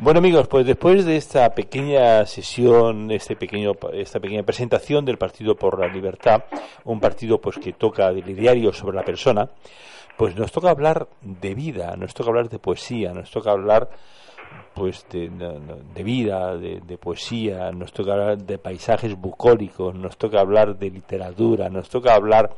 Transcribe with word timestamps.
Bueno 0.00 0.18
amigos, 0.20 0.46
pues 0.46 0.64
después 0.64 1.04
de 1.04 1.16
esta 1.16 1.52
pequeña 1.56 2.24
sesión, 2.24 3.10
este 3.10 3.34
pequeño, 3.34 3.72
esta 3.94 4.20
pequeña 4.20 4.44
presentación 4.44 5.04
del 5.04 5.18
Partido 5.18 5.56
por 5.56 5.76
la 5.80 5.88
Libertad, 5.88 6.44
un 6.84 7.00
partido 7.00 7.40
pues 7.40 7.58
que 7.58 7.72
toca 7.72 8.12
del 8.12 8.36
diario 8.36 8.72
sobre 8.72 8.96
la 8.96 9.02
persona, 9.02 9.50
pues 10.16 10.36
nos 10.36 10.52
toca 10.52 10.70
hablar 10.70 11.08
de 11.20 11.52
vida, 11.52 11.96
nos 11.96 12.14
toca 12.14 12.30
hablar 12.30 12.48
de 12.48 12.60
poesía, 12.60 13.12
nos 13.12 13.28
toca 13.32 13.50
hablar 13.50 13.90
pues 14.72 15.04
de, 15.10 15.28
vida, 16.04 16.56
de, 16.56 16.98
poesía, 16.98 17.72
nos 17.72 17.92
toca 17.92 18.12
hablar 18.12 18.38
de 18.38 18.56
paisajes 18.56 19.16
bucólicos, 19.16 19.96
nos 19.96 20.16
toca 20.16 20.38
hablar 20.38 20.78
de 20.78 20.90
literatura, 20.90 21.70
nos 21.70 21.88
toca 21.88 22.14
hablar 22.14 22.54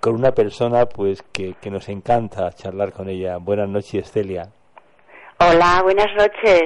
con 0.00 0.14
una 0.14 0.32
persona 0.32 0.86
pues 0.86 1.22
que, 1.30 1.56
que 1.60 1.70
nos 1.70 1.90
encanta 1.90 2.50
charlar 2.54 2.94
con 2.94 3.10
ella. 3.10 3.36
Buenas 3.36 3.68
noches, 3.68 4.10
Celia. 4.10 4.50
Hola, 5.42 5.80
buenas 5.82 6.14
noches. 6.18 6.64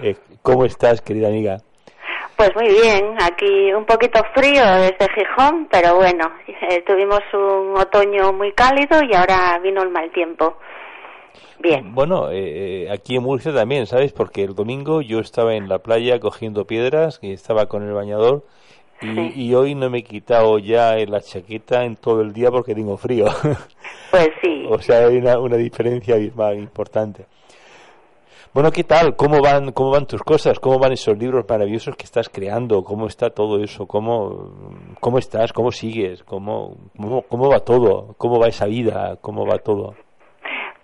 Eh, 0.00 0.14
¿Cómo 0.42 0.64
estás, 0.64 1.00
querida 1.00 1.26
amiga? 1.26 1.58
Pues 2.36 2.54
muy 2.54 2.68
bien, 2.68 3.16
aquí 3.20 3.72
un 3.72 3.84
poquito 3.84 4.22
frío 4.32 4.62
desde 4.76 5.08
Gijón, 5.12 5.66
pero 5.68 5.96
bueno, 5.96 6.30
eh, 6.46 6.84
tuvimos 6.86 7.18
un 7.32 7.76
otoño 7.76 8.32
muy 8.32 8.52
cálido 8.52 9.00
y 9.02 9.12
ahora 9.16 9.58
vino 9.58 9.82
el 9.82 9.88
mal 9.88 10.12
tiempo. 10.12 10.56
Bien. 11.58 11.92
Bueno, 11.96 12.28
eh, 12.30 12.86
aquí 12.92 13.16
en 13.16 13.24
Murcia 13.24 13.52
también, 13.52 13.86
¿sabes? 13.88 14.12
Porque 14.12 14.44
el 14.44 14.54
domingo 14.54 15.02
yo 15.02 15.18
estaba 15.18 15.56
en 15.56 15.68
la 15.68 15.80
playa 15.80 16.20
cogiendo 16.20 16.64
piedras 16.64 17.18
y 17.22 17.32
estaba 17.32 17.66
con 17.66 17.82
el 17.82 17.92
bañador 17.92 18.44
y, 19.00 19.48
y, 19.48 19.54
hoy 19.56 19.74
no 19.74 19.90
me 19.90 19.98
he 19.98 20.04
quitado 20.04 20.60
ya 20.60 20.94
la 21.08 21.20
chaqueta 21.20 21.82
en 21.84 21.96
todo 21.96 22.20
el 22.20 22.32
día 22.32 22.52
porque 22.52 22.72
tengo 22.72 22.96
frío. 22.96 23.26
Pues 24.12 24.28
sí. 24.42 24.66
o 24.68 24.78
sea, 24.78 25.06
hay 25.06 25.16
una, 25.16 25.38
una 25.38 25.56
diferencia 25.56 26.18
importante. 26.18 27.24
Bueno, 28.54 28.70
¿qué 28.70 28.84
tal? 28.84 29.16
¿Cómo 29.16 29.40
van, 29.40 29.72
¿Cómo 29.72 29.92
van 29.92 30.06
tus 30.06 30.22
cosas? 30.22 30.60
¿Cómo 30.60 30.78
van 30.78 30.92
esos 30.92 31.16
libros 31.16 31.46
maravillosos 31.48 31.96
que 31.96 32.04
estás 32.04 32.28
creando? 32.28 32.84
¿Cómo 32.84 33.06
está 33.06 33.30
todo 33.30 33.64
eso? 33.64 33.86
¿Cómo, 33.86 34.92
cómo 35.00 35.16
estás? 35.16 35.54
¿Cómo 35.54 35.72
sigues? 35.72 36.22
¿Cómo, 36.24 36.76
cómo, 36.94 37.22
cómo 37.22 37.48
va 37.48 37.60
todo? 37.60 38.14
¿Cómo 38.18 38.38
va 38.38 38.48
esa 38.48 38.66
vida? 38.66 39.16
¿Cómo 39.22 39.46
va 39.46 39.56
todo? 39.56 39.94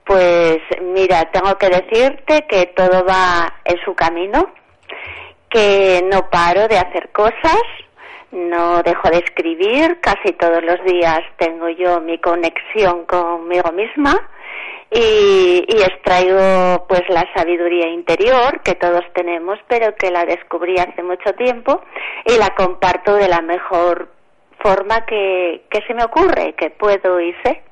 Pues 0.06 0.60
mira, 0.80 1.30
tengo 1.30 1.58
que 1.58 1.68
decirte 1.68 2.46
que 2.48 2.72
todo 2.74 3.04
va 3.04 3.52
en 3.66 3.76
su 3.84 3.94
camino, 3.94 4.46
que 5.50 6.00
no 6.10 6.30
paro 6.30 6.68
de 6.68 6.78
hacer 6.78 7.10
cosas, 7.12 7.60
no 8.32 8.82
dejo 8.82 9.10
de 9.10 9.18
escribir, 9.18 10.00
casi 10.00 10.32
todos 10.40 10.64
los 10.64 10.82
días 10.86 11.20
tengo 11.36 11.68
yo 11.68 12.00
mi 12.00 12.18
conexión 12.18 13.04
conmigo 13.04 13.70
misma 13.72 14.18
y, 14.90 15.64
y, 15.68 15.82
extraigo 15.82 16.86
pues 16.88 17.02
la 17.10 17.24
sabiduría 17.34 17.88
interior 17.88 18.62
que 18.62 18.74
todos 18.74 19.04
tenemos 19.14 19.58
pero 19.68 19.94
que 19.96 20.10
la 20.10 20.24
descubrí 20.24 20.76
hace 20.78 21.02
mucho 21.02 21.34
tiempo 21.34 21.82
y 22.24 22.38
la 22.38 22.54
comparto 22.54 23.14
de 23.14 23.28
la 23.28 23.42
mejor 23.42 24.08
forma 24.60 25.04
que, 25.06 25.66
que 25.70 25.82
se 25.86 25.94
me 25.94 26.04
ocurre, 26.04 26.54
que 26.54 26.70
puedo 26.70 27.20
y 27.20 27.34
sé. 27.44 27.62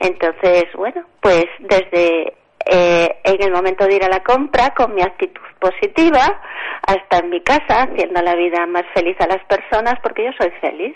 Entonces, 0.00 0.66
bueno, 0.74 1.04
pues 1.20 1.46
desde 1.58 2.34
eh, 2.66 3.20
en 3.24 3.42
el 3.42 3.50
momento 3.50 3.86
de 3.86 3.96
ir 3.96 4.04
a 4.04 4.08
la 4.08 4.22
compra 4.22 4.74
con 4.74 4.94
mi 4.94 5.02
actitud 5.02 5.42
positiva 5.58 6.40
hasta 6.86 7.18
en 7.18 7.30
mi 7.30 7.40
casa 7.40 7.82
haciendo 7.82 8.22
la 8.22 8.34
vida 8.34 8.66
más 8.66 8.84
feliz 8.94 9.16
a 9.20 9.26
las 9.26 9.44
personas 9.44 9.94
porque 10.02 10.24
yo 10.24 10.30
soy 10.38 10.50
feliz. 10.60 10.94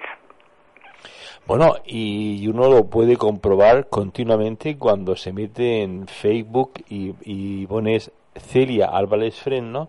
Bueno, 1.45 1.75
y 1.85 2.47
uno 2.47 2.71
lo 2.71 2.85
puede 2.85 3.17
comprobar 3.17 3.89
continuamente 3.89 4.79
cuando 4.79 5.17
se 5.17 5.33
mete 5.33 5.83
en 5.83 6.07
Facebook 6.07 6.73
y, 6.89 7.67
pones 7.67 8.13
Celia 8.37 8.87
Álvarez 8.87 9.35
Fresno 9.41 9.89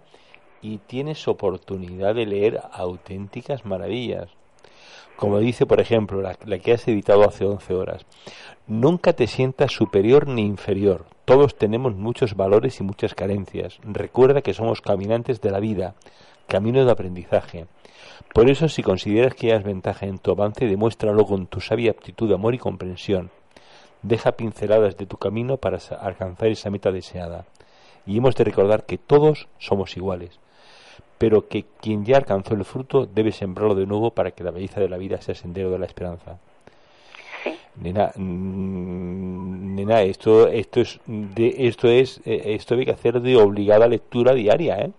y 0.64 0.80
tienes 0.80 1.28
oportunidad 1.28 2.16
de 2.16 2.26
leer 2.26 2.62
auténticas 2.72 3.66
maravillas. 3.66 4.30
Como 5.16 5.38
dice, 5.38 5.68
por 5.68 5.80
ejemplo, 5.80 6.24
la, 6.24 6.36
la, 6.44 6.58
que 6.58 6.74
has 6.74 6.88
editado 6.88 7.24
hace 7.24 7.46
11 7.46 7.74
horas. 7.76 8.06
Nunca 8.66 9.14
te 9.14 9.28
sientas 9.28 9.72
superior 9.72 10.28
ni 10.28 10.42
inferior. 10.42 11.06
Todos 11.24 11.56
tenemos 11.56 11.94
muchos 11.96 12.36
valores 12.36 12.80
y 12.80 12.84
muchas 12.84 13.14
carencias. 13.14 13.78
Recuerda 13.84 14.42
que 14.42 14.56
somos 14.56 14.82
caminantes 14.82 15.40
de 15.40 15.52
la 15.52 15.60
vida, 15.60 15.94
camino 16.48 16.86
de 16.86 16.92
aprendizaje. 16.92 17.66
Por 18.34 18.50
eso, 18.50 18.68
si 18.68 18.82
consideras 18.82 19.36
que 19.36 19.52
hayas 19.52 19.64
ventaja 19.64 20.06
en 20.06 20.18
tu 20.18 20.32
avance, 20.32 20.66
demuéstralo 20.66 21.26
con 21.26 21.48
tu 21.48 21.62
sabia 21.62 21.92
aptitud, 21.92 22.32
amor 22.34 22.56
y 22.56 22.58
comprensión. 22.58 23.30
Deja 24.02 24.34
pinceladas 24.34 24.98
de 24.98 25.06
tu 25.06 25.18
camino 25.18 25.58
para 25.58 25.80
alcanzar 26.00 26.48
esa 26.48 26.70
meta 26.70 26.92
deseada. 26.92 27.46
Y 28.06 28.18
hemos 28.18 28.36
de 28.36 28.44
recordar 28.44 28.86
que 28.86 28.98
todos 28.98 29.48
somos 29.60 29.96
iguales, 29.96 30.40
pero 31.18 31.48
que 31.48 31.66
quien 31.80 32.04
ya 32.04 32.18
alcanzó 32.18 32.56
el 32.56 32.66
fruto 32.66 33.06
debe 33.06 33.32
sembrarlo 33.32 33.76
de 33.76 33.86
nuevo 33.86 34.12
para 34.12 34.32
que 34.32 34.44
la 34.44 34.52
belleza 34.52 34.82
de 34.82 34.90
la 34.90 34.98
vida 34.98 35.22
sea 35.22 35.36
sendero 35.36 35.70
de 35.70 35.80
la 35.80 35.86
esperanza. 35.86 36.40
Nena, 37.76 38.12
nena, 38.18 40.02
esto, 40.02 40.48
esto 40.48 40.82
es, 40.82 41.00
de, 41.08 41.56
esto 41.60 41.88
es, 41.88 42.20
eh, 42.26 42.54
esto 42.54 42.76
hay 42.76 42.86
que 42.86 42.92
hacer 42.92 43.20
de 43.22 43.36
obligada 43.38 43.88
lectura 43.88 44.34
diaria, 44.34 44.78
¿eh? 44.80 44.92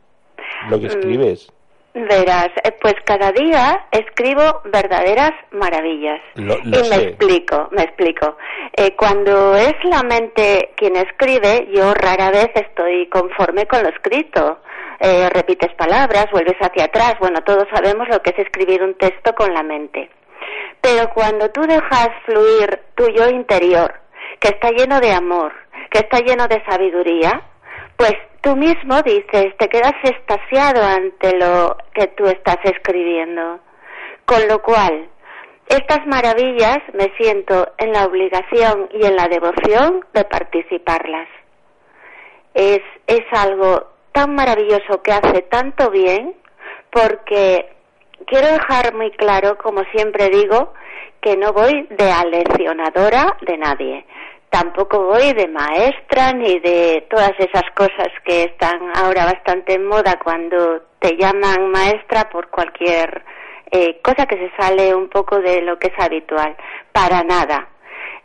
Lo 0.68 0.78
que 0.78 0.86
mm. 0.86 0.90
escribes. 0.90 1.52
Verás, 1.94 2.48
eh, 2.64 2.72
pues 2.80 2.94
cada 3.04 3.30
día 3.30 3.86
escribo 3.92 4.62
verdaderas 4.64 5.30
maravillas. 5.52 6.20
y 6.34 6.42
me 6.42 6.96
explico, 6.96 7.68
me 7.70 7.82
explico. 7.82 8.36
Eh, 8.76 8.96
cuando 8.96 9.54
es 9.54 9.74
la 9.84 10.02
mente 10.02 10.72
quien 10.76 10.96
escribe, 10.96 11.68
yo 11.72 11.94
rara 11.94 12.32
vez 12.32 12.50
estoy 12.56 13.08
conforme 13.10 13.66
con 13.66 13.84
lo 13.84 13.90
escrito. 13.90 14.58
Eh, 14.98 15.28
repites 15.30 15.72
palabras, 15.74 16.26
vuelves 16.32 16.56
hacia 16.60 16.86
atrás. 16.86 17.14
Bueno, 17.20 17.42
todos 17.44 17.68
sabemos 17.72 18.08
lo 18.08 18.20
que 18.22 18.30
es 18.30 18.40
escribir 18.40 18.82
un 18.82 18.94
texto 18.94 19.32
con 19.36 19.54
la 19.54 19.62
mente. 19.62 20.10
Pero 20.80 21.08
cuando 21.14 21.48
tú 21.50 21.60
dejas 21.62 22.08
fluir 22.26 22.76
tu 22.96 23.08
yo 23.10 23.28
interior, 23.28 23.94
que 24.40 24.48
está 24.48 24.70
lleno 24.70 24.98
de 24.98 25.12
amor, 25.12 25.52
que 25.90 26.00
está 26.00 26.18
lleno 26.18 26.48
de 26.48 26.60
sabiduría, 26.68 27.40
pues 27.96 28.14
tú 28.44 28.54
mismo 28.56 29.00
dices, 29.02 29.56
te 29.56 29.68
quedas 29.68 29.94
estasiado 30.02 30.84
ante 30.84 31.36
lo 31.38 31.76
que 31.94 32.08
tú 32.08 32.26
estás 32.26 32.58
escribiendo. 32.64 33.58
Con 34.26 34.46
lo 34.46 34.60
cual, 34.62 35.08
estas 35.66 36.06
maravillas 36.06 36.78
me 36.92 37.10
siento 37.16 37.72
en 37.78 37.92
la 37.92 38.04
obligación 38.04 38.90
y 38.92 39.06
en 39.06 39.16
la 39.16 39.28
devoción 39.28 40.04
de 40.12 40.24
participarlas. 40.24 41.26
Es, 42.52 42.82
es 43.06 43.24
algo 43.32 43.88
tan 44.12 44.34
maravilloso 44.34 45.02
que 45.02 45.12
hace 45.12 45.42
tanto 45.42 45.90
bien 45.90 46.34
porque 46.90 47.66
quiero 48.26 48.46
dejar 48.48 48.94
muy 48.94 49.10
claro, 49.12 49.56
como 49.56 49.82
siempre 49.94 50.28
digo, 50.28 50.74
que 51.22 51.36
no 51.38 51.54
voy 51.54 51.86
de 51.90 52.12
aleccionadora 52.12 53.38
de 53.40 53.56
nadie 53.56 54.06
tampoco 54.54 55.06
voy 55.06 55.32
de 55.32 55.48
maestra 55.48 56.32
ni 56.32 56.60
de 56.60 57.04
todas 57.10 57.32
esas 57.40 57.64
cosas 57.74 58.06
que 58.24 58.44
están 58.44 58.78
ahora 58.94 59.24
bastante 59.24 59.74
en 59.74 59.84
moda 59.84 60.16
cuando 60.22 60.80
te 61.00 61.16
llaman 61.16 61.72
maestra 61.72 62.28
por 62.30 62.50
cualquier 62.50 63.24
eh, 63.72 64.00
cosa 64.00 64.26
que 64.26 64.36
se 64.36 64.52
sale 64.56 64.94
un 64.94 65.08
poco 65.08 65.40
de 65.40 65.60
lo 65.62 65.76
que 65.80 65.88
es 65.88 65.98
habitual. 65.98 66.54
Para 66.92 67.24
nada. 67.24 67.66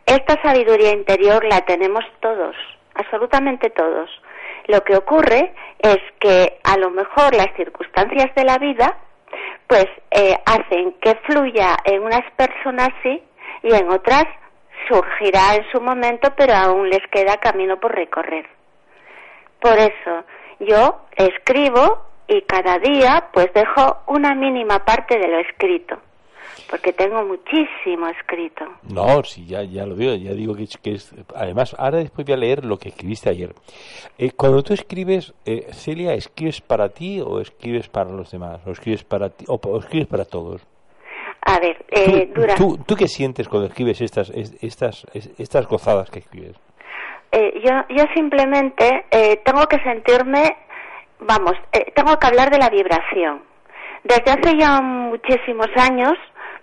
Esta 0.06 0.40
sabiduría 0.40 0.92
interior 0.92 1.44
la 1.44 1.62
tenemos 1.62 2.04
todos, 2.20 2.54
absolutamente 2.94 3.70
todos. 3.70 4.08
Lo 4.68 4.84
que 4.84 4.96
ocurre 4.96 5.52
es 5.80 5.98
que 6.20 6.60
a 6.62 6.76
lo 6.76 6.90
mejor 6.90 7.34
las 7.34 7.52
circunstancias 7.56 8.32
de 8.36 8.44
la 8.44 8.58
vida 8.58 8.98
pues 9.66 9.86
eh, 10.12 10.36
hacen 10.46 10.92
que 11.00 11.16
fluya 11.26 11.76
en 11.84 12.04
unas 12.04 12.22
personas 12.36 12.90
sí 13.02 13.20
y 13.64 13.74
en 13.74 13.90
otras 13.90 14.26
surgirá 14.88 15.56
en 15.56 15.70
su 15.70 15.80
momento, 15.80 16.32
pero 16.36 16.54
aún 16.54 16.88
les 16.88 17.06
queda 17.10 17.36
camino 17.36 17.78
por 17.78 17.94
recorrer. 17.94 18.46
Por 19.60 19.78
eso 19.78 20.24
yo 20.60 21.02
escribo 21.16 22.04
y 22.28 22.42
cada 22.42 22.78
día 22.78 23.28
pues 23.32 23.52
dejo 23.54 23.98
una 24.06 24.34
mínima 24.34 24.84
parte 24.84 25.18
de 25.18 25.28
lo 25.28 25.38
escrito, 25.40 25.98
porque 26.70 26.92
tengo 26.92 27.24
muchísimo 27.24 28.08
escrito. 28.08 28.64
No, 28.82 29.22
sí, 29.24 29.46
ya, 29.46 29.62
ya 29.62 29.84
lo 29.84 29.96
veo, 29.96 30.14
ya 30.14 30.32
digo 30.32 30.54
que, 30.54 30.92
es... 30.92 31.14
Además, 31.34 31.74
ahora 31.78 31.98
después 31.98 32.26
voy 32.26 32.34
a 32.34 32.38
leer 32.38 32.64
lo 32.64 32.78
que 32.78 32.90
escribiste 32.90 33.30
ayer. 33.30 33.54
Eh, 34.16 34.30
cuando 34.32 34.62
tú 34.62 34.74
escribes, 34.74 35.34
eh, 35.44 35.66
Celia, 35.72 36.14
¿escribes 36.14 36.60
para 36.60 36.88
ti 36.88 37.20
o 37.20 37.40
escribes 37.40 37.88
para 37.88 38.10
los 38.10 38.30
demás? 38.30 38.60
¿O 38.66 38.70
escribes 38.70 39.04
para, 39.04 39.30
ti, 39.30 39.44
o 39.48 39.78
escribes 39.78 40.06
para 40.06 40.24
todos? 40.24 40.66
A 41.42 41.58
ver, 41.58 41.84
eh, 41.88 42.30
¿Tú, 42.56 42.78
¿tú, 42.86 42.94
qué 42.94 43.08
sientes 43.08 43.48
cuando 43.48 43.68
escribes 43.68 44.00
estas, 44.02 44.30
estas, 44.30 45.06
estas 45.38 45.66
gozadas 45.66 46.10
que 46.10 46.18
escribes? 46.18 46.56
Eh, 47.32 47.62
yo, 47.64 47.96
yo 47.96 48.04
simplemente 48.14 49.06
eh, 49.10 49.40
tengo 49.44 49.64
que 49.66 49.78
sentirme, 49.82 50.56
vamos, 51.20 51.52
eh, 51.72 51.92
tengo 51.94 52.18
que 52.18 52.26
hablar 52.26 52.50
de 52.50 52.58
la 52.58 52.68
vibración. 52.68 53.42
Desde 54.02 54.32
hace 54.32 54.58
ya 54.58 54.80
muchísimos 54.80 55.68
años, 55.76 56.14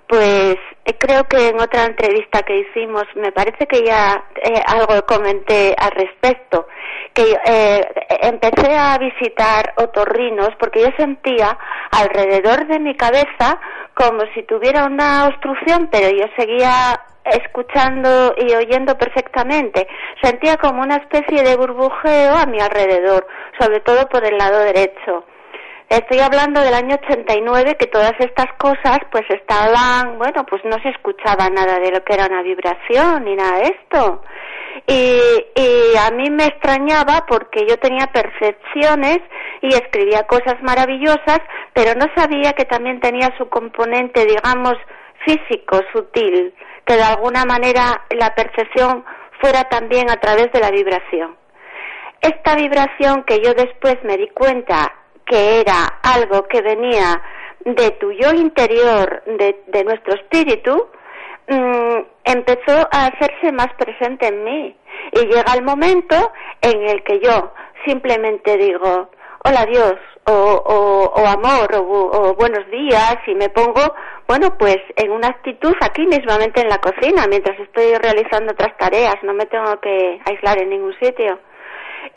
pues 0.07 0.55
eh, 0.85 0.97
creo 0.97 1.25
que 1.25 1.49
en 1.49 1.59
otra 1.59 1.85
entrevista 1.85 2.41
que 2.43 2.59
hicimos, 2.59 3.03
me 3.15 3.31
parece 3.31 3.67
que 3.67 3.83
ya 3.83 4.23
eh, 4.35 4.61
algo 4.65 5.05
comenté 5.05 5.75
al 5.77 5.91
respecto, 5.91 6.67
que 7.13 7.35
eh, 7.45 7.81
empecé 8.21 8.75
a 8.75 8.97
visitar 8.97 9.73
otorrinos 9.77 10.49
porque 10.59 10.81
yo 10.81 10.89
sentía 10.97 11.57
alrededor 11.91 12.67
de 12.67 12.79
mi 12.79 12.95
cabeza 12.95 13.59
como 13.93 14.21
si 14.33 14.43
tuviera 14.43 14.85
una 14.85 15.27
obstrucción, 15.27 15.89
pero 15.91 16.09
yo 16.09 16.25
seguía 16.37 17.01
escuchando 17.25 18.33
y 18.37 18.53
oyendo 18.53 18.97
perfectamente. 18.97 19.87
Sentía 20.21 20.57
como 20.57 20.81
una 20.81 20.95
especie 20.95 21.43
de 21.43 21.57
burbujeo 21.57 22.35
a 22.35 22.45
mi 22.45 22.59
alrededor, 22.61 23.27
sobre 23.59 23.81
todo 23.81 24.07
por 24.07 24.23
el 24.23 24.37
lado 24.37 24.59
derecho. 24.59 25.25
Estoy 25.89 26.19
hablando 26.19 26.59
del 26.59 26.73
año 26.73 26.97
89, 27.01 27.77
que 27.79 27.87
todas 27.87 28.13
estas 28.19 28.51
cosas 28.57 28.99
pues 29.09 29.23
estaban, 29.29 30.17
bueno, 30.17 30.45
pues 30.45 30.61
no 30.65 30.77
se 30.83 30.89
escuchaba 30.89 31.49
nada 31.49 31.79
de 31.79 31.91
lo 31.91 32.03
que 32.03 32.13
era 32.13 32.25
una 32.25 32.41
vibración 32.41 33.23
ni 33.23 33.35
nada 33.37 33.59
de 33.59 33.67
esto. 33.67 34.21
Y, 34.85 35.17
y 35.55 35.97
a 35.97 36.11
mí 36.11 36.29
me 36.29 36.43
extrañaba 36.43 37.25
porque 37.25 37.65
yo 37.65 37.79
tenía 37.79 38.07
percepciones 38.07 39.19
y 39.61 39.67
escribía 39.75 40.23
cosas 40.23 40.61
maravillosas, 40.61 41.39
pero 41.71 41.93
no 41.95 42.05
sabía 42.17 42.51
que 42.51 42.65
también 42.65 42.99
tenía 42.99 43.33
su 43.37 43.47
componente, 43.47 44.25
digamos, 44.25 44.75
físico, 45.25 45.79
sutil, 45.93 46.53
que 46.85 46.95
de 46.95 47.03
alguna 47.03 47.45
manera 47.45 48.03
la 48.09 48.35
percepción 48.35 49.05
fuera 49.39 49.63
también 49.69 50.09
a 50.09 50.17
través 50.17 50.51
de 50.51 50.59
la 50.59 50.69
vibración. 50.69 51.37
Esta 52.19 52.55
vibración 52.55 53.23
que 53.23 53.39
yo 53.39 53.53
después 53.53 53.95
me 54.03 54.17
di 54.17 54.27
cuenta 54.29 54.93
que 55.27 55.59
era 55.61 55.99
algo 56.03 56.47
que 56.47 56.61
venía 56.61 57.21
de 57.65 57.91
tu 57.91 58.11
yo 58.11 58.31
interior, 58.33 59.23
de, 59.25 59.83
nuestro 59.83 60.15
espíritu, 60.15 60.87
mm, 61.47 61.97
empezó 62.23 62.87
a 62.91 63.07
hacerse 63.07 63.51
más 63.51 63.67
presente 63.77 64.27
en 64.27 64.43
mí. 64.43 64.75
Y 65.11 65.19
llega 65.25 65.53
el 65.53 65.63
momento 65.63 66.31
en 66.61 66.87
el 66.87 67.03
que 67.03 67.19
yo 67.19 67.51
simplemente 67.85 68.57
digo, 68.57 69.09
hola 69.43 69.65
Dios, 69.65 69.95
o, 70.25 70.33
o, 70.33 71.25
amor, 71.25 71.73
o, 71.73 72.35
buenos 72.35 72.69
días, 72.69 73.17
y 73.27 73.35
me 73.35 73.49
pongo, 73.49 73.81
bueno, 74.27 74.57
pues 74.57 74.77
en 74.97 75.11
una 75.11 75.29
actitud 75.29 75.73
aquí 75.79 76.05
mismamente 76.05 76.61
en 76.61 76.67
la 76.67 76.79
cocina, 76.79 77.27
mientras 77.29 77.57
estoy 77.59 77.95
realizando 77.95 78.51
otras 78.51 78.75
tareas, 78.77 79.15
no 79.23 79.33
me 79.33 79.45
tengo 79.45 79.79
que 79.79 80.19
aislar 80.25 80.61
en 80.61 80.69
ningún 80.69 80.93
sitio 80.99 81.39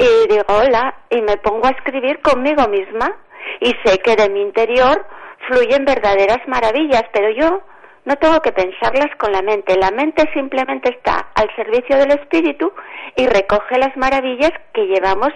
y 0.00 0.28
digo 0.28 0.44
hola 0.48 0.94
y 1.10 1.20
me 1.20 1.36
pongo 1.36 1.66
a 1.66 1.70
escribir 1.70 2.20
conmigo 2.20 2.66
misma 2.68 3.16
y 3.60 3.74
sé 3.84 3.98
que 3.98 4.16
de 4.16 4.30
mi 4.30 4.40
interior 4.40 5.04
fluyen 5.46 5.84
verdaderas 5.84 6.40
maravillas, 6.48 7.04
pero 7.12 7.30
yo 7.30 7.62
no 8.06 8.16
tengo 8.16 8.40
que 8.40 8.52
pensarlas 8.52 9.14
con 9.18 9.32
la 9.32 9.42
mente. 9.42 9.76
La 9.76 9.90
mente 9.90 10.24
simplemente 10.32 10.90
está 10.90 11.28
al 11.34 11.54
servicio 11.54 11.96
del 11.98 12.12
espíritu 12.12 12.72
y 13.14 13.26
recoge 13.26 13.78
las 13.78 13.94
maravillas 13.96 14.52
que 14.72 14.86
llevamos 14.86 15.30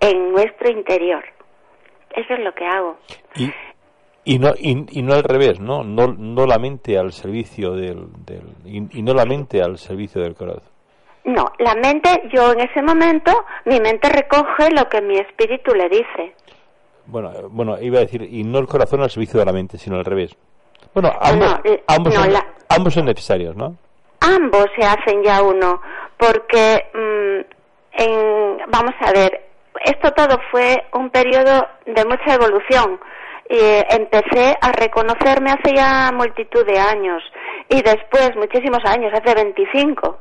en 0.00 0.32
nuestro 0.32 0.70
interior. 0.70 1.24
Eso 2.14 2.34
es 2.34 2.40
lo 2.40 2.52
que 2.52 2.66
hago. 2.66 2.98
Y, 3.34 3.50
y 4.24 4.38
no 4.38 4.52
y, 4.56 5.02
no 5.02 5.14
al 5.14 5.24
revés, 5.24 5.60
¿no? 5.60 5.82
No, 5.82 6.08
no 6.08 6.46
la 6.46 6.58
mente 6.58 6.98
al 6.98 7.12
servicio 7.12 7.72
del, 7.72 8.06
del 8.24 8.42
y, 8.64 8.98
y, 8.98 9.02
no 9.02 9.14
la 9.14 9.24
mente 9.24 9.62
al 9.62 9.78
servicio 9.78 10.20
del 10.20 10.34
corazón. 10.34 10.73
No, 11.24 11.52
la 11.58 11.74
mente, 11.74 12.28
yo 12.32 12.52
en 12.52 12.60
ese 12.60 12.82
momento, 12.82 13.32
mi 13.64 13.80
mente 13.80 14.10
recoge 14.10 14.70
lo 14.70 14.88
que 14.90 15.00
mi 15.00 15.16
espíritu 15.16 15.74
le 15.74 15.88
dice. 15.88 16.34
Bueno, 17.06 17.32
eh, 17.32 17.44
bueno, 17.48 17.80
iba 17.80 17.98
a 17.98 18.02
decir, 18.02 18.22
y 18.22 18.44
no 18.44 18.58
el 18.58 18.66
corazón 18.66 19.00
al 19.00 19.10
servicio 19.10 19.40
de 19.40 19.46
la 19.46 19.52
mente, 19.52 19.78
sino 19.78 19.96
al 19.96 20.04
revés. 20.04 20.36
Bueno, 20.92 21.10
ambos, 21.18 21.60
eh, 21.64 21.82
ambos, 21.86 22.14
son, 22.14 22.30
ambos 22.68 22.94
son 22.94 23.06
necesarios, 23.06 23.56
¿no? 23.56 23.74
Ambos 24.20 24.66
se 24.78 24.86
hacen 24.86 25.22
ya 25.22 25.42
uno, 25.42 25.80
porque, 26.18 26.84
mm, 26.92 28.02
en, 28.02 28.58
vamos 28.68 28.94
a 29.00 29.12
ver, 29.12 29.44
esto 29.82 30.12
todo 30.12 30.38
fue 30.50 30.84
un 30.92 31.08
periodo 31.08 31.66
de 31.86 32.04
mucha 32.04 32.34
evolución. 32.34 33.00
Y 33.48 33.56
eh, 33.56 33.86
empecé 33.90 34.56
a 34.60 34.72
reconocerme 34.72 35.50
hace 35.50 35.74
ya 35.74 36.10
multitud 36.12 36.64
de 36.66 36.78
años 36.78 37.22
y 37.68 37.82
después, 37.82 38.34
muchísimos 38.36 38.80
años, 38.84 39.12
hace 39.12 39.34
25 39.34 40.18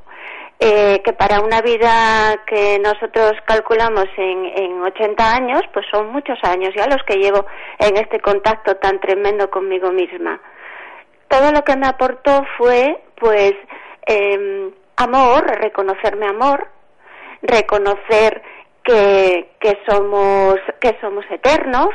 eh, 0.60 1.02
que 1.04 1.14
para 1.14 1.42
una 1.42 1.62
vida 1.62 2.44
que 2.46 2.80
nosotros 2.80 3.34
calculamos 3.46 4.06
en, 4.18 4.46
en 4.46 4.82
80 4.82 5.32
años, 5.36 5.62
pues 5.74 5.86
son 5.92 6.12
muchos 6.12 6.38
años 6.44 6.74
ya 6.76 6.88
los 6.88 7.04
que 7.04 7.18
llevo 7.18 7.46
en 7.80 7.98
este 7.98 8.20
contacto 8.20 8.76
tan 8.78 9.00
tremendo 9.00 9.50
conmigo 9.50 9.92
misma. 9.92 10.40
Todo 11.28 11.52
lo 11.52 11.64
que 11.64 11.76
me 11.76 11.88
aportó 11.88 12.46
fue, 12.58 13.02
pues, 13.16 13.54
eh, 14.08 14.72
amor, 14.98 15.46
reconocerme 15.60 16.28
amor, 16.28 16.68
reconocer 17.42 18.42
que, 18.84 19.50
que, 19.60 19.80
somos, 19.88 20.56
que 20.80 20.98
somos 21.02 21.26
eternos, 21.30 21.90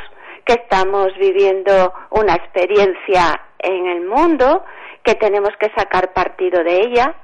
que 0.45 0.53
estamos 0.53 1.07
viviendo 1.17 1.93
una 2.09 2.35
experiencia 2.35 3.41
en 3.59 3.87
el 3.87 4.05
mundo, 4.05 4.63
que 5.03 5.15
tenemos 5.15 5.51
que 5.59 5.71
sacar 5.75 6.13
partido 6.13 6.63
de 6.63 6.81
ella, 6.81 7.15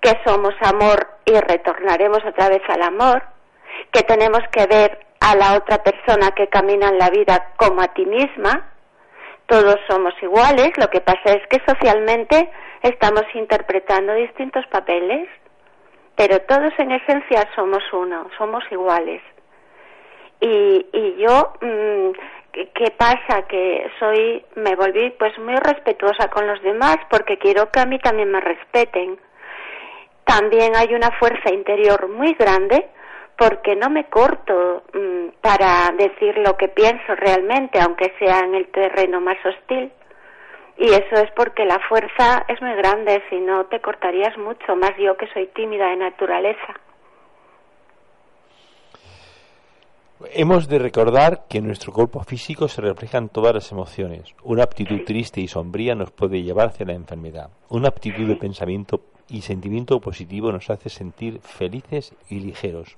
que 0.00 0.18
somos 0.24 0.54
amor 0.62 1.06
y 1.24 1.38
retornaremos 1.38 2.24
otra 2.24 2.48
vez 2.48 2.62
al 2.68 2.82
amor, 2.82 3.22
que 3.92 4.02
tenemos 4.02 4.40
que 4.50 4.66
ver 4.66 5.06
a 5.20 5.36
la 5.36 5.54
otra 5.54 5.82
persona 5.82 6.32
que 6.32 6.48
camina 6.48 6.88
en 6.88 6.98
la 6.98 7.10
vida 7.10 7.52
como 7.56 7.82
a 7.82 7.88
ti 7.88 8.06
misma. 8.06 8.70
Todos 9.46 9.76
somos 9.88 10.14
iguales, 10.22 10.70
lo 10.76 10.88
que 10.88 11.00
pasa 11.00 11.34
es 11.34 11.46
que 11.48 11.60
socialmente 11.66 12.50
estamos 12.82 13.24
interpretando 13.34 14.14
distintos 14.14 14.66
papeles, 14.68 15.28
pero 16.16 16.40
todos 16.42 16.72
en 16.78 16.92
esencia 16.92 17.48
somos 17.54 17.82
uno, 17.92 18.28
somos 18.38 18.64
iguales. 18.70 19.22
Y, 20.40 20.86
y 20.92 21.16
yo, 21.18 21.52
mm, 21.60 22.10
¿qué, 22.52 22.90
pasa? 22.96 23.42
Que 23.48 23.90
soy, 23.98 24.44
me 24.54 24.74
volví 24.74 25.10
pues 25.18 25.36
muy 25.38 25.56
respetuosa 25.56 26.28
con 26.28 26.46
los 26.46 26.62
demás 26.62 26.96
porque 27.10 27.38
quiero 27.38 27.70
que 27.70 27.80
a 27.80 27.86
mí 27.86 27.98
también 27.98 28.30
me 28.30 28.40
respeten 28.40 29.18
también 30.30 30.76
hay 30.76 30.94
una 30.94 31.10
fuerza 31.18 31.52
interior 31.52 32.08
muy 32.08 32.34
grande 32.34 32.88
porque 33.36 33.74
no 33.74 33.90
me 33.90 34.04
corto 34.04 34.84
mm, 34.94 35.40
para 35.40 35.90
decir 35.98 36.38
lo 36.38 36.56
que 36.56 36.68
pienso 36.68 37.16
realmente, 37.16 37.80
aunque 37.80 38.14
sea 38.16 38.38
en 38.40 38.54
el 38.54 38.68
terreno 38.68 39.20
más 39.20 39.38
hostil. 39.44 39.90
Y 40.78 40.84
eso 40.84 41.16
es 41.16 41.30
porque 41.34 41.64
la 41.64 41.80
fuerza 41.88 42.44
es 42.46 42.62
muy 42.62 42.74
grande, 42.76 43.22
si 43.28 43.40
no 43.40 43.66
te 43.66 43.80
cortarías 43.80 44.38
mucho, 44.38 44.76
más 44.76 44.92
yo 44.98 45.16
que 45.16 45.26
soy 45.32 45.48
tímida 45.48 45.88
de 45.88 45.96
naturaleza. 45.96 46.74
Hemos 50.32 50.68
de 50.68 50.78
recordar 50.78 51.46
que 51.48 51.58
en 51.58 51.66
nuestro 51.66 51.92
cuerpo 51.92 52.22
físico 52.22 52.68
se 52.68 52.82
reflejan 52.82 53.30
todas 53.30 53.54
las 53.54 53.72
emociones. 53.72 54.34
Una 54.44 54.62
actitud 54.62 55.00
triste 55.04 55.40
y 55.40 55.48
sombría 55.48 55.94
nos 55.94 56.12
puede 56.12 56.42
llevar 56.42 56.68
hacia 56.68 56.86
la 56.86 56.92
enfermedad. 56.92 57.50
Una 57.70 57.88
actitud 57.88 58.28
de 58.28 58.36
pensamiento 58.36 59.00
y 59.30 59.42
sentimiento 59.42 60.00
positivo 60.00 60.52
nos 60.52 60.70
hace 60.70 60.90
sentir 60.90 61.40
felices 61.40 62.14
y 62.28 62.40
ligeros. 62.40 62.96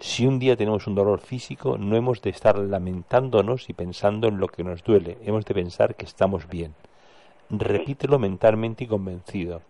Si 0.00 0.26
un 0.26 0.38
día 0.38 0.56
tenemos 0.56 0.86
un 0.86 0.94
dolor 0.94 1.20
físico, 1.20 1.78
no 1.78 1.96
hemos 1.96 2.20
de 2.22 2.30
estar 2.30 2.58
lamentándonos 2.58 3.70
y 3.70 3.72
pensando 3.72 4.28
en 4.28 4.38
lo 4.38 4.48
que 4.48 4.64
nos 4.64 4.82
duele, 4.82 5.16
hemos 5.24 5.44
de 5.44 5.54
pensar 5.54 5.94
que 5.94 6.04
estamos 6.04 6.48
bien. 6.48 6.74
Repítelo 7.50 8.18
mentalmente 8.18 8.84
y 8.84 8.86
convencido. 8.86 9.62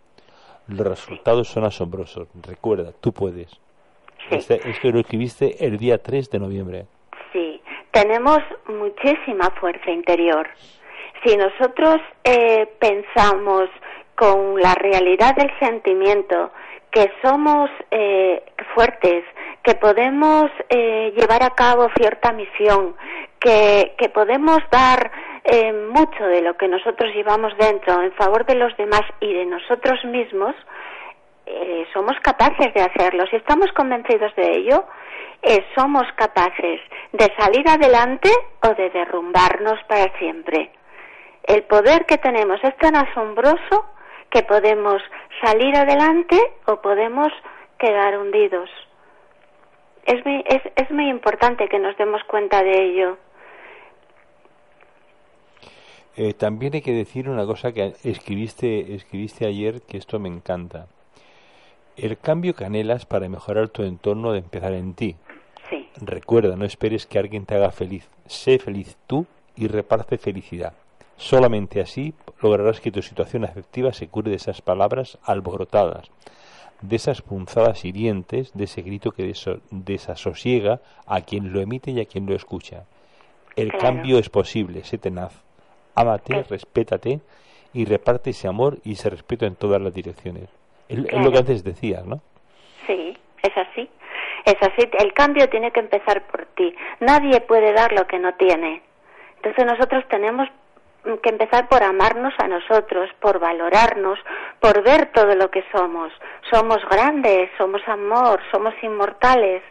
Los 0.68 0.87
resultados 0.87 1.49
son 1.49 1.64
asombrosos. 1.64 2.28
Recuerda, 2.42 2.92
tú 3.00 3.12
puedes. 3.12 3.50
Este, 4.30 4.68
esto 4.68 4.90
lo 4.90 5.00
escribiste 5.00 5.64
el 5.64 5.78
día 5.78 6.02
3 6.02 6.30
de 6.30 6.38
noviembre. 6.38 6.87
Sí, 7.32 7.61
tenemos 7.90 8.38
muchísima 8.68 9.50
fuerza 9.61 9.90
interior. 9.90 10.49
Si 11.25 11.37
nosotros 11.37 12.00
eh, 12.25 12.68
pensamos 12.78 13.68
con 14.20 14.60
la 14.60 14.74
realidad 14.74 15.34
del 15.34 15.50
sentimiento, 15.58 16.50
que 16.90 17.10
somos 17.24 17.70
eh, 17.90 18.42
fuertes, 18.74 19.24
que 19.62 19.76
podemos 19.76 20.50
eh, 20.68 21.14
llevar 21.16 21.42
a 21.42 21.54
cabo 21.54 21.88
cierta 21.96 22.30
misión, 22.32 22.94
que, 23.38 23.94
que 23.96 24.10
podemos 24.10 24.58
dar 24.70 25.10
eh, 25.44 25.72
mucho 25.72 26.22
de 26.26 26.42
lo 26.42 26.54
que 26.58 26.68
nosotros 26.68 27.14
llevamos 27.14 27.56
dentro 27.56 28.02
en 28.02 28.12
favor 28.12 28.44
de 28.44 28.56
los 28.56 28.76
demás 28.76 29.00
y 29.20 29.32
de 29.32 29.46
nosotros 29.46 30.04
mismos, 30.04 30.54
somos 31.92 32.14
capaces 32.22 32.72
de 32.74 32.80
hacerlo. 32.80 33.24
Si 33.28 33.34
estamos 33.34 33.72
convencidos 33.72 34.32
de 34.36 34.52
ello, 34.52 34.84
somos 35.76 36.04
capaces 36.14 36.80
de 37.12 37.32
salir 37.36 37.68
adelante 37.68 38.30
o 38.62 38.68
de 38.68 38.88
derrumbarnos 38.90 39.82
para 39.88 40.16
siempre. 40.18 40.70
El 41.42 41.64
poder 41.64 42.06
que 42.06 42.18
tenemos 42.18 42.62
es 42.62 42.76
tan 42.76 42.94
asombroso 42.94 43.84
que 44.30 44.42
podemos 44.42 45.02
salir 45.44 45.76
adelante 45.76 46.38
o 46.66 46.80
podemos 46.80 47.32
quedar 47.78 48.18
hundidos. 48.18 48.70
Es 50.04 50.25
muy, 50.25 50.44
es, 50.46 50.62
es 50.76 50.90
muy 50.90 51.08
importante 51.08 51.68
que 51.68 51.78
nos 51.78 51.96
demos 51.96 52.22
cuenta 52.25 52.62
de 52.62 52.84
ello. 52.84 53.18
eh, 56.16 56.34
también 56.34 56.75
hay 56.75 56.82
que 56.82 56.92
decir 56.92 57.28
una 57.30 57.46
cosa 57.46 57.72
que 57.72 57.94
escribiste, 58.04 58.94
escribiste 58.94 59.46
ayer, 59.46 59.80
que 59.82 59.96
esto 59.96 60.18
me 60.18 60.28
encanta. 60.28 60.87
El 61.96 62.18
cambio 62.18 62.54
que 62.54 62.64
anhelas 62.64 63.06
para 63.06 63.28
mejorar 63.28 63.68
tu 63.68 63.82
entorno 63.84 64.32
de 64.32 64.38
empezar 64.40 64.72
en 64.75 64.94
ti. 64.94 65.16
Sí. 65.68 65.88
Recuerda, 66.00 66.56
no 66.56 66.64
esperes 66.64 67.06
que 67.06 67.18
alguien 67.18 67.46
te 67.46 67.54
haga 67.54 67.70
feliz. 67.70 68.08
Sé 68.26 68.58
feliz 68.58 68.96
tú 69.06 69.26
y 69.56 69.68
reparte 69.68 70.18
felicidad. 70.18 70.75
Solamente 71.20 71.82
así 71.82 72.14
lograrás 72.40 72.80
que 72.80 72.90
tu 72.90 73.02
situación 73.02 73.44
afectiva 73.44 73.92
se 73.92 74.08
cure 74.08 74.30
de 74.30 74.36
esas 74.36 74.62
palabras 74.62 75.18
alborotadas, 75.22 76.10
de 76.80 76.96
esas 76.96 77.20
punzadas 77.20 77.84
hirientes, 77.84 78.54
de 78.54 78.64
ese 78.64 78.80
grito 78.80 79.10
que 79.10 79.30
desasosiega 79.70 80.80
a 81.06 81.20
quien 81.20 81.52
lo 81.52 81.60
emite 81.60 81.90
y 81.90 82.00
a 82.00 82.06
quien 82.06 82.24
lo 82.24 82.34
escucha. 82.34 82.84
El 83.54 83.70
cambio 83.72 84.18
es 84.18 84.30
posible, 84.30 84.82
sé 84.82 84.96
tenaz. 84.96 85.44
Ámate, 85.94 86.42
respétate 86.44 87.20
y 87.74 87.84
reparte 87.84 88.30
ese 88.30 88.48
amor 88.48 88.78
y 88.82 88.92
ese 88.92 89.10
respeto 89.10 89.44
en 89.44 89.56
todas 89.56 89.82
las 89.82 89.92
direcciones. 89.92 90.48
Es, 90.88 90.98
lo 90.98 91.30
que 91.30 91.38
antes 91.38 91.62
decías, 91.62 92.06
¿no? 92.06 92.22
Sí, 92.86 93.14
es 93.42 93.56
así. 93.58 93.90
Es 94.46 94.56
así. 94.62 94.88
El 94.98 95.12
cambio 95.12 95.50
tiene 95.50 95.70
que 95.70 95.80
empezar 95.80 96.26
por 96.28 96.46
ti. 96.56 96.74
Nadie 97.00 97.42
puede 97.42 97.74
dar 97.74 97.92
lo 97.92 98.06
que 98.06 98.18
no 98.18 98.32
tiene. 98.36 98.82
Entonces 99.36 99.66
nosotros 99.66 100.02
tenemos 100.08 100.48
que 101.23 101.30
empezar 101.30 101.69
por 101.69 101.83
amarnos 101.83 102.35
a 102.38 102.49
nosotros, 102.49 103.11
por 103.21 103.38
valorarnos, 103.38 104.19
por 104.61 104.83
ver 104.83 105.11
todo 105.12 105.35
lo 105.35 105.50
que 105.50 105.64
somos. 105.73 106.12
Somos 106.50 106.78
grandes, 106.90 107.50
somos 107.57 107.83
amor, 107.88 108.40
somos 108.52 108.75
inmortales. 108.83 109.62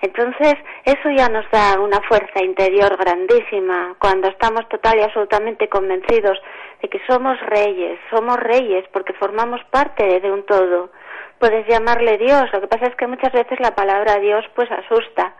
Entonces, 0.00 0.54
eso 0.84 1.10
ya 1.16 1.28
nos 1.28 1.48
da 1.52 1.78
una 1.80 2.00
fuerza 2.08 2.42
interior 2.42 2.96
grandísima 2.96 3.94
cuando 4.00 4.28
estamos 4.28 4.68
total 4.68 4.98
y 4.98 5.02
absolutamente 5.02 5.68
convencidos 5.68 6.38
de 6.82 6.88
que 6.88 7.00
somos 7.06 7.38
reyes, 7.42 8.00
somos 8.10 8.36
reyes 8.38 8.84
porque 8.92 9.12
formamos 9.12 9.60
parte 9.70 10.18
de 10.18 10.32
un 10.32 10.44
todo. 10.44 10.90
Puedes 11.38 11.66
llamarle 11.68 12.18
Dios, 12.18 12.52
lo 12.52 12.60
que 12.60 12.66
pasa 12.66 12.86
es 12.86 12.96
que 12.96 13.06
muchas 13.06 13.32
veces 13.32 13.60
la 13.60 13.76
palabra 13.76 14.18
Dios 14.18 14.44
pues 14.56 14.68
asusta, 14.72 15.34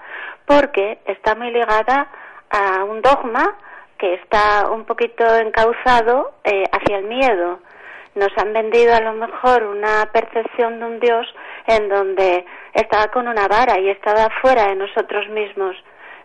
porque 0.47 1.01
está 1.07 1.35
muy 1.35 1.51
ligada 1.51 2.07
a 2.51 2.85
un 2.85 3.03
dogma 3.03 3.57
que 4.02 4.14
está 4.14 4.68
un 4.68 4.85
poquito 4.85 5.25
encauzado 5.37 6.32
eh, 6.42 6.64
hacia 6.73 6.99
el 6.99 7.04
miedo. 7.04 7.61
Nos 8.16 8.37
han 8.37 8.52
vendido 8.52 8.92
a 8.97 9.00
lo 9.00 9.12
mejor 9.12 9.62
una 9.62 10.11
percepción 10.12 10.80
de 10.80 10.85
un 10.85 10.99
Dios 10.99 11.25
en 11.68 11.88
donde 11.88 12.44
estaba 12.75 13.12
con 13.12 13.28
una 13.28 13.47
vara 13.47 13.78
y 13.78 13.90
estaba 13.90 14.28
fuera 14.40 14.66
de 14.66 14.75
nosotros 14.75 15.28
mismos. 15.28 15.76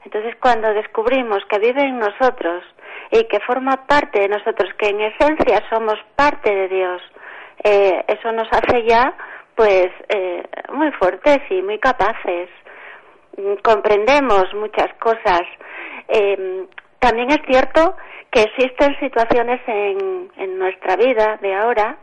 Entonces 0.06 0.36
cuando 0.42 0.74
descubrimos 0.74 1.46
que 1.48 1.60
vive 1.60 1.84
en 1.84 2.00
nosotros 2.00 2.64
y 3.12 3.26
que 3.26 3.40
forma 3.42 3.86
parte 3.86 4.22
de 4.22 4.30
nosotros, 4.30 4.74
que 4.80 4.90
en 4.90 5.02
esencia 5.02 5.62
somos 5.70 6.00
parte 6.16 6.50
de 6.50 6.68
Dios, 6.70 7.02
eh, 7.64 8.04
eso 8.08 8.32
nos 8.32 8.48
hace 8.54 8.88
ya 8.88 9.14
pues 9.54 9.90
eh, 10.10 10.44
muy 10.74 10.92
fuertes 10.94 11.42
y 11.52 11.62
muy 11.62 11.78
capaces. 11.78 12.50
Mm, 13.38 13.54
comprendemos 13.64 14.52
muchas 14.56 14.92
cosas. 15.00 15.44
Eh, 16.08 16.66
también 17.00 17.30
es 17.32 17.40
cierto 17.48 17.96
que 18.32 18.44
existen 18.44 19.00
situaciones 19.00 19.62
en, 19.68 20.32
en 20.38 20.60
nuestra 20.60 20.96
vida 20.96 21.38
de 21.42 21.56
ahora 21.56 21.98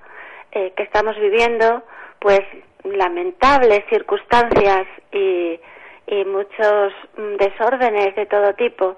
eh, 0.52 0.72
que 0.76 0.84
estamos 0.84 1.16
viviendo, 1.16 1.82
pues 2.20 2.40
lamentables 2.84 3.84
circunstancias 3.88 4.86
y, 5.12 5.58
y 6.06 6.24
muchos 6.24 6.92
mm, 7.16 7.36
desórdenes 7.36 8.14
de 8.14 8.26
todo 8.26 8.54
tipo. 8.54 8.96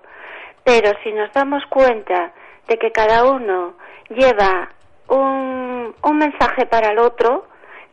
Pero 0.64 0.92
si 1.02 1.12
nos 1.12 1.32
damos 1.32 1.64
cuenta 1.66 2.32
de 2.68 2.76
que 2.78 2.90
cada 2.90 3.24
uno 3.24 3.74
lleva 4.08 4.70
un, 5.08 5.94
un 6.02 6.18
mensaje 6.18 6.66
para 6.66 6.90
el 6.90 6.98
otro, 6.98 7.46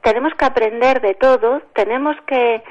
tenemos 0.03 0.33
que 0.36 0.45
aprender 0.45 1.01
de 1.01 1.15
todo, 1.15 1.62
tenemos 1.74 2.15
que, 2.27 2.62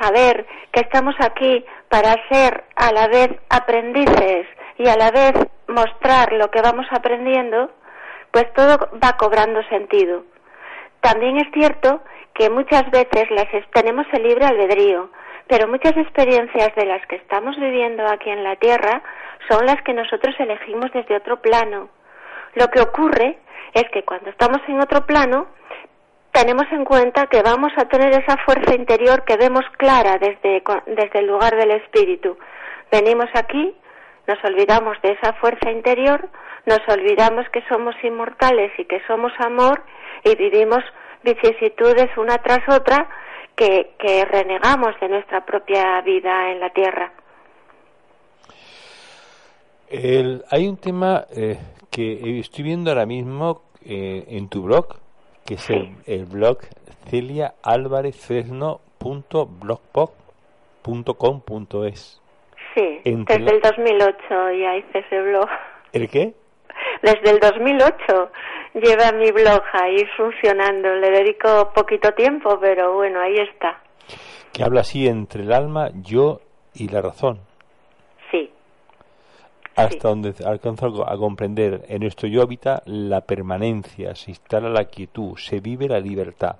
saber 0.00 0.46
que 0.72 0.80
estamos 0.80 1.14
aquí 1.20 1.64
para 1.88 2.14
ser 2.30 2.64
a 2.76 2.92
la 2.92 3.08
vez 3.08 3.30
aprendices 3.50 4.46
y 4.78 4.88
a 4.88 4.96
la 4.96 5.10
vez 5.10 5.32
mostrar 5.68 6.32
lo 6.32 6.50
que 6.50 6.62
vamos 6.62 6.86
aprendiendo, 6.90 7.70
pues 8.30 8.50
todo 8.54 8.90
va 9.02 9.16
cobrando 9.18 9.62
sentido. 9.64 10.24
También 11.00 11.36
es 11.38 11.52
cierto 11.52 12.00
que 12.34 12.48
muchas 12.48 12.90
veces 12.90 13.28
tenemos 13.72 14.06
el 14.12 14.22
libre 14.22 14.46
albedrío, 14.46 15.10
pero 15.48 15.68
muchas 15.68 15.96
experiencias 15.96 16.74
de 16.74 16.86
las 16.86 17.04
que 17.06 17.16
estamos 17.16 17.56
viviendo 17.56 18.06
aquí 18.06 18.30
en 18.30 18.44
la 18.44 18.56
Tierra 18.56 19.02
son 19.50 19.66
las 19.66 19.82
que 19.82 19.92
nosotros 19.92 20.34
elegimos 20.38 20.90
desde 20.92 21.16
otro 21.16 21.42
plano. 21.42 21.88
Lo 22.54 22.68
que 22.68 22.80
ocurre 22.80 23.38
es 23.74 23.84
que 23.90 24.04
cuando 24.04 24.30
estamos 24.30 24.60
en 24.68 24.80
otro 24.80 25.04
plano, 25.04 25.46
tenemos 26.32 26.64
en 26.72 26.84
cuenta 26.84 27.26
que 27.26 27.42
vamos 27.42 27.72
a 27.76 27.84
tener 27.84 28.10
esa 28.12 28.36
fuerza 28.38 28.74
interior 28.74 29.24
que 29.24 29.36
vemos 29.36 29.64
clara 29.76 30.18
desde, 30.18 30.62
desde 30.86 31.18
el 31.18 31.26
lugar 31.26 31.56
del 31.56 31.72
espíritu. 31.72 32.36
Venimos 32.90 33.28
aquí, 33.34 33.74
nos 34.26 34.42
olvidamos 34.44 34.96
de 35.02 35.12
esa 35.12 35.34
fuerza 35.34 35.70
interior, 35.70 36.28
nos 36.64 36.80
olvidamos 36.88 37.46
que 37.52 37.62
somos 37.68 37.94
inmortales 38.02 38.72
y 38.78 38.86
que 38.86 39.00
somos 39.06 39.32
amor 39.38 39.82
y 40.24 40.34
vivimos 40.36 40.82
vicisitudes 41.22 42.08
una 42.16 42.38
tras 42.38 42.66
otra 42.68 43.08
que, 43.54 43.94
que 43.98 44.24
renegamos 44.24 44.98
de 45.00 45.08
nuestra 45.08 45.44
propia 45.44 46.00
vida 46.00 46.50
en 46.50 46.60
la 46.60 46.70
tierra. 46.70 47.12
hay 50.50 50.68
un 50.68 50.78
tema 50.78 51.26
eh, 51.36 51.58
que 51.90 52.40
estoy 52.40 52.64
viendo 52.64 52.90
ahora 52.90 53.04
mismo 53.04 53.64
eh, 53.84 54.24
en 54.28 54.48
tu 54.48 54.62
blog 54.62 55.02
que 55.44 55.54
es 55.54 55.70
el, 55.70 55.94
el, 56.06 56.24
blog 56.26 56.58
Celia 57.08 57.54
Álvarez. 57.62 58.16
Sí, 62.74 63.00
desde 63.04 63.34
el 63.34 63.60
2008 63.60 64.16
ya 64.30 64.76
hice 64.76 64.98
ese 64.98 65.22
blog. 65.22 65.48
¿El 65.92 66.08
qué? 66.08 66.32
Desde 67.02 67.30
el 67.30 67.40
2008 67.40 68.30
lleva 68.74 69.12
mi 69.12 69.30
blog 69.30 69.62
ahí 69.72 70.04
funcionando. 70.16 70.94
Le 70.94 71.10
dedico 71.10 71.72
poquito 71.74 72.12
tiempo, 72.12 72.58
pero 72.60 72.94
bueno, 72.94 73.20
ahí 73.20 73.36
está. 73.38 73.80
Que 74.52 74.62
habla 74.62 74.80
así 74.80 75.06
entre 75.06 75.42
el 75.42 75.52
alma, 75.52 75.90
yo 75.94 76.40
y 76.74 76.88
la 76.88 77.02
razón 77.02 77.40
hasta 79.74 80.08
donde 80.08 80.34
alcanza 80.44 80.86
a 80.86 81.16
comprender 81.16 81.84
en 81.88 82.02
nuestro 82.02 82.28
yo 82.28 82.42
habita 82.42 82.82
la 82.84 83.22
permanencia, 83.22 84.14
se 84.14 84.30
instala 84.30 84.68
la 84.68 84.84
quietud, 84.84 85.36
se 85.36 85.60
vive 85.60 85.88
la 85.88 86.00
libertad, 86.00 86.56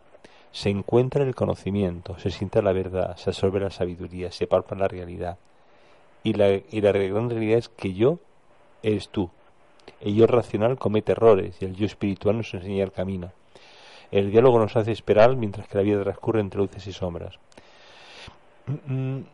se 0.51 0.71
encuentra 0.71 1.25
el 1.25 1.35
conocimiento, 1.35 2.19
se 2.19 2.31
siente 2.31 2.63
la 2.63 2.73
verdad, 2.73 3.17
se 3.17 3.31
absorbe 3.31 3.61
la 3.61 3.71
sabiduría, 3.71 4.31
se 4.31 4.47
palpa 4.47 4.75
la 4.75 4.89
realidad. 4.89 5.39
Y 6.25 6.35
la, 6.35 6.53
y 6.53 6.81
la 6.81 6.93
gran 6.93 7.29
realidad 7.29 7.59
es 7.59 7.69
que 7.69 7.93
yo 7.95 8.19
eres 8.83 9.09
tú. 9.09 9.31
El 10.01 10.15
yo 10.15 10.27
racional 10.27 10.79
comete 10.79 11.13
errores 11.13 11.57
y 11.61 11.65
el 11.65 11.75
yo 11.75 11.87
espiritual 11.87 12.37
nos 12.37 12.55
enseña 12.55 12.85
el 12.85 12.93
camino. 12.93 13.33
El 14.11 14.31
diálogo 14.31 14.59
nos 14.59 14.77
hace 14.77 14.93
esperar 14.93 15.37
mientras 15.37 15.67
que 15.67 15.79
la 15.79 15.83
vida 15.83 16.03
transcurre 16.03 16.41
entre 16.41 16.61
luces 16.61 16.87
y 16.87 16.93
sombras. 16.93 17.39
Mm, 18.67 18.95
mm, 18.95 19.25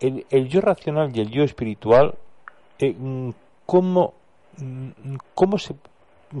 el, 0.00 0.26
el 0.28 0.48
yo 0.48 0.60
racional 0.60 1.16
y 1.16 1.20
el 1.20 1.30
yo 1.30 1.44
espiritual 1.44 2.16
eh, 2.80 2.94
mm, 2.98 3.30
¿cómo, 3.66 4.14
mm, 4.58 5.16
cómo 5.34 5.58
se, 5.58 5.74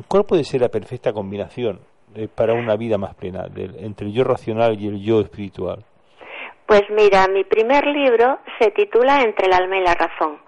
¿cuál 0.08 0.24
puede 0.24 0.44
ser 0.44 0.62
la 0.62 0.68
perfecta 0.68 1.12
combinación 1.12 1.80
eh, 2.14 2.28
para 2.28 2.54
una 2.54 2.76
vida 2.76 2.98
más 2.98 3.14
plena 3.14 3.46
entre 3.54 4.06
el 4.06 4.12
yo 4.12 4.24
racional 4.24 4.80
y 4.80 4.88
el 4.88 5.00
yo 5.00 5.20
espiritual? 5.20 5.84
Pues 6.66 6.82
mira, 6.90 7.26
mi 7.28 7.44
primer 7.44 7.86
libro 7.86 8.38
se 8.58 8.70
titula 8.70 9.22
Entre 9.22 9.46
el 9.46 9.52
alma 9.52 9.76
y 9.78 9.82
la 9.82 9.94
razón. 9.94 10.38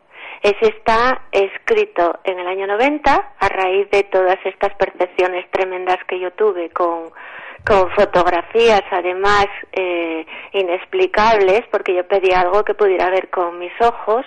Ese 0.43 0.75
está 0.77 1.23
escrito 1.31 2.19
en 2.25 2.41
el 2.41 2.49
año 2.49 2.67
90 2.67 3.35
a 3.39 3.49
raíz 3.49 3.89
de 3.91 4.03
todas 4.05 4.39
estas 4.45 4.75
percepciones 4.75 5.49
tremendas 5.53 5.99
que 6.09 6.19
yo 6.19 6.33
tuve 6.33 6.71
con, 6.71 7.11
con 7.65 7.89
fotografías 7.93 8.83
además 8.91 9.47
eh, 9.71 10.27
inexplicables 10.53 11.63
porque 11.71 11.95
yo 11.95 12.09
pedí 12.09 12.33
algo 12.33 12.65
que 12.65 12.75
pudiera 12.75 13.09
ver 13.11 13.31
con 13.31 13.61
mis 13.61 13.73
ojos 13.81 14.27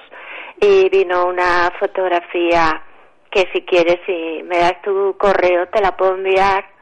y 0.62 0.88
vino 0.88 1.26
una 1.26 1.70
fotografía 1.80 2.82
que 3.30 3.50
si 3.52 3.64
quieres, 3.64 4.00
si 4.06 4.42
me 4.44 4.60
das 4.60 4.82
tu 4.82 5.18
correo, 5.18 5.68
te 5.68 5.82
la 5.82 5.98
puedo 5.98 6.16
enviar. 6.16 6.75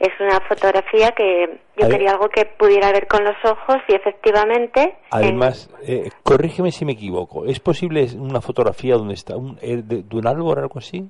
Es 0.00 0.18
una 0.18 0.40
fotografía 0.48 1.12
que 1.12 1.58
yo 1.76 1.86
quería 1.86 2.12
algo 2.12 2.30
que 2.30 2.46
pudiera 2.46 2.90
ver 2.90 3.06
con 3.06 3.22
los 3.22 3.36
ojos 3.44 3.76
y 3.86 3.94
efectivamente... 3.94 4.96
Además, 5.10 5.68
eh, 5.86 6.08
corrígeme 6.22 6.72
si 6.72 6.86
me 6.86 6.92
equivoco, 6.92 7.44
¿es 7.44 7.60
posible 7.60 8.06
una 8.18 8.40
fotografía 8.40 8.94
donde 8.94 9.12
está 9.12 9.36
un, 9.36 9.58
eh, 9.60 9.82
de, 9.84 10.02
un 10.16 10.26
árbol 10.26 10.58
o 10.58 10.60
algo 10.62 10.78
así? 10.78 11.06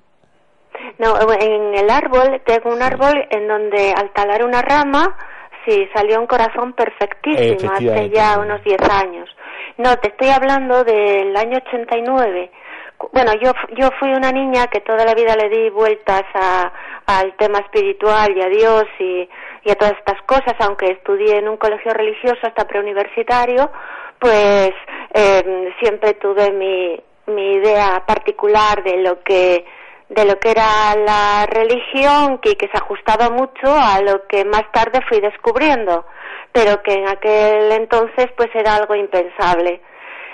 No, 0.98 1.14
en 1.40 1.74
el 1.76 1.88
árbol, 1.88 2.42
tengo 2.44 2.74
un 2.74 2.82
árbol 2.82 3.26
en 3.30 3.46
donde 3.46 3.94
al 3.96 4.12
talar 4.12 4.44
una 4.44 4.60
rama, 4.60 5.16
sí, 5.64 5.88
salió 5.94 6.20
un 6.20 6.26
corazón 6.26 6.72
perfectísimo 6.72 7.72
hace 7.72 8.10
ya 8.10 8.40
unos 8.40 8.62
10 8.64 8.82
años. 8.90 9.30
No, 9.78 9.96
te 9.98 10.08
estoy 10.08 10.30
hablando 10.30 10.82
del 10.82 11.34
año 11.36 11.58
89, 11.64 12.50
bueno, 13.12 13.32
yo, 13.40 13.52
yo 13.76 13.90
fui 13.98 14.12
una 14.12 14.30
niña 14.30 14.66
que 14.66 14.80
toda 14.80 15.04
la 15.04 15.14
vida 15.14 15.34
le 15.34 15.48
di 15.48 15.70
vueltas 15.70 16.24
a, 16.34 16.72
al 17.06 17.34
tema 17.36 17.58
espiritual 17.60 18.36
y 18.36 18.42
a 18.42 18.48
Dios 18.48 18.84
y, 18.98 19.28
a 19.70 19.74
todas 19.74 19.94
estas 19.98 20.20
cosas, 20.22 20.54
aunque 20.60 20.86
estudié 20.92 21.38
en 21.38 21.48
un 21.48 21.56
colegio 21.56 21.92
religioso 21.92 22.38
hasta 22.42 22.66
preuniversitario, 22.66 23.70
pues 24.18 24.72
eh, 25.14 25.72
siempre 25.80 26.14
tuve 26.14 26.50
mi, 26.52 27.00
mi 27.26 27.54
idea 27.54 28.04
particular 28.06 28.82
de 28.82 28.98
lo 28.98 29.22
que 29.22 29.64
de 30.08 30.24
lo 30.24 30.40
que 30.40 30.50
era 30.50 30.96
la 30.96 31.46
religión 31.46 32.38
que, 32.38 32.56
que 32.56 32.66
se 32.66 32.76
ajustaba 32.76 33.30
mucho 33.30 33.66
a 33.66 34.00
lo 34.02 34.26
que 34.26 34.44
más 34.44 34.64
tarde 34.72 35.00
fui 35.08 35.20
descubriendo, 35.20 36.04
pero 36.50 36.82
que 36.82 36.94
en 36.94 37.08
aquel 37.08 37.70
entonces 37.70 38.26
pues 38.36 38.50
era 38.54 38.74
algo 38.74 38.96
impensable. 38.96 39.80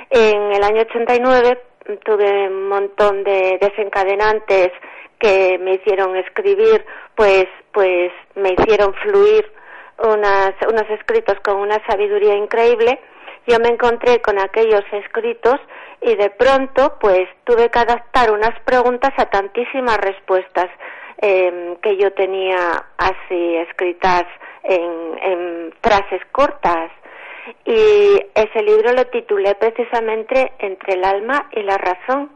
En 0.08 0.52
el 0.52 0.62
año 0.62 0.80
89 0.80 1.60
tuve 2.04 2.48
un 2.48 2.68
montón 2.68 3.24
de 3.24 3.58
desencadenantes 3.60 4.72
que 5.18 5.58
me 5.58 5.74
hicieron 5.74 6.16
escribir, 6.16 6.84
pues, 7.14 7.46
pues 7.72 8.12
me 8.34 8.52
hicieron 8.52 8.92
fluir 8.94 9.50
unas, 9.98 10.52
unos 10.68 10.88
escritos 10.90 11.36
con 11.40 11.56
una 11.56 11.84
sabiduría 11.86 12.34
increíble. 12.34 13.00
Yo 13.46 13.58
me 13.60 13.68
encontré 13.68 14.20
con 14.20 14.38
aquellos 14.38 14.82
escritos 14.92 15.60
y 16.00 16.14
de 16.16 16.30
pronto, 16.30 16.96
pues, 17.00 17.28
tuve 17.44 17.70
que 17.70 17.78
adaptar 17.78 18.30
unas 18.30 18.58
preguntas 18.64 19.12
a 19.16 19.26
tantísimas 19.26 19.98
respuestas 19.98 20.68
eh, 21.22 21.76
que 21.82 21.96
yo 21.96 22.12
tenía 22.12 22.84
así 22.98 23.56
escritas 23.56 24.24
en, 24.64 25.18
en 25.22 25.74
frases 25.82 26.20
cortas. 26.32 26.90
Y 27.64 28.20
ese 28.34 28.62
libro 28.62 28.92
lo 28.92 29.06
titulé 29.06 29.54
precisamente 29.54 30.52
Entre 30.58 30.94
el 30.94 31.04
alma 31.04 31.48
y 31.52 31.62
la 31.62 31.78
razón. 31.78 32.30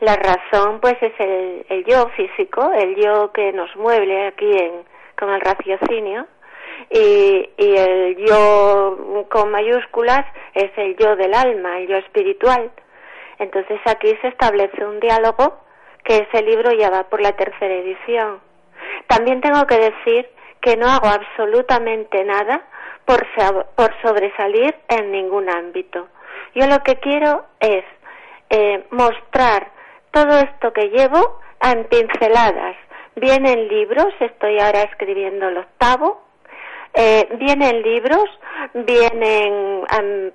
La 0.00 0.14
razón, 0.16 0.80
pues, 0.80 0.96
es 1.00 1.12
el, 1.18 1.66
el 1.68 1.84
yo 1.84 2.08
físico, 2.10 2.70
el 2.74 2.94
yo 2.96 3.32
que 3.32 3.52
nos 3.52 3.74
mueve 3.76 4.26
aquí 4.26 4.50
en, 4.50 4.84
con 5.18 5.30
el 5.30 5.40
raciocinio, 5.40 6.26
y, 6.90 7.50
y 7.56 7.76
el 7.76 8.16
yo 8.16 9.26
con 9.30 9.50
mayúsculas 9.50 10.26
es 10.54 10.70
el 10.76 10.96
yo 10.96 11.16
del 11.16 11.32
alma, 11.34 11.78
el 11.78 11.88
yo 11.88 11.96
espiritual. 11.96 12.70
Entonces 13.38 13.80
aquí 13.86 14.14
se 14.20 14.28
establece 14.28 14.84
un 14.84 15.00
diálogo 15.00 15.58
que 16.04 16.26
ese 16.30 16.42
libro 16.42 16.72
ya 16.72 16.90
va 16.90 17.04
por 17.04 17.20
la 17.20 17.32
tercera 17.32 17.74
edición. 17.74 18.40
También 19.08 19.40
tengo 19.40 19.66
que 19.66 19.76
decir 19.78 20.28
que 20.60 20.76
no 20.76 20.86
hago 20.86 21.08
absolutamente 21.08 22.22
nada 22.24 22.66
por, 23.06 23.26
sobresalir 24.02 24.74
en 24.88 25.12
ningún 25.12 25.48
ámbito. 25.48 26.08
Yo 26.54 26.66
lo 26.66 26.80
que 26.82 26.96
quiero 26.96 27.46
es 27.60 27.84
eh, 28.50 28.84
mostrar 28.90 29.70
todo 30.10 30.38
esto 30.38 30.72
que 30.72 30.88
llevo 30.90 31.40
en 31.62 31.84
pinceladas. 31.84 32.76
Vienen 33.14 33.68
libros, 33.68 34.08
estoy 34.20 34.58
ahora 34.58 34.82
escribiendo 34.82 35.48
el 35.48 35.58
octavo, 35.58 36.22
eh, 36.92 37.28
vienen 37.38 37.82
libros, 37.82 38.24
vienen 38.74 39.84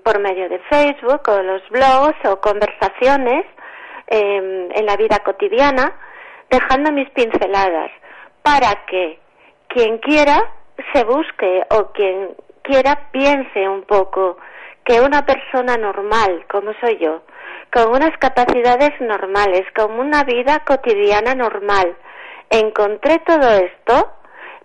por 0.04 0.20
medio 0.20 0.48
de 0.50 0.60
Facebook 0.70 1.22
o 1.28 1.42
los 1.42 1.68
blogs 1.70 2.18
o 2.26 2.40
conversaciones 2.40 3.46
em, 4.08 4.70
en 4.72 4.86
la 4.86 4.96
vida 4.96 5.20
cotidiana, 5.20 5.94
dejando 6.50 6.92
mis 6.92 7.10
pinceladas 7.12 7.92
para 8.44 8.86
que 8.86 9.20
quien 9.68 9.98
quiera 10.00 10.52
se 10.94 11.04
busque 11.04 11.64
o 11.70 11.92
quien 11.92 12.36
quiera 12.64 13.10
piense 13.12 13.68
un 13.68 13.84
poco 13.84 14.38
que 14.84 15.00
una 15.02 15.26
persona 15.26 15.78
normal, 15.78 16.46
como 16.50 16.74
soy 16.80 16.98
yo, 16.98 17.24
con 17.72 17.90
unas 17.90 18.18
capacidades 18.18 19.00
normales, 19.00 19.64
con 19.76 20.00
una 20.00 20.24
vida 20.24 20.60
cotidiana 20.66 21.36
normal, 21.36 21.96
encontré 22.50 23.20
todo 23.20 23.50
esto, 23.52 24.12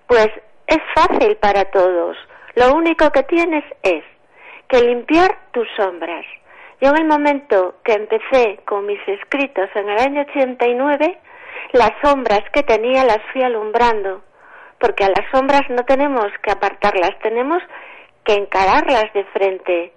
pues 0.06 0.28
es 0.66 0.78
fácil 0.94 1.36
para 1.36 1.64
todos. 1.66 2.16
Lo 2.54 2.74
único 2.74 3.10
que 3.10 3.22
tienes 3.24 3.64
es 3.82 4.02
que 4.68 4.80
limpiar 4.80 5.36
tus 5.52 5.68
sombras. 5.76 6.24
Yo 6.80 6.90
en 6.90 6.98
el 6.98 7.04
momento 7.06 7.76
que 7.84 7.92
empecé 7.92 8.60
con 8.66 8.86
mis 8.86 9.00
escritos 9.06 9.68
en 9.74 9.88
el 9.88 9.98
año 9.98 10.22
89, 10.22 11.18
las 11.72 11.92
sombras 12.02 12.42
que 12.52 12.62
tenía 12.62 13.04
las 13.04 13.20
fui 13.32 13.42
alumbrando, 13.42 14.22
porque 14.78 15.04
a 15.04 15.08
las 15.08 15.30
sombras 15.30 15.62
no 15.70 15.84
tenemos 15.84 16.26
que 16.42 16.50
apartarlas, 16.50 17.18
tenemos 17.22 17.62
que 18.24 18.34
encararlas 18.34 19.12
de 19.14 19.24
frente, 19.26 19.92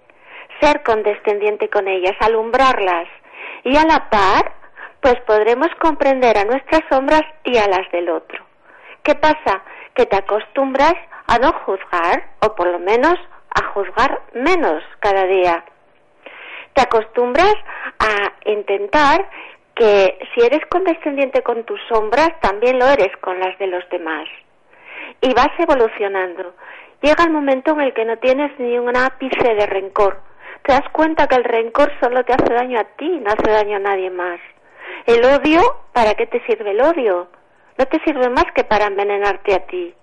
ser 0.60 0.82
condescendiente 0.82 1.68
con 1.68 1.88
ellas, 1.88 2.14
alumbrarlas 2.20 3.08
y 3.64 3.76
a 3.76 3.84
la 3.84 4.08
par, 4.10 4.52
pues 5.00 5.16
podremos 5.26 5.68
comprender 5.80 6.38
a 6.38 6.44
nuestras 6.44 6.82
sombras 6.90 7.22
y 7.44 7.56
a 7.56 7.66
las 7.66 7.90
del 7.90 8.08
otro. 8.10 8.44
¿Qué 9.02 9.14
pasa? 9.14 9.62
Que 9.94 10.06
te 10.06 10.16
acostumbras 10.16 10.94
a 11.26 11.38
no 11.38 11.52
juzgar, 11.64 12.24
o 12.40 12.54
por 12.54 12.66
lo 12.66 12.78
menos 12.78 13.14
a 13.54 13.64
juzgar 13.72 14.20
menos 14.34 14.82
cada 15.00 15.24
día. 15.26 15.64
Te 16.74 16.82
acostumbras 16.82 17.54
a 17.98 18.32
intentar 18.50 19.28
que 19.74 20.18
si 20.34 20.44
eres 20.44 20.60
condescendiente 20.66 21.42
con 21.42 21.64
tus 21.64 21.80
sombras, 21.88 22.30
también 22.40 22.78
lo 22.78 22.86
eres 22.86 23.16
con 23.20 23.40
las 23.40 23.58
de 23.58 23.66
los 23.66 23.88
demás. 23.90 24.28
Y 25.20 25.34
vas 25.34 25.50
evolucionando. 25.58 26.54
Llega 27.02 27.24
el 27.24 27.30
momento 27.30 27.72
en 27.72 27.80
el 27.80 27.94
que 27.94 28.04
no 28.04 28.18
tienes 28.18 28.58
ni 28.58 28.78
un 28.78 28.96
ápice 28.96 29.54
de 29.54 29.66
rencor. 29.66 30.20
Te 30.62 30.72
das 30.72 30.88
cuenta 30.92 31.26
que 31.26 31.36
el 31.36 31.44
rencor 31.44 31.90
solo 32.00 32.24
te 32.24 32.34
hace 32.34 32.52
daño 32.52 32.78
a 32.78 32.84
ti, 32.84 33.08
no 33.20 33.30
hace 33.30 33.50
daño 33.50 33.76
a 33.76 33.80
nadie 33.80 34.10
más. 34.10 34.38
El 35.06 35.24
odio, 35.24 35.62
¿para 35.92 36.14
qué 36.14 36.26
te 36.26 36.44
sirve 36.44 36.72
el 36.72 36.80
odio? 36.80 37.28
No 37.78 37.86
te 37.86 37.98
sirve 38.04 38.28
más 38.28 38.44
que 38.54 38.64
para 38.64 38.86
envenenarte 38.86 39.54
a 39.54 39.66
ti. 39.66 39.94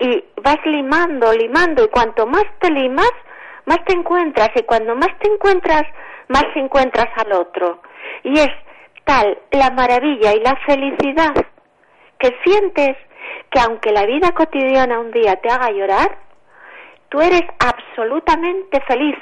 Y 0.00 0.24
vas 0.42 0.58
limando, 0.64 1.32
limando, 1.32 1.84
y 1.84 1.88
cuanto 1.88 2.26
más 2.26 2.44
te 2.58 2.70
limas, 2.70 3.12
más 3.64 3.84
te 3.84 3.94
encuentras, 3.94 4.50
y 4.56 4.62
cuando 4.64 4.96
más 4.96 5.16
te 5.20 5.32
encuentras, 5.32 5.84
más 6.28 6.44
encuentras 6.56 7.08
al 7.16 7.32
otro. 7.32 7.80
Y 8.24 8.38
es 8.40 8.50
tal 9.04 9.38
la 9.52 9.70
maravilla 9.70 10.34
y 10.34 10.40
la 10.40 10.56
felicidad 10.66 11.34
que 12.18 12.36
sientes 12.44 12.96
que 13.50 13.60
aunque 13.60 13.92
la 13.92 14.06
vida 14.06 14.32
cotidiana 14.32 15.00
un 15.00 15.10
día 15.10 15.36
te 15.36 15.48
haga 15.50 15.70
llorar, 15.70 16.16
tú 17.08 17.20
eres 17.20 17.44
absolutamente 17.58 18.80
feliz, 18.82 19.16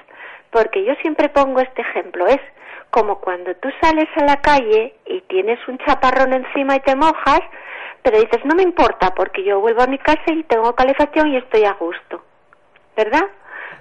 porque 0.50 0.84
yo 0.84 0.94
siempre 1.02 1.28
pongo 1.28 1.60
este 1.60 1.82
ejemplo, 1.82 2.26
es 2.26 2.40
como 2.90 3.18
cuando 3.20 3.54
tú 3.56 3.68
sales 3.80 4.08
a 4.16 4.24
la 4.24 4.36
calle 4.36 4.94
y 5.06 5.20
tienes 5.22 5.58
un 5.66 5.78
chaparrón 5.78 6.32
encima 6.32 6.76
y 6.76 6.80
te 6.80 6.94
mojas, 6.94 7.40
pero 8.02 8.20
dices, 8.20 8.44
no 8.44 8.54
me 8.54 8.62
importa, 8.62 9.14
porque 9.14 9.42
yo 9.42 9.60
vuelvo 9.60 9.82
a 9.82 9.88
mi 9.88 9.98
casa 9.98 10.22
y 10.26 10.44
tengo 10.44 10.74
calefacción 10.74 11.32
y 11.32 11.36
estoy 11.38 11.64
a 11.64 11.72
gusto, 11.72 12.22
¿verdad? 12.96 13.24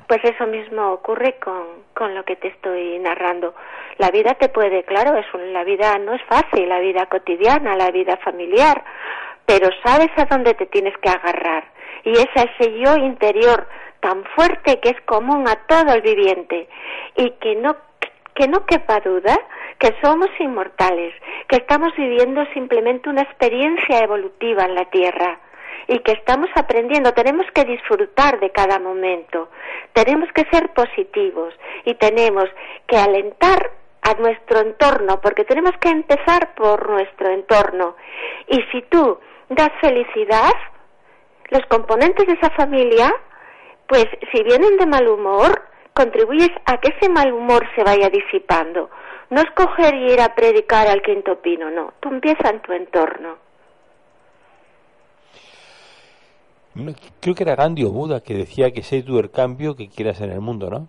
Pues 0.08 0.24
eso 0.24 0.48
mismo 0.48 0.94
ocurre 0.94 1.36
con, 1.44 1.84
con 1.94 2.16
lo 2.16 2.24
que 2.26 2.38
te 2.38 2.48
estoy 2.48 2.98
narrando. 3.00 3.54
La 3.98 4.10
vida 4.10 4.34
te 4.34 4.50
puede, 4.50 4.84
claro, 4.84 5.16
es 5.18 5.26
la 5.52 5.64
vida 5.64 5.98
no 6.00 6.14
es 6.14 6.22
fácil, 6.24 6.68
la 6.68 6.80
vida 6.80 7.06
cotidiana, 7.06 7.76
la 7.76 7.92
vida 7.92 8.18
familiar, 8.18 8.84
pero 9.46 9.70
sabes 9.84 10.10
a 10.18 10.26
dónde 10.26 10.54
te 10.54 10.66
tienes 10.68 10.98
que 10.98 11.10
agarrar. 11.10 11.66
Y 12.04 12.12
es 12.12 12.28
ese 12.36 12.80
yo 12.80 12.96
interior 12.98 13.68
tan 14.00 14.24
fuerte 14.36 14.80
que 14.80 14.90
es 14.90 15.02
común 15.02 15.48
a 15.48 15.56
todo 15.68 15.94
el 15.94 16.02
viviente 16.02 16.68
y 17.16 17.32
que 17.32 17.56
no 17.56 17.76
que 18.36 18.48
no 18.48 18.66
quepa 18.66 19.00
duda 19.00 19.40
que 19.78 19.94
somos 20.02 20.30
inmortales, 20.40 21.14
que 21.48 21.58
estamos 21.58 21.96
viviendo 21.96 22.46
simplemente 22.54 23.10
una 23.10 23.22
experiencia 23.22 24.00
evolutiva 24.00 24.64
en 24.64 24.76
la 24.76 24.86
Tierra 24.86 25.40
y 25.88 26.00
que 26.00 26.14
estamos 26.14 26.50
aprendiendo, 26.56 27.14
tenemos 27.14 27.46
que 27.54 27.66
disfrutar 27.66 28.40
de 28.40 28.50
cada 28.52 28.80
momento, 28.80 29.50
tenemos 29.92 30.32
que 30.32 30.46
ser 30.52 30.70
positivos 30.74 31.54
y 31.86 31.96
tenemos 31.96 32.46
que 32.88 32.98
alentar 32.98 33.72
a 34.02 34.14
nuestro 34.16 34.60
entorno, 34.60 35.20
porque 35.22 35.46
tenemos 35.46 35.74
que 35.80 35.90
empezar 35.90 36.56
por 36.56 36.90
nuestro 36.90 37.30
entorno. 37.30 37.96
Y 38.48 38.62
si 38.72 38.82
tú 38.84 39.18
das 39.56 39.72
felicidad, 39.82 40.54
los 41.50 41.66
componentes 41.68 42.28
de 42.28 42.34
esa 42.34 42.50
familia, 42.52 43.14
pues 43.88 44.06
si 44.32 44.44
vienen 44.44 44.78
de 44.78 44.86
mal 44.86 45.08
humor, 45.08 45.62
contribuyes 45.94 46.52
a 46.66 46.78
que 46.78 46.94
ese 46.98 47.10
mal 47.10 47.32
humor 47.32 47.66
se 47.76 47.84
vaya 47.84 48.10
disipando. 48.10 48.90
No 49.30 49.42
es 49.42 49.50
coger 49.52 49.94
y 49.96 50.14
ir 50.14 50.22
a 50.22 50.36
predicar 50.36 50.88
al 50.88 51.02
quinto 51.02 51.42
pino, 51.42 51.70
no. 51.70 51.94
Tú 52.00 52.10
empiezas 52.10 52.52
en 52.52 52.62
tu 52.62 52.74
entorno. 52.74 53.38
Creo 57.20 57.36
que 57.36 57.44
era 57.44 57.56
Gandhi 57.56 57.84
o 57.84 57.92
Buda 57.92 58.22
que 58.22 58.34
decía 58.34 58.72
que 58.72 58.82
sé 58.82 59.04
tú 59.04 59.20
el 59.20 59.30
cambio 59.30 59.76
que 59.76 59.90
quieras 59.90 60.22
en 60.22 60.32
el 60.32 60.42
mundo, 60.42 60.70
¿no? 60.70 60.88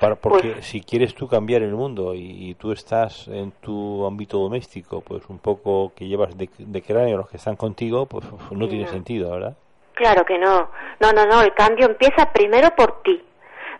Para, 0.00 0.16
porque 0.16 0.50
pues 0.50 0.66
si 0.66 0.80
quieres 0.80 1.14
tú 1.14 1.28
cambiar 1.28 1.62
el 1.62 1.74
mundo 1.74 2.14
y, 2.14 2.54
tú 2.54 2.72
estás 2.72 3.28
en 3.28 3.52
tu 3.52 4.06
ámbito 4.06 4.38
doméstico, 4.38 5.00
pues 5.00 5.28
un 5.28 5.38
poco 5.38 5.92
que 5.94 6.06
llevas 6.06 6.36
de, 6.36 6.48
de 6.58 6.82
cráneo 6.82 7.16
los 7.16 7.28
que 7.28 7.36
están 7.36 7.56
contigo, 7.56 8.06
pues 8.06 8.24
no 8.50 8.68
tiene 8.68 8.86
sentido, 8.88 9.30
¿verdad? 9.30 9.56
Claro 9.94 10.24
que 10.24 10.38
no. 10.38 10.70
No, 11.00 11.12
no, 11.12 11.26
no. 11.26 11.40
El 11.42 11.54
cambio 11.54 11.86
empieza 11.86 12.32
primero 12.32 12.74
por 12.76 13.02
ti, 13.02 13.22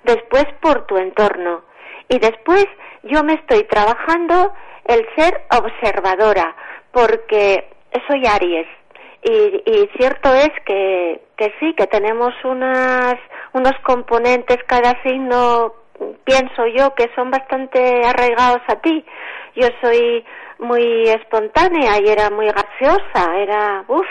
después 0.04 0.46
por 0.60 0.86
tu 0.86 0.96
entorno 0.96 1.62
y 2.08 2.18
después 2.18 2.66
yo 3.02 3.22
me 3.22 3.34
estoy 3.34 3.64
trabajando 3.64 4.52
el 4.84 5.06
ser 5.16 5.42
observadora, 5.50 6.54
porque 6.92 7.68
soy 8.06 8.26
Aries. 8.26 8.66
Y, 9.22 9.62
y 9.66 9.90
cierto 9.96 10.32
es 10.32 10.50
que, 10.64 11.20
que 11.36 11.52
sí, 11.58 11.74
que 11.74 11.86
tenemos 11.88 12.32
unas, 12.44 13.16
unos 13.52 13.72
componentes 13.84 14.58
cada 14.66 15.00
signo, 15.02 15.74
pienso 16.24 16.66
yo, 16.66 16.94
que 16.94 17.11
son 17.14 17.30
bastante 17.30 18.04
arraigados 18.04 18.62
a 18.68 18.76
ti. 18.76 19.04
Yo 19.54 19.68
soy 19.82 20.24
muy 20.59 21.09
espontánea 21.09 21.98
y 22.00 22.09
era 22.09 22.30
muy 22.30 22.46
gaseosa, 22.46 23.37
era, 23.37 23.85
uff, 23.88 24.06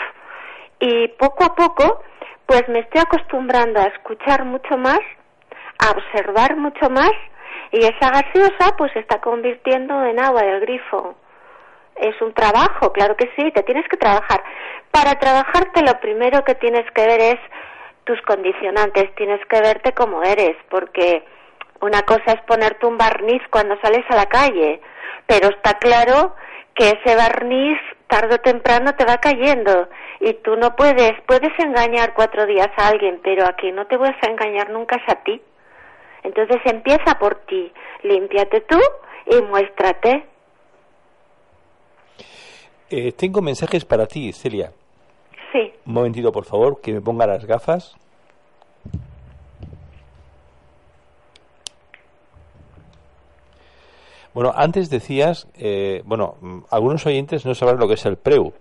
y 0.78 1.08
poco 1.08 1.44
a 1.44 1.54
poco, 1.54 2.02
pues 2.46 2.68
me 2.68 2.80
estoy 2.80 3.00
acostumbrando 3.00 3.80
a 3.80 3.84
escuchar 3.84 4.44
mucho 4.44 4.76
más, 4.76 5.00
a 5.78 5.90
observar 5.90 6.56
mucho 6.56 6.88
más, 6.90 7.12
y 7.72 7.78
esa 7.78 8.10
gaseosa 8.10 8.76
pues 8.76 8.92
se 8.92 9.00
está 9.00 9.20
convirtiendo 9.20 10.04
en 10.04 10.20
agua 10.20 10.42
del 10.42 10.60
grifo. 10.60 11.16
Es 11.96 12.20
un 12.20 12.34
trabajo, 12.34 12.92
claro 12.92 13.16
que 13.16 13.30
sí, 13.36 13.50
te 13.52 13.62
tienes 13.62 13.88
que 13.88 13.96
trabajar. 13.96 14.42
Para 14.90 15.18
trabajarte 15.18 15.82
lo 15.82 15.98
primero 16.00 16.44
que 16.44 16.54
tienes 16.54 16.88
que 16.92 17.06
ver 17.06 17.20
es 17.20 17.38
tus 18.04 18.20
condicionantes, 18.22 19.14
tienes 19.16 19.44
que 19.46 19.60
verte 19.60 19.92
como 19.92 20.22
eres, 20.22 20.56
porque 20.68 21.24
una 21.80 22.02
cosa 22.02 22.32
es 22.32 22.40
ponerte 22.42 22.86
un 22.86 22.98
barniz 22.98 23.42
cuando 23.50 23.78
sales 23.80 24.04
a 24.08 24.16
la 24.16 24.26
calle, 24.26 24.80
pero 25.26 25.48
está 25.48 25.74
claro 25.74 26.34
que 26.74 26.90
ese 26.90 27.16
barniz 27.16 27.78
tarde 28.06 28.36
o 28.36 28.38
temprano 28.38 28.94
te 28.94 29.04
va 29.04 29.18
cayendo 29.18 29.88
y 30.20 30.34
tú 30.34 30.56
no 30.56 30.76
puedes, 30.76 31.12
puedes 31.26 31.52
engañar 31.58 32.14
cuatro 32.14 32.46
días 32.46 32.68
a 32.76 32.88
alguien, 32.88 33.20
pero 33.22 33.46
aquí 33.46 33.72
no 33.72 33.86
te 33.86 33.96
voy 33.96 34.08
a 34.08 34.26
engañar 34.28 34.70
nunca 34.70 34.96
es 34.96 35.12
a 35.12 35.22
ti. 35.22 35.40
Entonces 36.22 36.58
empieza 36.64 37.18
por 37.18 37.36
ti, 37.46 37.72
límpiate 38.02 38.62
tú 38.62 38.78
y 39.26 39.42
muéstrate. 39.42 40.26
Eh, 42.90 43.12
tengo 43.12 43.42
mensajes 43.42 43.84
para 43.84 44.06
ti, 44.06 44.32
Celia. 44.32 44.72
Sí. 45.52 45.72
Un 45.86 45.94
momentito, 45.94 46.30
por 46.32 46.44
favor, 46.44 46.80
que 46.80 46.92
me 46.92 47.00
ponga 47.00 47.26
las 47.26 47.44
gafas. 47.44 47.96
Bueno, 54.36 54.52
antes 54.54 54.90
decías, 54.90 55.48
eh, 55.54 56.02
bueno, 56.04 56.34
mm, 56.42 56.58
algunos 56.70 57.06
oyentes 57.06 57.46
no 57.46 57.54
sabrán 57.54 57.78
lo 57.78 57.88
que 57.88 57.94
es 57.94 58.04
el 58.04 58.18
PREU. 58.18 58.52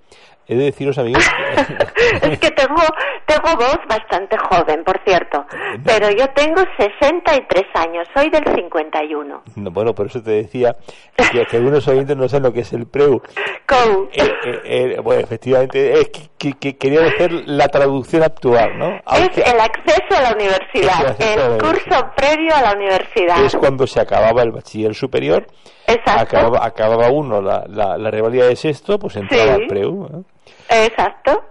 He 0.48 0.56
de 0.56 0.66
deciros, 0.66 0.98
amigos. 0.98 1.24
es 2.22 2.40
que 2.40 2.52
tengo, 2.52 2.82
tengo 3.26 3.56
voz 3.56 3.80
bastante 3.88 4.38
joven, 4.38 4.84
por 4.84 5.00
cierto. 5.04 5.46
Pero 5.84 6.12
yo 6.12 6.28
tengo 6.30 6.62
63 6.78 7.64
años, 7.74 8.08
soy 8.16 8.30
del 8.30 8.44
51. 8.44 9.44
bueno, 9.72 9.94
por 9.94 10.08
eso 10.08 10.22
te 10.22 10.32
decía 10.32 10.76
que, 11.16 11.58
algunos 11.58 11.88
oyentes 11.88 12.16
no 12.16 12.28
saben 12.28 12.44
lo 12.44 12.54
que 12.54 12.62
es 12.62 12.74
el 12.74 12.86
PREU. 12.88 13.22
¿Cómo? 13.66 14.08
Eh, 14.14 14.32
eh, 14.46 14.62
eh, 14.66 15.00
bueno, 15.02 15.22
efectivamente, 15.22 15.94
es 16.00 16.10
que, 16.38 16.78
quería 16.78 17.02
decir 17.02 17.32
la 17.48 17.68
traducción 17.68 18.24
actual, 18.24 18.78
¿no? 18.78 18.96
es 19.18 19.38
el 19.38 19.60
acceso 19.60 20.16
a 20.16 20.22
la 20.22 20.34
universidad, 20.34 21.16
el 21.20 21.58
curso 21.58 22.12
previo 22.16 22.56
a 22.56 22.62
la 22.62 22.74
universidad. 22.74 23.44
Es 23.44 23.56
cuando 23.56 23.88
se 23.88 24.00
acababa 24.00 24.44
el 24.44 24.52
bachiller 24.52 24.94
superior. 24.94 25.48
Exacto. 25.88 26.38
Acababa, 26.62 27.12
uno 27.12 27.42
la, 27.42 27.64
la, 27.68 27.98
la 27.98 28.12
rivalidad 28.12 28.48
de 28.48 28.56
sexto, 28.56 28.98
pues 28.98 29.16
entraba 29.16 29.54
al 29.54 29.68
PREU. 29.68 30.26
Exacto. 30.70 31.44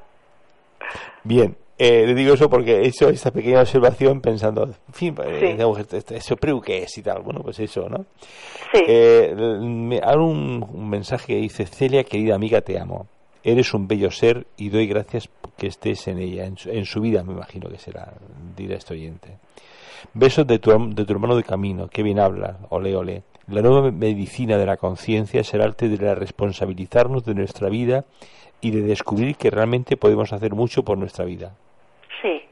Bien, 1.23 1.57
eh, 1.77 2.07
le 2.07 2.15
digo 2.15 2.35
eso 2.35 2.49
porque 2.49 2.83
he 2.83 2.87
hecho 2.87 3.09
esta 3.09 3.33
pequeña 3.33 3.61
observación 3.61 4.21
pensando, 4.21 4.65
en 4.65 4.95
fin, 4.95 5.17
eh, 5.25 5.53
digamos, 5.53 5.79
este, 5.81 5.97
este, 5.97 6.17
eso 6.17 6.37
PREU 6.37 6.61
que 6.61 6.85
es 6.85 6.99
y 6.99 7.03
tal, 7.03 7.23
bueno, 7.23 7.41
pues 7.43 7.59
eso, 7.59 7.89
¿no? 7.89 8.07
Sí. 8.73 8.83
Eh, 8.87 9.35
me 9.35 9.99
hago 9.99 10.25
un, 10.25 10.89
mensaje 10.89 11.35
que 11.35 11.37
dice, 11.37 11.67
Celia, 11.67 12.05
querida 12.05 12.37
amiga, 12.37 12.61
te 12.61 12.79
amo. 12.79 13.09
Eres 13.43 13.75
un 13.75 13.89
bello 13.89 14.11
ser 14.11 14.47
y 14.57 14.69
doy 14.69 14.87
gracias 14.87 15.29
que 15.57 15.67
estés 15.67 16.07
en 16.07 16.19
ella, 16.19 16.45
en 16.47 16.85
su, 16.85 17.01
vida, 17.01 17.25
me 17.25 17.33
imagino 17.33 17.69
que 17.69 17.79
será, 17.79 18.15
dirá 18.57 18.77
este 18.77 18.95
oyente. 18.95 19.37
Besos 20.15 20.47
de 20.47 20.59
tu, 20.59 20.71
de 20.95 21.05
tu 21.05 21.13
hermano 21.13 21.37
de 21.37 21.43
camino, 21.43 21.89
que 21.89 22.03
bien 22.03 22.21
habla, 22.21 22.59
ole, 22.71 22.95
ole. 22.95 23.23
La 23.49 23.61
nueva 23.61 23.91
medicina 23.91 24.57
de 24.57 24.65
la 24.65 24.77
conciencia 24.77 25.41
es 25.41 25.53
el 25.53 25.61
arte 25.61 25.89
de 25.89 26.15
responsabilizarnos 26.15 27.25
de 27.25 27.35
nuestra 27.35 27.69
vida 27.69 28.05
y 28.65 28.71
de 28.71 28.81
descubrir 28.81 29.37
que 29.37 29.51
realmente 29.51 29.99
podemos 29.99 30.33
hacer 30.33 30.53
mucho 30.53 30.83
por 30.83 30.97
nuestra 30.97 31.27
vida. 31.27 31.53
Sí. 32.23 32.43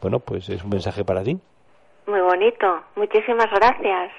Bueno, 0.00 0.20
pues 0.20 0.48
es 0.48 0.62
un 0.62 0.70
mensaje 0.70 1.04
para 1.04 1.24
ti. 1.24 1.36
Muy 2.06 2.20
bonito. 2.20 2.80
Muchísimas 2.94 3.50
gracias. 3.50 4.12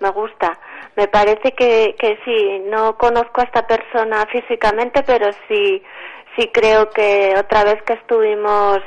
Me 0.00 0.10
gusta. 0.10 0.58
Me 0.94 1.08
parece 1.08 1.52
que, 1.52 1.96
que 1.98 2.18
sí, 2.24 2.62
no 2.66 2.98
conozco 2.98 3.40
a 3.40 3.44
esta 3.44 3.66
persona 3.66 4.26
físicamente, 4.26 5.02
pero 5.04 5.30
sí, 5.48 5.82
sí 6.36 6.50
creo 6.52 6.90
que 6.90 7.34
otra 7.38 7.64
vez 7.64 7.82
que 7.84 7.94
estuvimos 7.94 8.80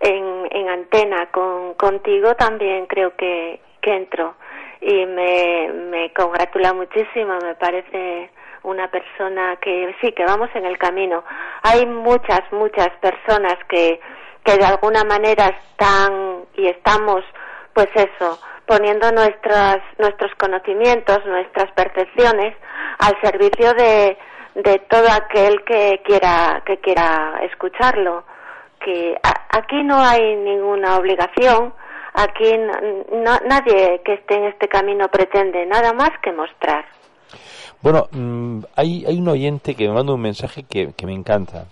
en, 0.00 0.48
en 0.52 0.68
antena 0.70 1.26
con, 1.30 1.74
contigo, 1.74 2.34
también 2.34 2.86
creo 2.86 3.14
que, 3.14 3.60
que 3.82 3.94
entro. 3.94 4.36
Y 4.80 5.04
me, 5.04 5.70
me 5.90 6.12
congratula 6.14 6.72
muchísimo, 6.72 7.36
me 7.42 7.54
parece 7.56 8.30
una 8.66 8.88
persona 8.88 9.56
que 9.56 9.94
sí, 10.00 10.12
que 10.12 10.24
vamos 10.24 10.50
en 10.54 10.66
el 10.66 10.76
camino. 10.76 11.24
Hay 11.62 11.86
muchas, 11.86 12.40
muchas 12.50 12.90
personas 13.00 13.56
que, 13.68 14.00
que 14.44 14.56
de 14.56 14.64
alguna 14.64 15.04
manera 15.04 15.48
están 15.48 16.44
y 16.54 16.66
estamos, 16.66 17.24
pues 17.72 17.88
eso, 17.94 18.40
poniendo 18.66 19.10
nuestras, 19.12 19.78
nuestros 19.98 20.34
conocimientos, 20.34 21.24
nuestras 21.26 21.70
percepciones 21.72 22.56
al 22.98 23.14
servicio 23.22 23.72
de, 23.74 24.18
de 24.56 24.78
todo 24.90 25.06
aquel 25.12 25.62
que 25.64 26.02
quiera, 26.04 26.62
que 26.66 26.78
quiera 26.78 27.38
escucharlo. 27.42 28.24
Que 28.80 29.16
aquí 29.50 29.82
no 29.84 29.98
hay 30.00 30.34
ninguna 30.36 30.96
obligación, 30.96 31.72
aquí 32.14 32.58
nadie 33.44 34.02
que 34.04 34.14
esté 34.14 34.34
en 34.34 34.44
este 34.46 34.68
camino 34.68 35.08
pretende 35.08 35.64
nada 35.66 35.92
más 35.92 36.10
que 36.20 36.32
mostrar. 36.32 36.84
Bueno, 37.86 38.08
mm, 38.10 38.64
hay, 38.74 39.04
hay 39.06 39.16
un 39.16 39.28
oyente 39.28 39.76
que 39.76 39.86
me 39.86 39.94
manda 39.94 40.12
un 40.12 40.20
mensaje 40.20 40.64
que, 40.64 40.92
me 41.04 41.12
encanta. 41.12 41.68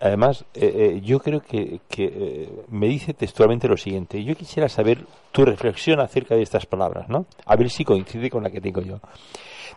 Además, 0.00 0.44
eh, 0.52 0.96
eh, 0.96 1.00
yo 1.00 1.20
creo 1.20 1.42
que, 1.42 1.78
que 1.88 2.06
eh, 2.06 2.48
me 2.70 2.88
dice 2.88 3.14
textualmente 3.14 3.68
lo 3.68 3.76
siguiente. 3.76 4.24
Yo 4.24 4.34
quisiera 4.34 4.68
saber 4.68 5.06
tu 5.30 5.44
reflexión 5.44 6.00
acerca 6.00 6.34
de 6.34 6.42
estas 6.42 6.66
palabras, 6.66 7.08
¿no? 7.08 7.26
A 7.46 7.54
ver 7.54 7.70
si 7.70 7.84
coincide 7.84 8.30
con 8.30 8.42
la 8.42 8.50
que 8.50 8.60
tengo 8.60 8.80
yo. 8.80 8.98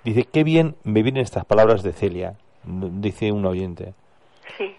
Dice, 0.04 0.24
qué 0.24 0.44
bien 0.44 0.74
me 0.84 1.04
vienen 1.04 1.22
estas 1.22 1.46
palabras 1.46 1.84
de 1.84 1.94
Celia, 1.94 2.34
dice 2.64 3.32
un 3.32 3.46
oyente. 3.46 3.94
Sí. 4.58 4.76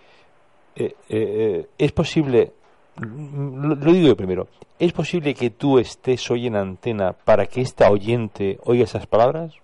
es 1.79 1.93
posible, 1.93 2.55
lo, 2.97 3.77
lo 3.77 3.93
digo 3.93 4.09
yo 4.09 4.17
primero, 4.17 4.49
¿es 4.81 4.93
posible 4.93 5.33
que 5.35 5.51
tú 5.51 5.79
estés 5.79 6.29
hoy 6.29 6.49
en 6.49 6.57
antena 6.57 7.13
para 7.13 7.47
que 7.47 7.61
esta 7.61 7.89
oyente 7.89 8.59
oiga 8.65 8.83
esas 8.83 9.07
palabras? 9.07 9.55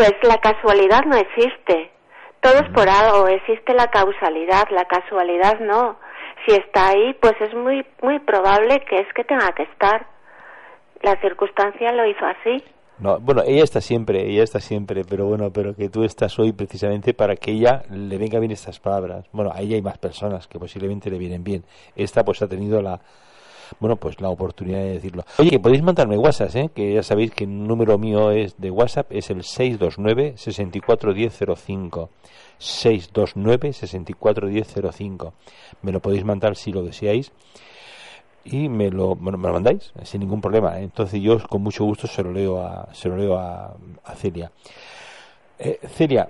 Pues 0.00 0.14
la 0.22 0.38
casualidad 0.38 1.04
no 1.04 1.14
existe. 1.14 1.90
Todo 2.40 2.54
es 2.54 2.70
por 2.70 2.88
algo, 2.88 3.28
existe 3.28 3.74
la 3.74 3.88
causalidad, 3.88 4.64
la 4.70 4.86
casualidad 4.86 5.60
no. 5.60 5.98
Si 6.46 6.54
está 6.54 6.88
ahí, 6.88 7.12
pues 7.20 7.34
es 7.38 7.52
muy 7.52 7.84
muy 8.00 8.18
probable 8.20 8.80
que 8.88 8.96
es 8.96 9.12
que 9.14 9.24
tenga 9.24 9.52
que 9.52 9.64
estar. 9.64 10.06
La 11.02 11.20
circunstancia 11.20 11.92
lo 11.92 12.06
hizo 12.06 12.24
así. 12.24 12.64
No, 12.98 13.20
bueno, 13.20 13.42
ella 13.46 13.62
está 13.62 13.82
siempre, 13.82 14.26
ella 14.26 14.42
está 14.42 14.58
siempre, 14.58 15.02
pero 15.04 15.26
bueno, 15.26 15.50
pero 15.52 15.76
que 15.76 15.90
tú 15.90 16.02
estás 16.02 16.38
hoy 16.38 16.52
precisamente 16.52 17.12
para 17.12 17.36
que 17.36 17.50
ella 17.50 17.82
le 17.90 18.16
venga 18.16 18.38
bien 18.38 18.52
estas 18.52 18.80
palabras. 18.80 19.26
Bueno, 19.32 19.52
a 19.54 19.60
ella 19.60 19.76
hay 19.76 19.82
más 19.82 19.98
personas 19.98 20.46
que 20.46 20.58
posiblemente 20.58 21.10
le 21.10 21.18
vienen 21.18 21.44
bien. 21.44 21.62
Esta 21.94 22.24
pues 22.24 22.40
ha 22.40 22.48
tenido 22.48 22.80
la, 22.80 23.02
bueno, 23.78 23.96
pues 23.96 24.20
la 24.20 24.28
oportunidad 24.28 24.78
de 24.78 24.92
decirlo. 24.94 25.24
Oye, 25.38 25.50
que 25.50 25.60
podéis 25.60 25.82
mandarme 25.82 26.18
WhatsApp, 26.18 26.56
¿eh? 26.56 26.70
que 26.74 26.94
ya 26.94 27.02
sabéis 27.02 27.30
que 27.32 27.44
el 27.44 27.66
número 27.66 27.98
mío 27.98 28.30
es 28.30 28.56
de 28.58 28.70
WhatsApp 28.70 29.12
es 29.12 29.30
el 29.30 29.44
629 29.44 30.34
641005. 30.36 32.08
629 32.58 33.72
641005. 33.72 35.32
Me 35.82 35.92
lo 35.92 36.00
podéis 36.00 36.24
mandar 36.24 36.56
si 36.56 36.72
lo 36.72 36.82
deseáis 36.82 37.32
y 38.44 38.68
me 38.68 38.90
lo, 38.90 39.16
me 39.16 39.30
lo 39.30 39.38
mandáis 39.38 39.92
sin 40.04 40.20
ningún 40.20 40.40
problema. 40.40 40.78
¿eh? 40.78 40.84
Entonces 40.84 41.20
yo 41.20 41.38
con 41.48 41.62
mucho 41.62 41.84
gusto 41.84 42.06
se 42.06 42.22
lo 42.22 42.32
leo 42.32 42.60
a, 42.60 42.88
se 42.92 43.08
lo 43.08 43.16
leo 43.16 43.36
a, 43.36 43.76
Celia. 44.16 44.50
Eh, 45.58 45.78
Celia, 45.88 46.28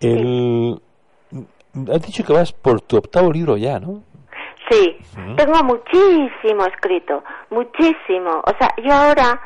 el, 0.00 0.80
has 1.92 2.02
dicho 2.02 2.24
que 2.24 2.32
vas 2.32 2.52
por 2.52 2.80
tu 2.80 2.96
octavo 2.96 3.32
libro 3.32 3.56
ya, 3.56 3.78
¿no? 3.78 4.02
Sí, 4.70 4.96
tengo 5.36 5.62
muchísimo 5.64 6.64
escrito, 6.66 7.22
muchísimo. 7.50 8.42
O 8.44 8.52
sea, 8.58 8.68
yo 8.82 8.92
ahora 8.92 9.40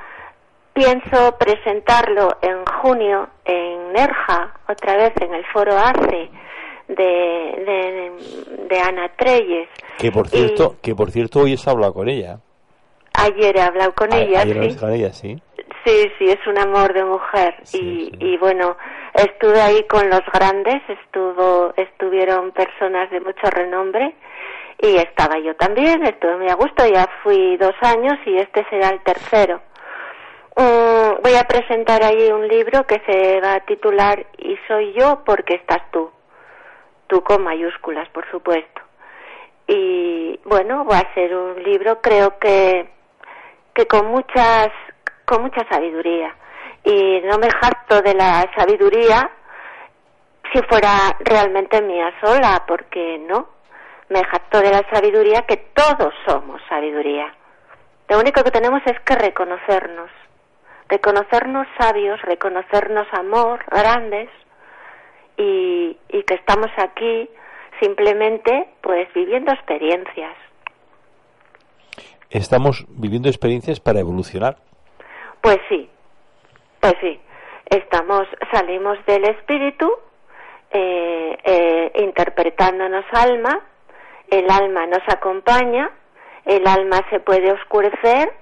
pienso 0.72 1.36
presentarlo 1.38 2.36
en 2.42 2.64
junio 2.66 3.28
en 3.44 3.92
Nerja, 3.92 4.54
otra 4.68 4.96
vez 4.96 5.12
en 5.20 5.34
el 5.34 5.44
foro 5.46 5.76
ACE 5.76 6.30
de, 6.88 8.12
de, 8.68 8.78
Ana 8.78 9.08
Treyes. 9.16 9.68
Que 9.98 10.12
por 10.12 10.28
cierto, 10.28 10.76
que 10.82 10.94
por 10.94 11.10
cierto 11.10 11.40
hoy 11.40 11.54
he 11.54 11.70
hablado 11.70 11.94
con 11.94 12.08
ella. 12.08 12.38
Ayer 13.14 13.56
he 13.56 13.62
hablado 13.62 13.94
con 13.94 14.12
ella, 14.12 14.42
sí. 14.42 14.76
con 14.76 14.92
ella, 14.92 15.12
sí. 15.12 15.40
Sí, 15.84 16.10
sí, 16.18 16.24
es 16.28 16.46
un 16.46 16.58
amor 16.58 16.92
de 16.92 17.04
mujer. 17.04 17.54
y, 17.72 18.12
y 18.18 18.36
bueno, 18.36 18.76
estuve 19.14 19.60
ahí 19.60 19.84
con 19.84 20.10
los 20.10 20.22
grandes, 20.32 20.82
estuvo, 20.88 21.72
estuvieron 21.76 22.50
personas 22.50 23.10
de 23.10 23.20
mucho 23.20 23.46
renombre 23.50 24.14
y 24.86 24.96
estaba 24.96 25.38
yo 25.38 25.54
también, 25.56 26.04
estuve 26.04 26.36
muy 26.36 26.48
a 26.48 26.54
gusto, 26.54 26.86
ya 26.86 27.08
fui 27.22 27.56
dos 27.56 27.74
años 27.82 28.14
y 28.24 28.36
este 28.38 28.64
será 28.70 28.90
el 28.90 29.00
tercero. 29.00 29.60
Mm, 30.56 31.22
voy 31.22 31.34
a 31.34 31.44
presentar 31.44 32.02
ahí 32.02 32.30
un 32.30 32.46
libro 32.48 32.86
que 32.86 33.02
se 33.04 33.40
va 33.42 33.56
a 33.56 33.60
titular 33.66 34.24
Y 34.38 34.56
soy 34.66 34.94
yo 34.94 35.22
porque 35.24 35.54
estás 35.54 35.82
tú. 35.90 36.10
Tú 37.08 37.22
con 37.22 37.44
mayúsculas, 37.44 38.08
por 38.10 38.28
supuesto. 38.30 38.80
Y 39.66 40.40
bueno, 40.44 40.84
va 40.84 40.98
a 40.98 41.14
ser 41.14 41.36
un 41.36 41.62
libro 41.62 42.00
creo 42.00 42.38
que, 42.38 42.88
que 43.74 43.86
con 43.86 44.06
muchas, 44.06 44.70
con 45.24 45.42
mucha 45.42 45.66
sabiduría. 45.68 46.34
Y 46.84 47.20
no 47.24 47.38
me 47.38 47.50
jacto 47.50 48.00
de 48.00 48.14
la 48.14 48.48
sabiduría 48.56 49.30
si 50.52 50.62
fuera 50.62 51.16
realmente 51.20 51.82
mía 51.82 52.12
sola, 52.22 52.64
porque 52.66 53.18
no, 53.18 53.55
me 54.08 54.24
jacto 54.24 54.60
de 54.60 54.70
la 54.70 54.88
sabiduría 54.90 55.42
que 55.42 55.56
todos 55.56 56.14
somos 56.26 56.60
sabiduría. 56.68 57.34
Lo 58.08 58.20
único 58.20 58.42
que 58.44 58.50
tenemos 58.50 58.82
es 58.86 58.98
que 59.00 59.16
reconocernos, 59.16 60.10
reconocernos 60.88 61.66
sabios, 61.78 62.20
reconocernos 62.22 63.06
amor, 63.12 63.64
grandes, 63.70 64.28
y, 65.36 65.98
y 66.08 66.22
que 66.22 66.34
estamos 66.34 66.70
aquí 66.76 67.28
simplemente 67.80 68.68
pues 68.80 69.12
viviendo 69.14 69.52
experiencias. 69.52 70.34
Estamos 72.30 72.86
viviendo 72.88 73.28
experiencias 73.28 73.80
para 73.80 74.00
evolucionar. 74.00 74.56
Pues 75.40 75.58
sí, 75.68 75.88
pues 76.80 76.94
sí. 77.00 77.20
Estamos, 77.66 78.26
salimos 78.52 78.98
del 79.06 79.24
espíritu, 79.24 79.90
eh, 80.70 81.36
eh, 81.44 81.92
interpretándonos 82.02 83.04
alma, 83.12 83.60
el 84.30 84.50
alma 84.50 84.86
nos 84.86 85.02
acompaña, 85.08 85.90
el 86.44 86.66
alma 86.66 87.00
se 87.10 87.20
puede 87.20 87.52
oscurecer, 87.52 88.32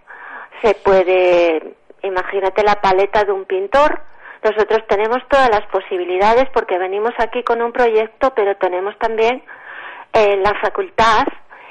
se 0.62 0.74
puede, 0.74 1.74
imagínate 2.02 2.62
la 2.62 2.80
paleta 2.80 3.24
de 3.24 3.32
un 3.32 3.44
pintor, 3.44 4.00
nosotros 4.42 4.86
tenemos 4.88 5.18
todas 5.28 5.48
las 5.48 5.66
posibilidades 5.68 6.48
porque 6.52 6.78
venimos 6.78 7.12
aquí 7.18 7.42
con 7.42 7.62
un 7.62 7.72
proyecto, 7.72 8.34
pero 8.34 8.56
tenemos 8.56 8.96
también 8.98 9.42
eh, 10.12 10.36
la 10.36 10.54
facultad 10.60 11.26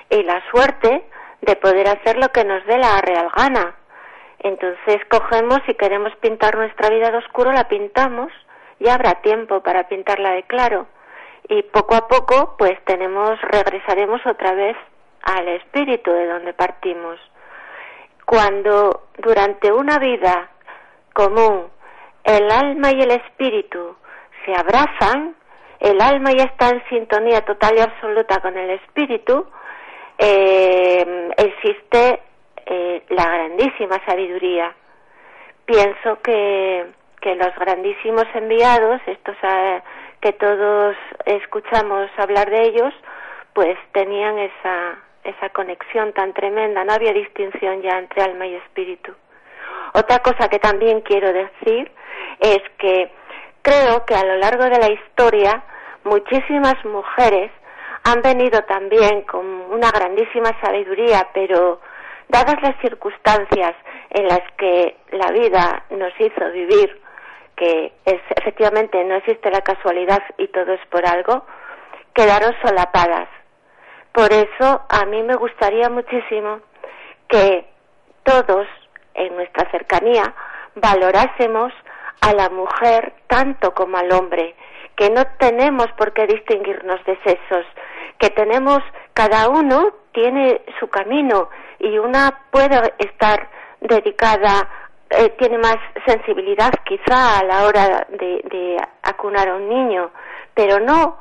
y 0.10 0.24
la 0.24 0.42
suerte 0.50 1.04
de 1.42 1.56
poder 1.58 1.88
hacer 1.88 2.18
lo 2.18 2.30
que 2.30 2.44
nos 2.44 2.66
dé 2.66 2.78
la 2.78 3.00
real 3.02 3.30
gana. 3.36 3.76
Entonces 4.40 4.98
cogemos 5.10 5.60
y 5.68 5.76
queremos 5.76 6.16
pintar 6.18 6.58
nuestra 6.58 6.90
vida 6.90 7.12
de 7.12 7.18
oscuro, 7.18 7.52
la 7.52 7.68
pintamos 7.68 8.32
y 8.80 8.90
habrá 8.90 9.22
tiempo 9.22 9.62
para 9.62 9.88
pintarla 9.88 10.32
de 10.32 10.44
claro 10.44 10.88
y 11.50 11.64
poco 11.64 11.96
a 11.96 12.08
poco 12.08 12.56
pues 12.58 12.74
tenemos 12.86 13.40
regresaremos 13.42 14.22
otra 14.26 14.54
vez 14.54 14.76
al 15.24 15.48
espíritu 15.48 16.12
de 16.12 16.28
donde 16.28 16.54
partimos. 16.54 17.20
Cuando 18.26 19.08
durante 19.18 19.72
una 19.72 20.00
vida 20.00 20.50
común 21.14 21.68
el 22.24 22.50
alma 22.50 22.92
y 22.92 23.02
el 23.02 23.12
espíritu 23.12 23.96
se 24.46 24.54
abrazan 24.56 25.36
el 25.80 26.00
alma 26.02 26.32
ya 26.32 26.46
está 26.46 26.70
en 26.70 26.82
sintonía 26.88 27.42
total 27.42 27.76
y 27.78 27.82
absoluta 27.82 28.40
con 28.40 28.58
el 28.58 28.70
espíritu 28.70 29.46
eh, 30.18 31.30
existe 31.36 32.22
eh, 32.66 33.04
la 33.10 33.26
grandísima 33.26 34.00
sabiduría. 34.06 34.74
Pienso 35.66 36.22
que 36.22 36.86
que 37.24 37.36
los 37.36 37.56
grandísimos 37.56 38.26
enviados 38.34 39.02
estos 39.08 39.36
a, 39.44 39.82
que 40.24 40.32
todos 40.32 40.96
escuchamos 41.26 42.10
hablar 42.16 42.50
de 42.50 42.62
ellos, 42.62 42.94
pues 43.52 43.78
tenían 43.92 44.40
esa, 44.40 44.98
esa 45.26 45.50
conexión 45.50 46.14
tan 46.14 46.32
tremenda, 46.34 46.86
no 46.86 46.94
había 46.94 47.12
distinción 47.12 47.82
ya 47.82 48.00
entre 48.00 48.24
alma 48.24 48.48
y 48.48 48.56
espíritu. 48.56 49.14
Otra 49.94 50.20
cosa 50.20 50.48
que 50.48 50.60
también 50.60 51.02
quiero 51.02 51.34
decir 51.34 51.92
es 52.40 52.62
que 52.78 53.12
creo 53.62 54.06
que 54.06 54.16
a 54.16 54.24
lo 54.24 54.38
largo 54.38 54.64
de 54.64 54.80
la 54.80 54.92
historia 54.92 55.62
muchísimas 56.06 56.76
mujeres 56.86 57.52
han 58.06 58.22
venido 58.22 58.62
también 58.62 59.24
con 59.24 59.46
una 59.46 59.92
grandísima 59.92 60.58
sabiduría, 60.64 61.28
pero 61.34 61.82
dadas 62.30 62.62
las 62.62 62.80
circunstancias 62.80 63.76
en 64.10 64.30
las 64.30 64.42
que 64.58 64.96
la 65.12 65.34
vida 65.34 65.84
nos 65.90 66.14
hizo 66.18 66.50
vivir, 66.54 67.03
que 67.56 67.94
es, 68.06 68.22
efectivamente 68.36 69.04
no 69.04 69.16
existe 69.16 69.50
la 69.52 69.62
casualidad 69.62 70.22
y 70.38 70.48
todo 70.48 70.74
es 70.74 70.86
por 70.88 71.06
algo, 71.06 71.46
quedaron 72.14 72.54
solapadas. 72.64 73.28
Por 74.12 74.32
eso 74.32 74.84
a 74.90 75.06
mí 75.06 75.24
me 75.24 75.36
gustaría 75.36 75.90
muchísimo 75.90 76.60
que 77.28 77.66
todos 78.24 78.68
en 79.16 79.36
nuestra 79.36 79.70
cercanía 79.72 80.34
valorásemos 80.76 81.74
a 82.22 82.34
la 82.34 82.50
mujer 82.50 83.14
tanto 83.28 83.74
como 83.74 83.98
al 83.98 84.12
hombre, 84.14 84.56
que 84.96 85.10
no 85.10 85.24
tenemos 85.40 85.88
por 85.98 86.14
qué 86.14 86.28
distinguirnos 86.28 87.04
de 87.06 87.18
sexos, 87.24 87.66
que 88.20 88.30
tenemos, 88.30 88.80
cada 89.14 89.50
uno 89.50 89.94
tiene 90.14 90.62
su 90.80 90.88
camino 90.88 91.50
y 91.80 91.98
una 91.98 92.46
puede 92.52 92.94
estar 93.00 93.50
dedicada 93.82 94.70
eh, 95.10 95.30
tiene 95.38 95.58
más 95.58 95.78
sensibilidad 96.06 96.72
quizá 96.86 97.40
a 97.40 97.44
la 97.44 97.66
hora 97.66 98.08
de, 98.10 98.42
de 98.50 98.78
acunar 99.04 99.50
a 99.50 99.56
un 99.56 99.70
niño, 99.70 100.12
pero 100.54 100.80
no 100.80 101.18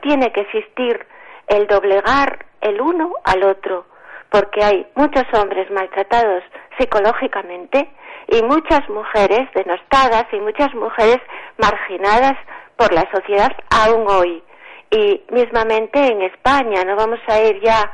tiene 0.00 0.32
que 0.32 0.42
existir 0.42 1.06
el 1.48 1.66
doblegar 1.66 2.46
el 2.60 2.80
uno 2.80 3.12
al 3.24 3.44
otro, 3.44 3.86
porque 4.30 4.62
hay 4.62 4.86
muchos 4.94 5.24
hombres 5.34 5.70
maltratados 5.70 6.42
psicológicamente 6.78 7.88
y 8.28 8.42
muchas 8.42 8.88
mujeres 8.88 9.48
denostadas 9.54 10.26
y 10.32 10.40
muchas 10.40 10.74
mujeres 10.74 11.18
marginadas 11.58 12.36
por 12.76 12.92
la 12.92 13.08
sociedad 13.12 13.52
aún 13.70 14.06
hoy. 14.08 14.42
Y 14.90 15.22
mismamente 15.30 15.98
en 15.98 16.22
España, 16.22 16.84
no 16.84 16.96
vamos 16.96 17.20
a 17.28 17.40
ir 17.40 17.60
ya 17.60 17.90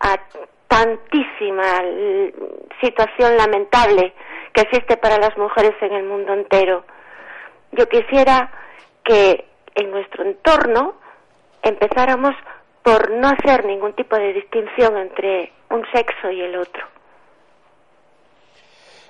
a 0.00 0.16
tantísima 0.68 1.82
situación 2.80 3.36
lamentable 3.36 4.14
que 4.54 4.62
existe 4.62 4.96
para 4.96 5.18
las 5.18 5.36
mujeres 5.36 5.74
en 5.82 5.92
el 5.92 6.04
mundo 6.04 6.32
entero. 6.32 6.84
Yo 7.72 7.88
quisiera 7.88 8.50
que 9.04 9.44
en 9.74 9.90
nuestro 9.90 10.24
entorno 10.24 10.94
empezáramos 11.62 12.34
por 12.82 13.10
no 13.10 13.28
hacer 13.28 13.64
ningún 13.64 13.94
tipo 13.94 14.16
de 14.16 14.32
distinción 14.32 14.96
entre 14.96 15.52
un 15.70 15.84
sexo 15.92 16.30
y 16.30 16.40
el 16.40 16.56
otro. 16.56 16.82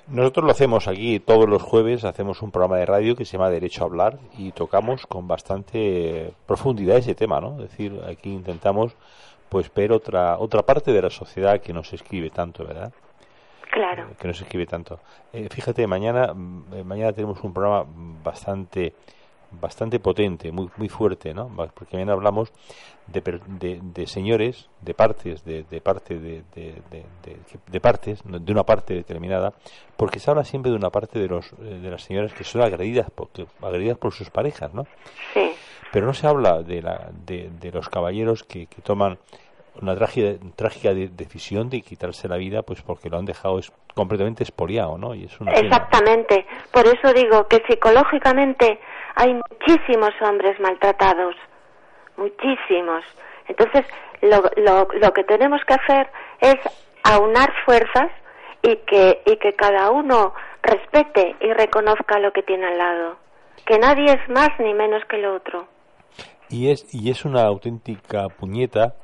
Nosotros 0.07 0.45
lo 0.45 0.51
hacemos 0.51 0.87
aquí 0.87 1.19
todos 1.19 1.49
los 1.49 1.61
jueves, 1.61 2.05
hacemos 2.05 2.41
un 2.41 2.51
programa 2.51 2.77
de 2.77 2.85
radio 2.85 3.15
que 3.15 3.25
se 3.25 3.33
llama 3.37 3.49
Derecho 3.49 3.83
a 3.83 3.87
hablar 3.87 4.17
y 4.37 4.51
tocamos 4.51 5.05
con 5.07 5.27
bastante 5.27 6.31
profundidad 6.45 6.97
ese 6.97 7.15
tema, 7.15 7.41
¿no? 7.41 7.53
Es 7.53 7.69
decir, 7.71 7.99
aquí 8.07 8.31
intentamos 8.31 8.95
pues 9.49 9.71
ver 9.73 9.91
otra 9.91 10.37
otra 10.37 10.63
parte 10.63 10.91
de 10.91 11.01
la 11.01 11.09
sociedad 11.09 11.59
que 11.59 11.73
nos 11.73 11.91
escribe 11.93 12.29
tanto, 12.29 12.65
¿verdad? 12.65 12.93
Claro. 13.75 14.03
Eh, 14.09 14.15
que 14.17 14.27
no 14.29 14.33
se 14.33 14.43
escribe 14.43 14.65
tanto. 14.65 15.01
Eh, 15.33 15.49
fíjate, 15.51 15.85
mañana, 15.85 16.33
mm, 16.33 16.73
eh, 16.75 16.83
mañana 16.85 17.11
tenemos 17.11 17.43
un 17.43 17.53
programa 17.53 17.85
bastante 18.23 18.93
bastante 19.51 19.99
potente, 19.99 20.51
muy 20.51 20.69
muy 20.75 20.89
fuerte, 20.89 21.33
¿no? 21.33 21.49
Porque 21.73 21.95
mañana 21.95 22.13
hablamos 22.13 22.51
de, 23.07 23.21
de, 23.81 24.07
señores, 24.07 24.69
de 24.81 24.93
partes, 24.93 25.45
de, 25.45 25.63
de 25.63 25.81
parte 25.81 26.19
de, 26.19 26.43
de, 27.71 27.79
partes, 27.79 28.19
de 28.25 28.51
una 28.51 28.63
parte 28.63 28.93
determinada, 28.93 29.53
porque 29.95 30.19
se 30.19 30.29
habla 30.29 30.43
siempre 30.43 30.71
de 30.71 30.77
una 30.77 30.89
parte 30.89 31.19
de 31.19 31.27
los 31.27 31.51
de 31.59 31.89
las 31.89 32.03
señoras 32.03 32.33
que 32.33 32.43
son 32.43 32.63
agredidas 32.63 33.09
por, 33.11 33.29
agredidas 33.61 33.97
por 33.97 34.13
sus 34.13 34.29
parejas, 34.29 34.73
¿no? 34.73 34.87
Sí. 35.33 35.51
Pero 35.93 36.05
no 36.05 36.13
se 36.13 36.27
habla 36.27 36.61
de 36.61 36.81
la 36.81 37.11
de, 37.25 37.71
los 37.71 37.87
caballeros 37.87 38.43
que, 38.43 38.65
que 38.67 38.81
toman 38.81 39.19
una 39.81 39.95
trágica, 39.95 40.39
trágica 40.55 40.93
decisión 40.93 41.69
de 41.69 41.81
quitarse 41.81 42.27
la 42.27 42.37
vida 42.37 42.61
pues 42.61 42.81
porque 42.81 43.09
lo 43.09 43.17
han 43.17 43.25
dejado 43.25 43.59
es 43.59 43.71
completamente 43.93 44.43
expoliado, 44.43 44.97
¿no? 44.97 45.15
Y 45.15 45.25
es 45.25 45.39
una 45.39 45.53
Exactamente. 45.53 46.45
Por 46.71 46.85
eso 46.85 47.13
digo 47.13 47.47
que 47.47 47.63
psicológicamente 47.67 48.79
hay 49.15 49.33
muchísimos 49.33 50.11
hombres 50.21 50.59
maltratados, 50.59 51.35
muchísimos. 52.17 53.03
Entonces, 53.47 53.85
lo, 54.21 54.43
lo, 54.57 54.87
lo 54.99 55.13
que 55.13 55.23
tenemos 55.23 55.61
que 55.65 55.73
hacer 55.73 56.09
es 56.41 56.55
aunar 57.03 57.53
fuerzas 57.65 58.11
y 58.61 58.77
que, 58.77 59.21
y 59.25 59.37
que 59.37 59.53
cada 59.53 59.91
uno 59.91 60.33
respete 60.63 61.35
y 61.39 61.53
reconozca 61.53 62.19
lo 62.19 62.31
que 62.33 62.41
tiene 62.43 62.67
al 62.67 62.77
lado. 62.77 63.17
Que 63.65 63.77
nadie 63.77 64.05
es 64.05 64.29
más 64.29 64.49
ni 64.59 64.73
menos 64.73 65.03
que 65.05 65.17
el 65.17 65.25
otro. 65.25 65.67
Y 66.49 66.71
es, 66.71 66.93
y 66.93 67.09
es 67.09 67.25
una 67.25 67.43
auténtica 67.43 68.27
puñeta 68.29 68.95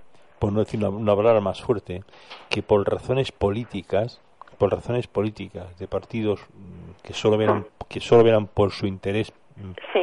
por 0.41 0.51
no 0.51 0.61
decir 0.61 0.83
una, 0.83 1.15
palabra 1.15 1.39
más 1.39 1.61
fuerte, 1.61 2.01
que 2.49 2.63
por 2.63 2.91
razones 2.91 3.31
políticas, 3.31 4.19
por 4.57 4.71
razones 4.71 5.05
políticas 5.05 5.77
de 5.77 5.87
partidos 5.87 6.39
mm, 6.41 7.03
que 7.03 7.13
solo 7.13 7.37
vieran, 7.37 7.67
que 7.87 7.99
solo 7.99 8.23
vieran 8.23 8.47
por 8.47 8.71
su 8.71 8.87
interés 8.87 9.31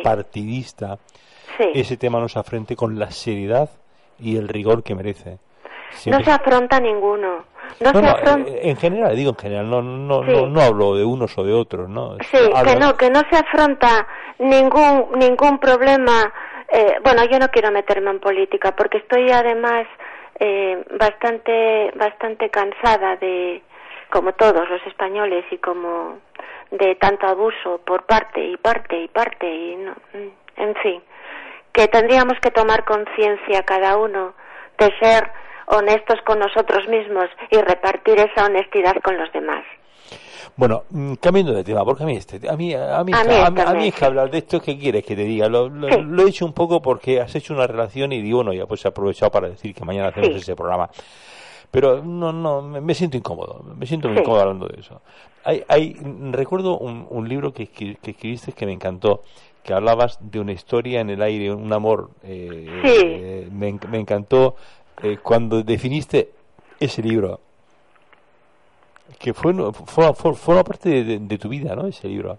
partidista, 0.05 0.99
ese 1.75 1.97
tema 1.97 2.21
no 2.21 2.29
se 2.29 2.39
afrente 2.39 2.77
con 2.77 3.01
la 3.01 3.11
seriedad 3.11 3.69
y 4.21 4.37
el 4.37 4.47
rigor 4.47 4.85
que 4.85 4.95
merece. 4.95 5.39
No 6.07 6.23
se 6.23 6.31
afronta 6.31 6.79
ninguno. 6.79 7.45
No, 7.81 7.91
eh, 7.91 8.61
en 8.63 8.77
general, 8.77 9.17
digo 9.17 9.31
en 9.31 9.39
general, 9.39 9.69
no, 9.69 9.83
no, 9.83 10.23
no, 10.23 10.61
hablo 10.61 10.95
de 10.95 11.05
unos 11.05 11.37
o 11.37 11.43
de 11.43 11.53
otros, 11.53 11.89
¿no? 11.89 12.17
Sí, 12.31 12.39
que 12.65 12.77
no, 12.77 12.97
que 12.97 13.11
no 13.11 13.23
se 13.29 13.37
afronta 13.37 14.07
ningún, 14.39 15.19
ningún 15.19 15.59
problema. 15.59 16.33
Eh, 16.69 16.95
bueno, 17.03 17.25
yo 17.25 17.41
no 17.41 17.49
quiero 17.49 17.73
meterme 17.73 18.11
en 18.11 18.21
política 18.21 18.77
porque 18.77 18.99
estoy 18.99 19.33
además 19.33 19.87
eh, 20.41 20.85
bastante, 20.99 21.93
bastante 21.97 22.51
cansada 22.51 23.17
de, 23.17 23.63
como 24.11 24.33
todos 24.33 24.69
los 24.69 24.87
españoles 24.87 25.45
y 25.51 25.59
como 25.59 26.19
de 26.71 26.95
tanto 26.97 27.27
abuso 27.27 27.81
por 27.85 28.05
parte 28.05 28.41
y 28.41 28.57
parte 28.57 29.01
y 29.01 29.09
parte 29.09 29.47
y 29.47 29.77
no, 29.77 29.95
en 30.57 30.75
fin, 30.77 31.03
que 31.73 31.89
tendríamos 31.89 32.39
que 32.41 32.51
tomar 32.51 32.85
conciencia 32.85 33.63
cada 33.63 33.97
uno 33.97 34.35
de 34.79 34.93
ser 35.01 35.31
honestos 35.67 36.21
con 36.23 36.39
nosotros 36.39 36.87
mismos 36.89 37.29
y 37.51 37.59
repartir 37.61 38.19
esa 38.19 38.47
honestidad 38.47 38.97
con 39.03 39.17
los 39.17 39.31
demás. 39.33 39.65
Bueno, 40.57 40.85
mm, 40.91 41.15
cambiando 41.15 41.53
de 41.53 41.65
tema, 41.65 41.85
porque 41.85 42.03
a 42.03 42.07
mí 42.07 42.17
este, 42.17 42.49
a 42.49 42.57
mí, 42.57 42.75
a 42.75 43.05
mí, 43.05 43.13
a 43.15 43.75
mí, 43.75 43.93
que 43.93 44.05
hablar 44.05 44.31
de 44.31 44.39
esto, 44.39 44.61
¿qué 44.61 44.79
quieres 44.79 45.05
que 45.05 45.15
te 45.15 45.25
diga? 45.25 45.49
Lo, 45.49 45.69
he 45.89 46.29
hecho 46.29 46.45
un 46.45 46.53
poco 46.53 46.83
porque 46.83 47.21
has 47.21 47.35
hecho 47.35 47.55
una 47.55 47.67
relación 47.67 48.13
y 48.13 48.23
digo, 48.23 48.39
bueno, 48.39 48.53
ya 48.53 48.67
pues 48.67 48.85
he 48.85 48.89
aprovechado 48.89 49.31
para 49.31 49.49
decir 49.49 49.75
que 49.75 49.85
mañana 49.85 50.09
hacemos 50.09 50.31
ese 50.31 50.57
programa. 50.57 50.91
Pero 51.71 52.03
no, 52.03 52.33
no, 52.33 52.63
me 52.63 52.95
siento 52.95 53.17
incómodo, 53.17 53.63
me 53.77 53.87
siento 53.87 54.09
muy 54.09 54.19
incómodo 54.19 54.41
hablando 54.41 54.67
de 54.67 54.81
eso. 54.81 55.03
Hay, 55.45 55.63
hay, 55.69 55.97
recuerdo 56.33 56.79
un, 56.79 57.07
un 57.11 57.29
libro 57.29 57.53
que, 57.53 57.67
que, 57.67 57.99
escribiste 58.03 58.53
que 58.53 58.65
me 58.65 58.73
encantó, 58.73 59.23
que 59.63 59.75
hablabas 59.75 60.19
de 60.21 60.41
una 60.41 60.53
historia 60.53 61.01
en 61.01 61.11
el 61.11 61.21
aire, 61.21 61.53
un 61.53 61.73
amor. 61.73 62.11
Eh, 62.23 62.67
eh 62.85 63.49
me, 63.53 63.79
me, 63.91 63.99
encantó 63.99 64.57
eh, 65.03 65.19
cuando 65.23 65.63
definiste 65.63 66.31
ese 66.81 67.03
libro. 67.03 67.41
Que 69.19 69.35
fue, 69.35 69.53
fue, 69.87 70.35
fue, 70.35 70.65
parte 70.65 71.05
de, 71.05 71.39
tu 71.39 71.49
vida, 71.49 71.75
¿no? 71.75 71.87
Ese 71.87 72.09
libro. 72.09 72.39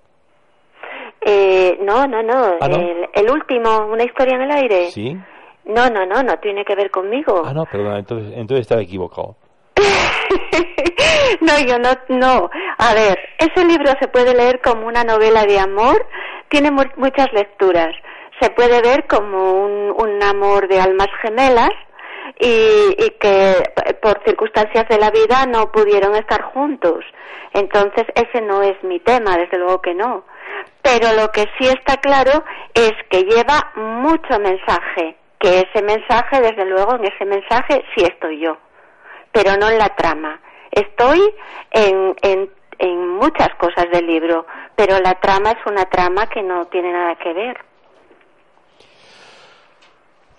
Eh, 1.21 1.77
no, 1.81 2.07
no, 2.07 2.23
no. 2.23 2.55
¿Ah, 2.61 2.67
el, 2.67 3.09
el, 3.13 3.31
último, 3.31 3.87
una 3.91 4.03
historia 4.03 4.35
en 4.35 4.41
el 4.43 4.51
aire. 4.51 4.91
Sí. 4.91 5.17
No, 5.65 5.89
no, 5.89 6.05
no, 6.05 6.23
no 6.23 6.37
tiene 6.39 6.63
que 6.63 6.75
ver 6.75 6.89
conmigo. 6.89 7.43
Ah, 7.45 7.53
no, 7.53 7.65
perdón, 7.65 7.97
entonces, 7.97 8.33
entonces 8.35 8.61
estaba 8.61 8.81
equivocado. 8.81 9.35
no, 11.41 11.59
yo 11.59 11.77
no, 11.79 11.89
no. 12.09 12.49
A 12.77 12.93
ver, 12.93 13.19
ese 13.37 13.65
libro 13.65 13.91
se 13.99 14.07
puede 14.07 14.33
leer 14.33 14.61
como 14.61 14.87
una 14.87 15.03
novela 15.03 15.45
de 15.45 15.59
amor, 15.59 16.05
tiene 16.49 16.71
muchas 16.71 17.31
lecturas. 17.33 17.93
Se 18.41 18.49
puede 18.51 18.81
ver 18.81 19.05
como 19.07 19.53
un, 19.53 19.93
un 19.97 20.23
amor 20.23 20.67
de 20.67 20.79
almas 20.79 21.09
gemelas 21.21 21.71
y, 22.37 22.95
y 22.97 23.09
que 23.19 23.55
por 24.01 24.21
circunstancias 24.23 24.87
de 24.89 24.97
la 24.97 25.11
vida 25.11 25.45
no 25.47 25.71
pudieron 25.71 26.15
estar 26.15 26.41
juntos. 26.41 27.03
Entonces, 27.53 28.05
ese 28.15 28.41
no 28.41 28.61
es 28.61 28.81
mi 28.83 28.99
tema, 28.99 29.37
desde 29.37 29.57
luego 29.57 29.81
que 29.81 29.93
no. 29.93 30.23
Pero 30.81 31.13
lo 31.13 31.29
que 31.31 31.45
sí 31.57 31.67
está 31.67 31.97
claro 31.97 32.43
es 32.73 32.93
que 33.09 33.23
lleva 33.23 33.71
mucho 33.75 34.39
mensaje 34.39 35.17
que 35.39 35.61
ese 35.61 35.81
mensaje, 35.81 36.41
desde 36.41 36.65
luego, 36.65 36.95
en 36.95 37.05
ese 37.05 37.25
mensaje 37.25 37.83
sí 37.95 38.03
estoy 38.03 38.39
yo, 38.39 38.57
pero 39.31 39.55
no 39.57 39.69
en 39.69 39.77
la 39.77 39.95
trama. 39.95 40.39
Estoy 40.71 41.33
en, 41.71 42.15
en, 42.21 42.49
en 42.77 43.07
muchas 43.07 43.49
cosas 43.55 43.89
del 43.91 44.05
libro, 44.05 44.45
pero 44.75 44.99
la 44.99 45.15
trama 45.15 45.51
es 45.51 45.65
una 45.65 45.85
trama 45.85 46.27
que 46.27 46.43
no 46.43 46.65
tiene 46.67 46.91
nada 46.91 47.15
que 47.15 47.33
ver. 47.33 47.57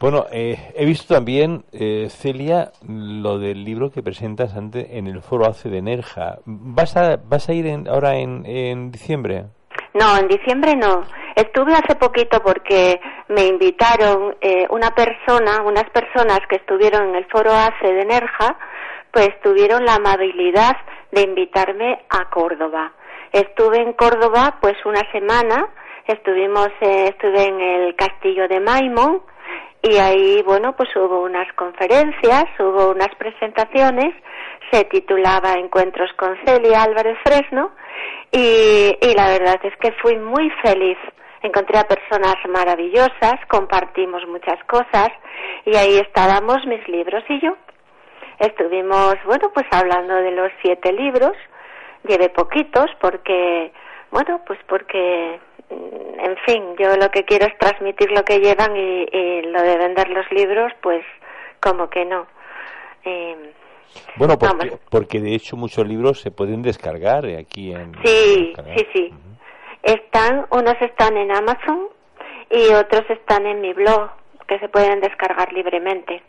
Bueno, 0.00 0.24
eh, 0.32 0.56
he 0.76 0.86
visto 0.86 1.12
también, 1.12 1.64
eh, 1.72 2.08
Celia, 2.08 2.72
lo 2.88 3.38
del 3.38 3.62
libro 3.64 3.90
que 3.90 4.02
presentas 4.02 4.56
antes 4.56 4.86
en 4.92 5.06
el 5.06 5.20
foro 5.20 5.44
ACE 5.44 5.68
de 5.68 5.82
Nerja. 5.82 6.38
¿Vas 6.46 6.96
a, 6.96 7.52
ir 7.52 7.66
ahora 7.86 8.16
en, 8.16 8.46
en 8.46 8.90
diciembre? 8.90 9.44
No, 9.92 10.16
en 10.16 10.26
diciembre 10.26 10.74
no. 10.74 11.04
Estuve 11.36 11.74
hace 11.74 11.96
poquito 11.96 12.42
porque 12.42 12.98
me 13.28 13.46
invitaron 13.46 14.36
eh, 14.40 14.66
una 14.70 14.90
persona, 14.92 15.60
unas 15.66 15.84
personas 15.90 16.40
que 16.48 16.56
estuvieron 16.56 17.10
en 17.10 17.16
el 17.16 17.26
foro 17.26 17.50
ACE 17.52 17.92
de 17.92 18.06
Nerja, 18.06 18.56
pues 19.10 19.38
tuvieron 19.42 19.84
la 19.84 19.96
amabilidad 19.96 20.78
de 21.12 21.20
invitarme 21.24 22.06
a 22.08 22.30
Córdoba. 22.30 22.94
Estuve 23.32 23.82
en 23.82 23.92
Córdoba 23.92 24.56
pues 24.62 24.76
una 24.86 25.02
semana, 25.12 25.68
estuvimos, 26.06 26.68
eh, 26.80 27.08
estuve 27.10 27.48
en 27.48 27.60
el 27.60 27.94
castillo 27.96 28.48
de 28.48 28.60
Maimón 28.60 29.28
y 29.82 29.96
ahí, 29.96 30.42
bueno, 30.42 30.74
pues 30.76 30.88
hubo 30.96 31.22
unas 31.22 31.50
conferencias, 31.54 32.44
hubo 32.58 32.90
unas 32.90 33.14
presentaciones, 33.16 34.14
se 34.70 34.84
titulaba 34.84 35.54
Encuentros 35.54 36.10
con 36.14 36.36
Celia 36.44 36.82
Álvarez 36.82 37.16
Fresno 37.24 37.72
y, 38.30 38.96
y 39.00 39.14
la 39.14 39.28
verdad 39.30 39.60
es 39.62 39.76
que 39.78 39.92
fui 40.02 40.16
muy 40.18 40.50
feliz. 40.62 40.98
Encontré 41.42 41.78
a 41.78 41.88
personas 41.88 42.36
maravillosas, 42.48 43.40
compartimos 43.48 44.26
muchas 44.28 44.62
cosas 44.64 45.08
y 45.64 45.74
ahí 45.74 45.96
estábamos 45.96 46.66
mis 46.66 46.86
libros 46.86 47.24
y 47.30 47.40
yo. 47.40 47.56
Estuvimos, 48.38 49.16
bueno, 49.24 49.50
pues 49.52 49.66
hablando 49.70 50.14
de 50.14 50.30
los 50.32 50.50
siete 50.62 50.92
libros. 50.92 51.32
Llevé 52.04 52.30
poquitos 52.30 52.86
porque, 53.00 53.72
bueno, 54.10 54.40
pues 54.46 54.58
porque, 54.68 55.40
mm, 55.70 56.20
en 56.20 56.36
fin, 56.46 56.76
yo 56.78 56.96
lo 56.96 57.10
que 57.10 57.24
quiero 57.24 57.46
es 57.46 57.56
transmitir 57.58 58.10
lo 58.12 58.24
que 58.24 58.38
llevan 58.40 58.76
y, 58.76 59.42
lo 59.42 59.62
de 59.62 59.76
vender 59.76 60.08
los 60.10 60.30
libros, 60.30 60.72
pues 60.82 61.04
como 61.60 61.88
que 61.88 62.04
no. 62.04 62.26
Eh, 63.04 63.52
bueno, 64.16 64.38
porque, 64.38 64.72
porque, 64.88 65.20
de 65.20 65.34
hecho 65.34 65.56
muchos 65.56 65.86
libros 65.86 66.20
se 66.20 66.30
pueden 66.30 66.62
descargar 66.62 67.24
aquí 67.26 67.72
en. 67.72 67.92
Sí, 68.04 68.54
sí, 68.76 68.86
sí. 68.92 69.14
Están, 69.82 70.46
unos 70.50 70.80
están 70.80 71.16
en 71.16 71.32
Amazon 71.32 71.88
y 72.50 72.72
otros 72.74 73.08
están 73.08 73.46
en 73.46 73.60
mi 73.60 73.72
blog, 73.72 74.10
que 74.46 74.58
se 74.58 74.68
pueden 74.68 75.00
descargar 75.00 75.52
libremente. 75.52 76.22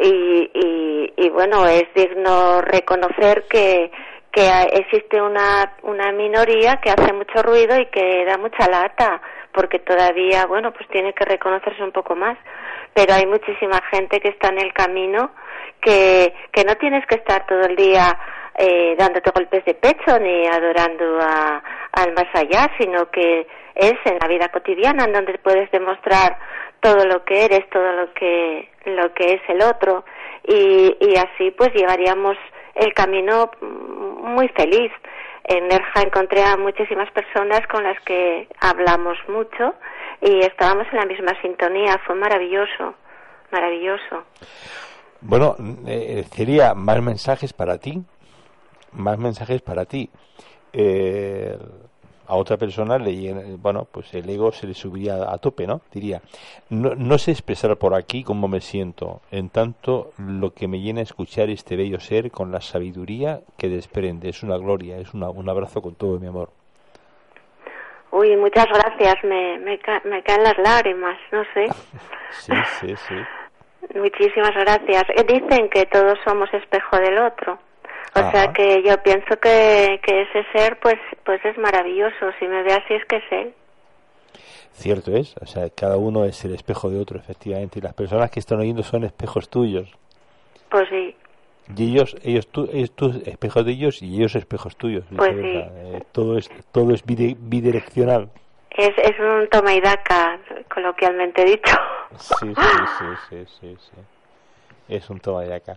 Y, 0.02 0.50
y, 0.54 1.12
y 1.16 1.28
bueno, 1.30 1.66
es 1.66 1.84
digno 1.94 2.62
reconocer 2.62 3.44
que, 3.48 3.90
que 4.32 4.48
existe 4.72 5.20
una, 5.20 5.74
una 5.82 6.10
minoría 6.12 6.80
que 6.82 6.90
hace 6.90 7.12
mucho 7.12 7.42
ruido 7.42 7.78
y 7.78 7.86
que 7.86 8.24
da 8.24 8.38
mucha 8.38 8.66
lata, 8.68 9.20
porque 9.52 9.78
todavía, 9.78 10.46
bueno, 10.46 10.72
pues 10.72 10.88
tiene 10.88 11.12
que 11.12 11.24
reconocerse 11.24 11.82
un 11.82 11.92
poco 11.92 12.16
más 12.16 12.36
pero 12.94 13.14
hay 13.14 13.26
muchísima 13.26 13.80
gente 13.90 14.20
que 14.20 14.28
está 14.28 14.48
en 14.48 14.58
el 14.58 14.72
camino 14.72 15.30
que, 15.80 16.34
que 16.52 16.64
no 16.64 16.76
tienes 16.76 17.04
que 17.06 17.16
estar 17.16 17.46
todo 17.46 17.62
el 17.62 17.76
día 17.76 18.18
eh, 18.58 18.94
dándote 18.98 19.30
golpes 19.34 19.64
de 19.64 19.74
pecho 19.74 20.18
ni 20.18 20.46
adorando 20.46 21.18
a, 21.20 21.62
al 21.92 22.12
más 22.12 22.28
allá, 22.34 22.70
sino 22.78 23.10
que 23.10 23.46
es 23.74 23.94
en 24.04 24.18
la 24.20 24.28
vida 24.28 24.48
cotidiana 24.48 25.04
en 25.04 25.12
donde 25.12 25.38
puedes 25.38 25.70
demostrar 25.70 26.38
todo 26.80 27.06
lo 27.06 27.24
que 27.24 27.44
eres, 27.44 27.68
todo 27.70 27.92
lo 27.92 28.12
que, 28.12 28.68
lo 28.84 29.14
que 29.14 29.34
es 29.34 29.40
el 29.48 29.62
otro 29.62 30.04
y, 30.46 30.96
y 31.00 31.16
así 31.16 31.50
pues 31.52 31.72
llevaríamos 31.74 32.36
el 32.74 32.92
camino 32.92 33.50
muy 33.60 34.48
feliz. 34.48 34.92
En 35.44 35.68
Nerja 35.68 36.02
encontré 36.02 36.42
a 36.42 36.56
muchísimas 36.56 37.10
personas 37.12 37.66
con 37.68 37.82
las 37.82 38.00
que 38.04 38.48
hablamos 38.60 39.16
mucho 39.28 39.74
y 40.20 40.40
estábamos 40.40 40.86
en 40.92 40.98
la 40.98 41.06
misma 41.06 41.40
sintonía. 41.40 42.00
Fue 42.06 42.14
maravilloso, 42.14 42.94
maravilloso. 43.50 44.24
Bueno, 45.20 45.56
eh, 45.86 46.24
sería 46.32 46.74
más 46.74 47.02
mensajes 47.02 47.52
para 47.52 47.78
ti, 47.78 48.02
más 48.92 49.18
mensajes 49.18 49.62
para 49.62 49.84
ti. 49.84 50.10
Eh, 50.72 51.56
a 52.26 52.36
otra 52.36 52.56
persona 52.56 52.98
le 52.98 53.56
bueno 53.56 53.86
pues 53.90 54.12
el 54.14 54.28
ego 54.28 54.52
se 54.52 54.66
le 54.66 54.74
subiría 54.74 55.32
a 55.32 55.38
tope 55.38 55.66
no 55.66 55.80
diría 55.92 56.20
no, 56.70 56.94
no 56.94 57.18
sé 57.18 57.30
expresar 57.30 57.76
por 57.76 57.94
aquí 57.94 58.24
cómo 58.24 58.48
me 58.48 58.60
siento. 58.60 59.20
En 59.30 59.48
tanto 59.48 60.12
lo 60.18 60.52
que 60.54 60.68
me 60.68 60.80
llena 60.80 61.00
escuchar 61.00 61.50
este 61.50 61.76
bello 61.76 62.00
ser 62.00 62.30
con 62.30 62.52
la 62.52 62.60
sabiduría 62.60 63.40
que 63.56 63.68
desprende. 63.68 64.28
Es 64.28 64.42
una 64.42 64.56
gloria 64.56 64.98
es 64.98 65.12
un 65.14 65.48
abrazo 65.48 65.82
con 65.82 65.94
todo 65.94 66.18
mi 66.18 66.26
amor 66.26 66.50
uy 68.12 68.36
muchas 68.36 68.66
gracias. 68.66 69.24
Me, 69.24 69.58
me, 69.58 69.80
me 70.04 70.22
caen 70.22 70.44
las 70.44 70.58
lágrimas 70.58 71.18
no 71.32 71.42
sé. 71.54 71.66
Sí 72.30 72.52
sí 72.80 72.94
sí. 72.96 73.14
Muchísimas 73.98 74.54
gracias. 74.54 75.04
Eh, 75.10 75.24
dicen 75.28 75.68
que 75.68 75.84
todos 75.84 76.18
somos 76.24 76.48
espejo 76.54 76.96
del 76.96 77.18
otro 77.18 77.58
o 78.14 78.30
sea 78.30 78.52
que 78.52 78.82
yo 78.82 79.02
pienso 79.02 79.36
que, 79.40 80.00
que 80.04 80.22
ese 80.22 80.44
ser 80.52 80.78
pues 80.80 80.98
pues 81.24 81.44
es 81.44 81.56
maravilloso. 81.58 82.30
Si 82.38 82.46
me 82.46 82.62
ve 82.62 82.72
así 82.72 82.94
es 82.94 83.04
que 83.06 83.16
es 83.16 83.24
él. 83.30 83.54
Cierto 84.72 85.14
es, 85.14 85.34
o 85.40 85.46
sea, 85.46 85.68
cada 85.70 85.96
uno 85.96 86.24
es 86.24 86.44
el 86.44 86.54
espejo 86.54 86.88
de 86.88 86.98
otro, 86.98 87.18
efectivamente, 87.18 87.78
y 87.78 87.82
las 87.82 87.92
personas 87.92 88.30
que 88.30 88.40
están 88.40 88.58
oyendo 88.58 88.82
son 88.82 89.04
espejos 89.04 89.48
tuyos. 89.50 89.92
Pues 90.70 90.88
sí. 90.88 91.14
Y 91.76 91.92
ellos, 91.92 92.16
ellos, 92.22 92.48
tú, 92.48 92.68
tú 92.94 93.22
espejos 93.24 93.64
de 93.64 93.72
ellos 93.72 94.02
y 94.02 94.16
ellos 94.16 94.34
espejos 94.34 94.76
tuyos. 94.76 95.04
Pues 95.14 95.30
sí. 95.30 95.56
Eh, 95.56 96.02
todo 96.10 96.38
es, 96.38 96.50
todo 96.72 96.92
es 96.92 97.04
bidireccional. 97.04 98.30
Es, 98.70 98.90
es 98.96 99.18
un 99.20 99.46
toma 99.50 99.74
y 99.74 99.80
daca, 99.80 100.38
coloquialmente 100.72 101.44
dicho. 101.44 101.76
Sí, 102.16 102.46
sí, 102.46 102.54
sí, 102.98 103.04
sí, 103.28 103.44
sí, 103.60 103.76
sí. 103.78 104.00
Es 104.88 105.08
un 105.10 105.20
toma 105.20 105.44
y 105.44 105.48
daca. 105.48 105.76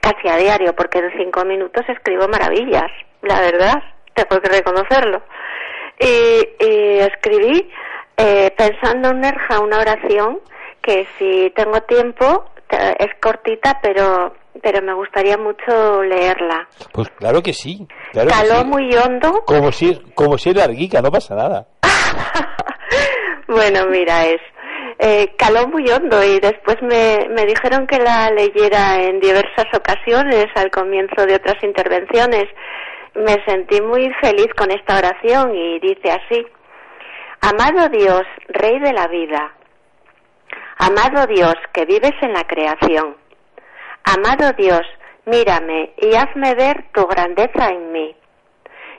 casi 0.01 0.27
a 0.27 0.37
diario, 0.37 0.75
porque 0.75 0.99
en 0.99 1.11
cinco 1.17 1.45
minutos 1.45 1.83
escribo 1.87 2.27
maravillas, 2.27 2.91
la 3.21 3.39
verdad, 3.39 3.83
tengo 4.13 4.41
que 4.41 4.49
reconocerlo. 4.49 5.21
Y, 5.99 6.99
escribí 6.99 7.69
eh, 8.17 8.53
pensando 8.57 9.09
en 9.09 9.21
Nerja 9.21 9.59
una 9.59 9.79
oración 9.79 10.39
que 10.81 11.07
si 11.17 11.51
tengo 11.55 11.81
tiempo 11.83 12.45
es 12.99 13.13
cortita, 13.21 13.79
pero 13.81 14.33
pero 14.61 14.81
me 14.81 14.93
gustaría 14.93 15.37
mucho 15.37 16.03
leerla. 16.03 16.67
Pues 16.91 17.09
claro 17.09 17.41
que 17.41 17.53
sí. 17.53 17.87
Claro 18.11 18.29
Caló 18.29 18.65
muy 18.65 18.93
hondo. 18.95 19.43
Como 19.45 19.71
si, 19.71 19.99
como 20.13 20.37
si 20.37 20.49
es 20.49 20.55
larguica, 20.55 21.01
no 21.01 21.11
pasa 21.11 21.35
nada. 21.35 21.67
bueno, 23.47 23.87
mira, 23.87 24.25
es. 24.25 24.41
Eh, 24.99 25.33
caló 25.37 25.67
muy 25.67 25.89
hondo 25.89 26.23
y 26.23 26.39
después 26.39 26.77
me, 26.81 27.27
me 27.29 27.45
dijeron 27.45 27.87
que 27.87 27.97
la 27.97 28.29
leyera 28.29 29.01
en 29.01 29.19
diversas 29.19 29.65
ocasiones 29.73 30.45
al 30.55 30.69
comienzo 30.69 31.25
de 31.25 31.35
otras 31.35 31.61
intervenciones. 31.63 32.45
Me 33.15 33.43
sentí 33.45 33.81
muy 33.81 34.11
feliz 34.21 34.47
con 34.55 34.71
esta 34.71 34.97
oración 34.97 35.55
y 35.55 35.79
dice 35.79 36.11
así. 36.11 36.45
Amado 37.41 37.89
Dios, 37.89 38.23
Rey 38.47 38.79
de 38.79 38.93
la 38.93 39.07
vida. 39.07 39.53
Amado 40.77 41.27
Dios, 41.27 41.55
que 41.73 41.85
vives 41.85 42.13
en 42.21 42.33
la 42.33 42.43
creación 42.45 43.22
Amado 44.03 44.53
Dios, 44.53 44.81
mírame 45.25 45.93
y 45.97 46.15
hazme 46.15 46.55
ver 46.55 46.85
tu 46.93 47.05
grandeza 47.07 47.69
en 47.69 47.91
mí. 47.91 48.15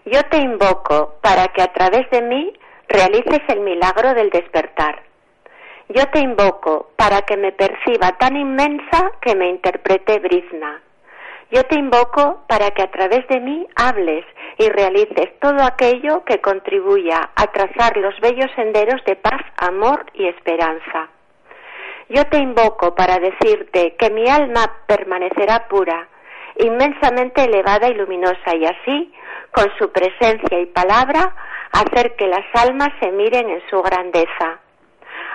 Yo 0.07 0.23
te 0.31 0.39
invoco 0.39 1.17
para 1.23 1.49
que 1.49 1.63
a 1.63 1.73
través 1.73 2.09
de 2.11 2.23
mí 2.23 2.53
realices 2.89 3.41
el 3.49 3.61
milagro 3.61 4.15
del 4.15 4.31
despertar. 4.31 5.03
Yo 5.89 6.07
te 6.11 6.21
invoco 6.21 6.91
para 6.97 7.23
que 7.23 7.37
me 7.37 7.53
perciba 7.53 8.13
tan 8.19 8.37
inmensa 8.37 9.13
que 9.21 9.35
me 9.35 9.49
interprete 9.49 10.19
brizna. 10.19 10.81
Yo 11.51 11.65
te 11.65 11.79
invoco 11.79 12.45
para 12.49 12.71
que 12.71 12.83
a 12.83 12.91
través 12.91 13.27
de 13.29 13.41
mí 13.41 13.67
hables 13.77 14.25
y 14.59 14.69
realices 14.71 15.39
todo 15.41 15.63
aquello 15.63 16.25
que 16.25 16.41
contribuya 16.41 17.31
a 17.37 17.47
trazar 17.49 17.97
los 17.99 18.19
bellos 18.21 18.51
senderos 18.57 19.05
de 19.05 19.17
paz, 19.17 19.43
amor 19.59 20.07
y 20.15 20.27
esperanza. 20.27 21.11
Yo 22.09 22.27
te 22.27 22.39
invoco 22.39 22.95
para 22.95 23.19
decirte 23.19 23.97
que 23.97 24.11
mi 24.11 24.29
alma 24.29 24.71
permanecerá 24.87 25.69
pura, 25.69 26.09
inmensamente 26.57 27.45
elevada 27.45 27.89
y 27.89 27.95
luminosa, 27.95 28.55
y 28.55 28.67
así, 28.67 29.13
con 29.51 29.67
su 29.79 29.91
presencia 29.91 30.61
y 30.61 30.67
palabra, 30.67 31.35
hacer 31.73 32.15
que 32.17 32.27
las 32.27 32.45
almas 32.55 32.91
se 33.01 33.11
miren 33.11 33.49
en 33.49 33.63
su 33.71 33.83
grandeza. 33.83 34.59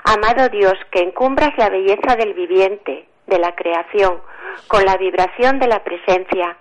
Amado 0.04 0.50
Dios, 0.50 0.76
que 0.92 1.02
encumbras 1.02 1.58
la 1.58 1.70
belleza 1.70 2.16
del 2.16 2.34
viviente, 2.34 3.06
de 3.28 3.40
la 3.40 3.56
creación, 3.56 4.22
con 4.68 4.86
la 4.86 4.96
vibración 4.98 5.60
de 5.60 5.68
la 5.68 5.84
presencia, 5.84 6.56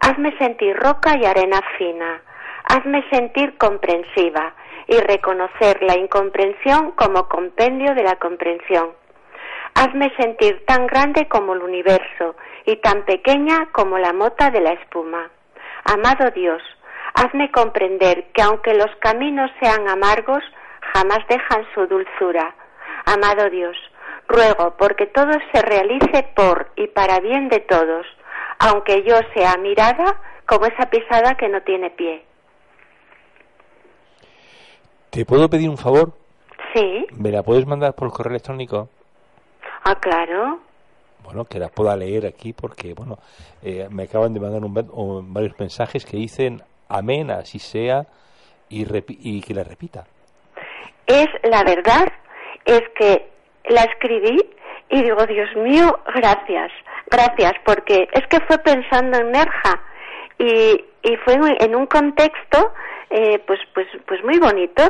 hazme 0.00 0.36
sentir 0.38 0.76
roca 0.76 1.16
y 1.16 1.26
arena 1.26 1.60
fina, 1.76 2.22
hazme 2.64 3.04
sentir 3.10 3.58
comprensiva 3.58 4.54
y 4.86 4.96
reconocer 4.98 5.82
la 5.82 5.96
incomprensión 5.96 6.92
como 6.92 7.28
compendio 7.28 7.94
de 7.94 8.02
la 8.02 8.16
comprensión. 8.16 8.99
Hazme 9.74 10.12
sentir 10.16 10.64
tan 10.66 10.86
grande 10.86 11.28
como 11.28 11.54
el 11.54 11.62
universo 11.62 12.36
y 12.66 12.76
tan 12.76 13.04
pequeña 13.04 13.68
como 13.72 13.98
la 13.98 14.12
mota 14.12 14.50
de 14.50 14.60
la 14.60 14.72
espuma. 14.72 15.30
Amado 15.84 16.30
Dios, 16.32 16.62
hazme 17.14 17.50
comprender 17.50 18.26
que 18.32 18.42
aunque 18.42 18.74
los 18.74 18.90
caminos 19.00 19.50
sean 19.60 19.88
amargos, 19.88 20.42
jamás 20.92 21.20
dejan 21.28 21.66
su 21.74 21.86
dulzura. 21.86 22.54
Amado 23.06 23.48
Dios, 23.50 23.76
ruego 24.28 24.74
porque 24.76 25.06
todo 25.06 25.32
se 25.52 25.62
realice 25.62 26.28
por 26.34 26.70
y 26.76 26.86
para 26.88 27.20
bien 27.20 27.48
de 27.48 27.60
todos, 27.60 28.06
aunque 28.58 29.02
yo 29.04 29.16
sea 29.34 29.56
mirada 29.56 30.20
como 30.46 30.66
esa 30.66 30.90
pisada 30.90 31.36
que 31.36 31.48
no 31.48 31.62
tiene 31.62 31.90
pie. 31.90 32.24
¿Te 35.10 35.24
puedo 35.24 35.48
pedir 35.48 35.68
un 35.68 35.78
favor? 35.78 36.12
Sí. 36.74 37.06
¿Me 37.18 37.30
la 37.30 37.42
puedes 37.42 37.66
mandar 37.66 37.94
por 37.94 38.12
correo 38.12 38.30
electrónico? 38.30 38.88
Ah, 39.84 39.94
claro. 40.00 40.60
Bueno, 41.24 41.44
que 41.44 41.58
la 41.58 41.68
pueda 41.68 41.96
leer 41.96 42.26
aquí 42.26 42.52
porque, 42.52 42.94
bueno, 42.94 43.18
eh, 43.62 43.88
me 43.90 44.04
acaban 44.04 44.32
de 44.32 44.40
mandar 44.40 44.62
varios 45.24 45.58
mensajes 45.58 46.04
que 46.04 46.16
dicen 46.16 46.62
amén, 46.88 47.30
así 47.30 47.58
sea, 47.58 48.06
y, 48.68 48.86
y 49.08 49.40
que 49.42 49.54
la 49.54 49.64
repita. 49.64 50.04
Es 51.06 51.28
la 51.42 51.62
verdad, 51.64 52.12
es 52.64 52.82
que 52.98 53.28
la 53.68 53.82
escribí 53.82 54.38
y 54.88 55.02
digo, 55.02 55.24
Dios 55.26 55.48
mío, 55.56 55.98
gracias, 56.14 56.72
gracias, 57.10 57.52
porque 57.64 58.08
es 58.12 58.26
que 58.26 58.40
fue 58.40 58.58
pensando 58.58 59.18
en 59.18 59.32
Nerja 59.32 59.80
y, 60.38 60.84
y 61.02 61.16
fue 61.24 61.34
en 61.60 61.76
un 61.76 61.86
contexto 61.86 62.72
eh, 63.10 63.42
pues, 63.46 63.58
pues, 63.74 63.88
pues 64.06 64.22
muy 64.24 64.38
bonito, 64.38 64.82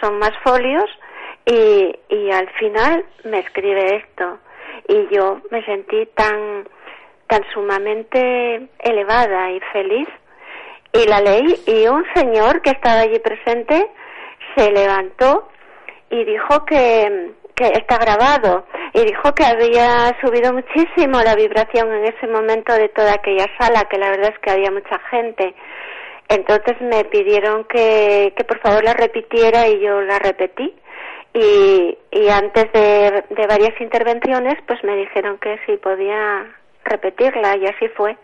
son 0.00 0.18
más 0.18 0.32
folios 0.42 0.84
y, 1.46 1.98
y 2.08 2.30
al 2.30 2.48
final 2.50 3.04
me 3.24 3.40
escribe 3.40 3.96
esto. 3.96 4.38
Y 4.88 5.08
yo 5.14 5.40
me 5.50 5.64
sentí 5.64 6.06
tan 6.14 6.66
tan 7.26 7.42
sumamente 7.52 8.68
elevada 8.78 9.50
y 9.50 9.60
feliz. 9.72 10.08
Y 10.92 11.06
la 11.08 11.20
leí 11.20 11.60
y 11.66 11.86
un 11.88 12.04
señor 12.14 12.62
que 12.62 12.70
estaba 12.70 13.00
allí 13.00 13.18
presente 13.18 13.90
se 14.56 14.70
levantó 14.70 15.48
y 16.10 16.24
dijo 16.24 16.64
que, 16.66 17.32
que 17.54 17.66
está 17.68 17.98
grabado. 17.98 18.66
Y 18.92 19.04
dijo 19.04 19.34
que 19.34 19.44
había 19.44 20.16
subido 20.20 20.52
muchísimo 20.52 21.20
la 21.22 21.34
vibración 21.34 21.92
en 21.92 22.04
ese 22.04 22.26
momento 22.28 22.72
de 22.74 22.88
toda 22.90 23.14
aquella 23.14 23.46
sala 23.58 23.88
que 23.90 23.98
la 23.98 24.10
verdad 24.10 24.32
es 24.32 24.38
que 24.38 24.50
había 24.50 24.70
mucha 24.70 24.98
gente. 25.10 25.54
Entonces 26.28 26.80
me 26.80 27.04
pidieron 27.04 27.64
que, 27.64 28.32
que 28.36 28.44
por 28.44 28.60
favor 28.60 28.84
la 28.84 28.94
repitiera 28.94 29.66
y 29.68 29.80
yo 29.80 30.00
la 30.02 30.18
repetí 30.18 30.74
y, 31.34 31.98
y 32.12 32.28
antes 32.28 32.72
de, 32.72 33.24
varias 33.48 33.78
intervenciones 33.80 34.54
pues 34.66 34.82
me 34.84 34.96
dijeron 34.96 35.36
que 35.38 35.58
sí 35.66 35.76
podía 35.76 36.46
repetirla 36.84 37.56
y 37.56 37.66
así 37.66 37.88
fue 37.88 38.16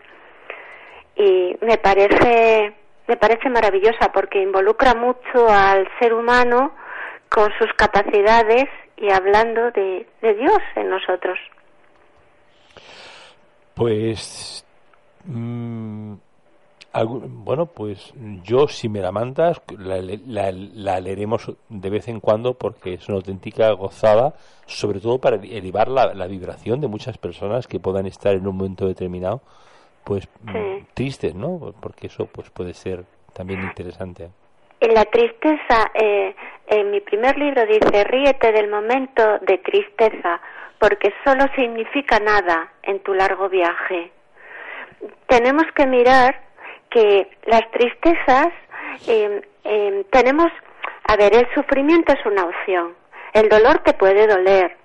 y 1.15 1.57
me 1.61 1.77
parece 1.77 2.73
me 3.07 3.17
parece 3.17 3.49
maravillosa 3.49 4.11
porque 4.13 4.41
involucra 4.41 4.93
mucho 4.95 5.49
al 5.49 5.87
ser 5.99 6.13
humano 6.13 6.73
con 7.27 7.51
sus 7.59 7.71
capacidades 7.73 8.69
y 8.95 9.11
hablando 9.11 9.71
de, 9.71 10.07
de 10.21 10.33
Dios 10.35 10.59
en 10.75 10.89
nosotros. 10.89 11.37
Pues 13.73 14.63
mm, 15.25 16.13
bueno, 16.93 17.67
pues 17.67 18.13
yo 18.43 18.67
si 18.67 18.89
me 18.89 18.99
la 18.99 19.11
mandas 19.11 19.61
la, 19.77 20.01
la, 20.01 20.99
leeremos 20.99 21.51
de 21.69 21.89
vez 21.89 22.07
en 22.07 22.19
cuando 22.19 22.53
porque 22.53 22.95
es 22.95 23.07
una 23.07 23.17
auténtica 23.17 23.71
gozada, 23.71 24.33
sobre 24.65 24.99
todo 24.99 25.19
para 25.19 25.37
elevar 25.37 25.87
la, 25.87 26.13
la 26.13 26.27
vibración 26.27 26.81
de 26.81 26.87
muchas 26.87 27.17
personas 27.17 27.67
que 27.67 27.79
puedan 27.79 28.07
estar 28.07 28.33
en 28.33 28.47
un 28.47 28.57
momento 28.57 28.87
determinado 28.87 29.41
pues 30.03 30.27
mm, 30.43 30.93
tristes, 30.93 31.35
¿no? 31.35 31.73
Porque 31.79 32.07
eso 32.07 32.25
pues 32.25 32.49
puede 32.49 32.73
ser 32.73 33.05
también 33.33 33.61
interesante. 33.61 34.29
En 34.79 34.93
la 34.93 35.05
tristeza, 35.05 35.91
eh, 35.93 36.35
en 36.67 36.91
mi 36.91 37.01
primer 37.01 37.37
libro 37.37 37.65
dice, 37.65 38.03
ríete 38.03 38.51
del 38.51 38.69
momento 38.69 39.37
de 39.39 39.59
tristeza, 39.59 40.41
porque 40.79 41.13
solo 41.23 41.45
significa 41.55 42.19
nada 42.19 42.73
en 42.81 42.99
tu 42.99 43.13
largo 43.13 43.47
viaje. 43.47 44.11
Tenemos 45.27 45.65
que 45.75 45.85
mirar 45.85 46.50
que 46.91 47.27
las 47.45 47.69
tristezas 47.71 48.49
em, 49.07 49.41
tenemos, 50.11 50.51
a 51.07 51.15
ver, 51.15 51.33
el 51.35 51.47
sufrimiento 51.55 52.13
es 52.13 52.23
una 52.25 52.43
opción, 52.43 52.93
el 53.33 53.49
dolor 53.49 53.79
te 53.79 53.93
puede 53.93 54.27
doler, 54.27 54.77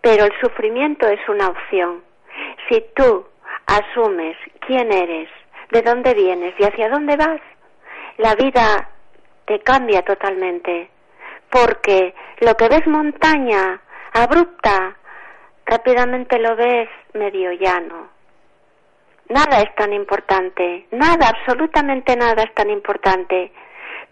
pero 0.00 0.26
el 0.26 0.32
sufrimiento 0.40 1.08
es 1.08 1.20
una 1.28 1.48
opción. 1.48 2.04
Si 2.68 2.84
tú 2.94 3.26
asumes 3.66 4.36
quién 4.60 4.92
eres, 4.92 5.28
de 5.70 5.82
dónde 5.82 6.14
vienes 6.14 6.54
y 6.58 6.64
hacia 6.64 6.88
dónde 6.88 7.16
vas, 7.16 7.40
la 8.18 8.34
vida 8.34 8.88
te 9.46 9.58
cambia 9.60 10.02
totalmente, 10.02 10.90
porque 11.50 12.14
lo 12.40 12.54
que 12.54 12.68
ves 12.68 12.86
montaña 12.86 13.80
abrupta, 14.12 14.96
rápidamente 15.64 16.38
lo 16.38 16.54
ves 16.54 16.88
medio 17.14 17.52
llano. 17.52 18.15
Nada 19.28 19.60
es 19.60 19.74
tan 19.74 19.92
importante, 19.92 20.86
nada, 20.92 21.28
absolutamente 21.28 22.16
nada 22.16 22.42
es 22.44 22.54
tan 22.54 22.70
importante. 22.70 23.52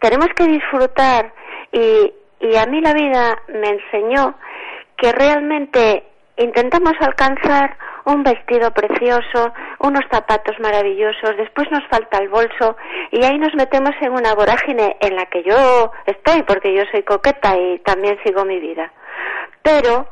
Tenemos 0.00 0.28
que 0.36 0.44
disfrutar 0.46 1.32
y, 1.70 2.12
y 2.40 2.56
a 2.56 2.66
mí 2.66 2.80
la 2.80 2.92
vida 2.92 3.38
me 3.48 3.68
enseñó 3.68 4.34
que 4.96 5.12
realmente 5.12 6.04
intentamos 6.36 6.94
alcanzar 7.00 7.76
un 8.06 8.22
vestido 8.22 8.70
precioso, 8.72 9.52
unos 9.78 10.04
zapatos 10.10 10.58
maravillosos, 10.60 11.36
después 11.36 11.70
nos 11.70 11.86
falta 11.88 12.18
el 12.18 12.28
bolso 12.28 12.76
y 13.10 13.24
ahí 13.24 13.38
nos 13.38 13.54
metemos 13.54 13.92
en 14.00 14.12
una 14.12 14.34
vorágine 14.34 14.96
en 15.00 15.16
la 15.16 15.26
que 15.26 15.42
yo 15.42 15.90
estoy 16.06 16.42
porque 16.42 16.74
yo 16.74 16.82
soy 16.90 17.02
coqueta 17.02 17.56
y 17.56 17.78
también 17.80 18.18
sigo 18.24 18.44
mi 18.44 18.60
vida. 18.60 18.92
Pero 19.62 20.06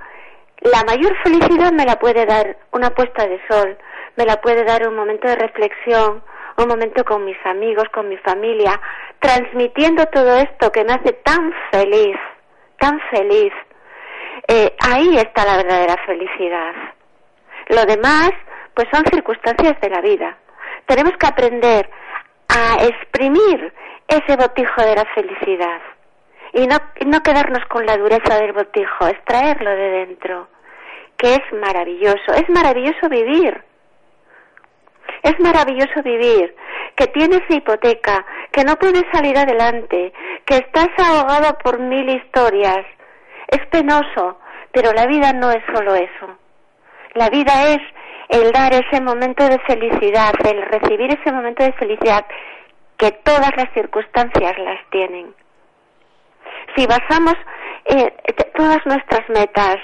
la 0.61 0.85
mayor 0.85 1.15
felicidad 1.23 1.73
me 1.73 1.85
la 1.85 1.99
puede 1.99 2.25
dar 2.25 2.57
una 2.71 2.91
puesta 2.91 3.27
de 3.27 3.41
sol, 3.49 3.77
me 4.17 4.25
la 4.25 4.41
puede 4.41 4.65
dar 4.65 4.87
un 4.87 4.95
momento 4.95 5.29
de 5.29 5.37
reflexión, 5.37 6.23
un 6.57 6.69
momento 6.69 7.05
con 7.05 7.25
mis 7.25 7.39
amigos, 7.45 7.89
con 7.91 8.09
mi 8.09 8.17
familia, 8.19 8.81
transmitiendo 9.19 10.07
todo 10.07 10.37
esto 10.37 10.71
que 10.71 10.85
me 10.85 10.93
hace 10.93 11.13
tan 11.25 11.53
feliz, 11.71 12.17
tan 12.79 13.01
feliz. 13.11 13.53
Eh, 14.49 14.75
ahí 14.81 15.17
está 15.17 15.45
la 15.45 15.57
verdadera 15.57 15.97
felicidad. 16.05 16.75
Lo 17.69 17.85
demás, 17.87 18.33
pues 18.75 18.89
son 18.93 19.05
circunstancias 19.11 19.81
de 19.81 19.91
la 19.91 20.01
vida. 20.01 20.37
Tenemos 20.87 21.17
que 21.17 21.27
aprender 21.27 21.89
a 22.49 22.85
exprimir 22.85 23.73
ese 24.09 24.37
botijo 24.37 24.83
de 24.83 24.97
la 24.97 25.05
felicidad 25.15 25.81
y 26.53 26.67
no, 26.67 26.77
no 27.07 27.23
quedarnos 27.23 27.65
con 27.67 27.87
la 27.87 27.97
dureza 27.97 28.39
del 28.39 28.53
botijo, 28.53 29.07
extraerlo 29.07 29.71
de 29.71 29.91
dentro, 29.91 30.49
que 31.17 31.35
es 31.35 31.53
maravilloso. 31.53 32.35
Es 32.35 32.49
maravilloso 32.51 33.09
vivir. 33.09 33.63
Es 35.23 35.39
maravilloso 35.39 36.03
vivir, 36.03 36.55
que 36.97 37.07
tienes 37.09 37.43
hipoteca, 37.49 38.25
que 38.51 38.65
no 38.65 38.77
puedes 38.77 39.05
salir 39.13 39.39
adelante, 39.39 40.13
que 40.45 40.57
estás 40.57 40.89
ahogado 40.99 41.57
por 41.59 41.79
mil 41.79 42.09
historias. 42.09 42.85
Es 43.49 43.65
penoso, 43.69 44.39
pero 44.73 44.93
la 44.93 45.07
vida 45.07 45.33
no 45.33 45.51
es 45.51 45.63
solo 45.75 45.95
eso. 45.95 46.39
La 47.15 47.29
vida 47.29 47.69
es 47.69 47.81
el 48.31 48.51
dar 48.53 48.73
ese 48.73 49.01
momento 49.01 49.47
de 49.49 49.59
felicidad, 49.61 50.33
el 50.45 50.63
recibir 50.63 51.13
ese 51.13 51.31
momento 51.31 51.63
de 51.63 51.73
felicidad 51.75 52.25
que 52.97 53.13
todas 53.25 53.51
las 53.57 53.73
circunstancias 53.75 54.59
las 54.59 54.79
tienen. 54.91 55.35
Si 56.75 56.87
basamos 56.87 57.35
eh, 57.85 58.15
todas 58.55 58.79
nuestras 58.87 59.29
metas 59.29 59.77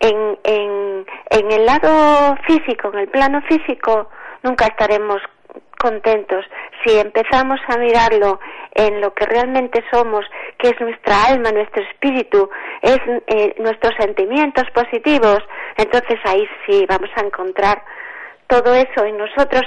en, 0.00 0.38
en, 0.44 1.52
el 1.52 1.66
lado 1.66 2.36
físico, 2.46 2.90
en 2.92 3.00
el 3.00 3.08
plano 3.08 3.42
físico, 3.42 4.08
nunca 4.42 4.66
estaremos 4.66 5.20
contentos. 5.78 6.44
Si 6.84 6.98
empezamos 6.98 7.60
a 7.68 7.76
mirarlo 7.78 8.38
en 8.74 9.00
lo 9.00 9.12
que 9.14 9.26
realmente 9.26 9.82
somos, 9.92 10.24
que 10.58 10.68
es 10.68 10.80
nuestra 10.80 11.24
alma, 11.24 11.50
nuestro 11.50 11.82
espíritu, 11.82 12.48
es 12.80 12.98
eh, 13.26 13.54
nuestros 13.58 13.92
sentimientos 13.98 14.64
positivos, 14.72 15.38
entonces 15.76 16.18
ahí 16.24 16.48
sí 16.66 16.86
vamos 16.88 17.10
a 17.16 17.20
encontrar 17.20 17.82
todo 18.46 18.74
eso 18.74 19.04
en 19.04 19.18
nosotros, 19.18 19.62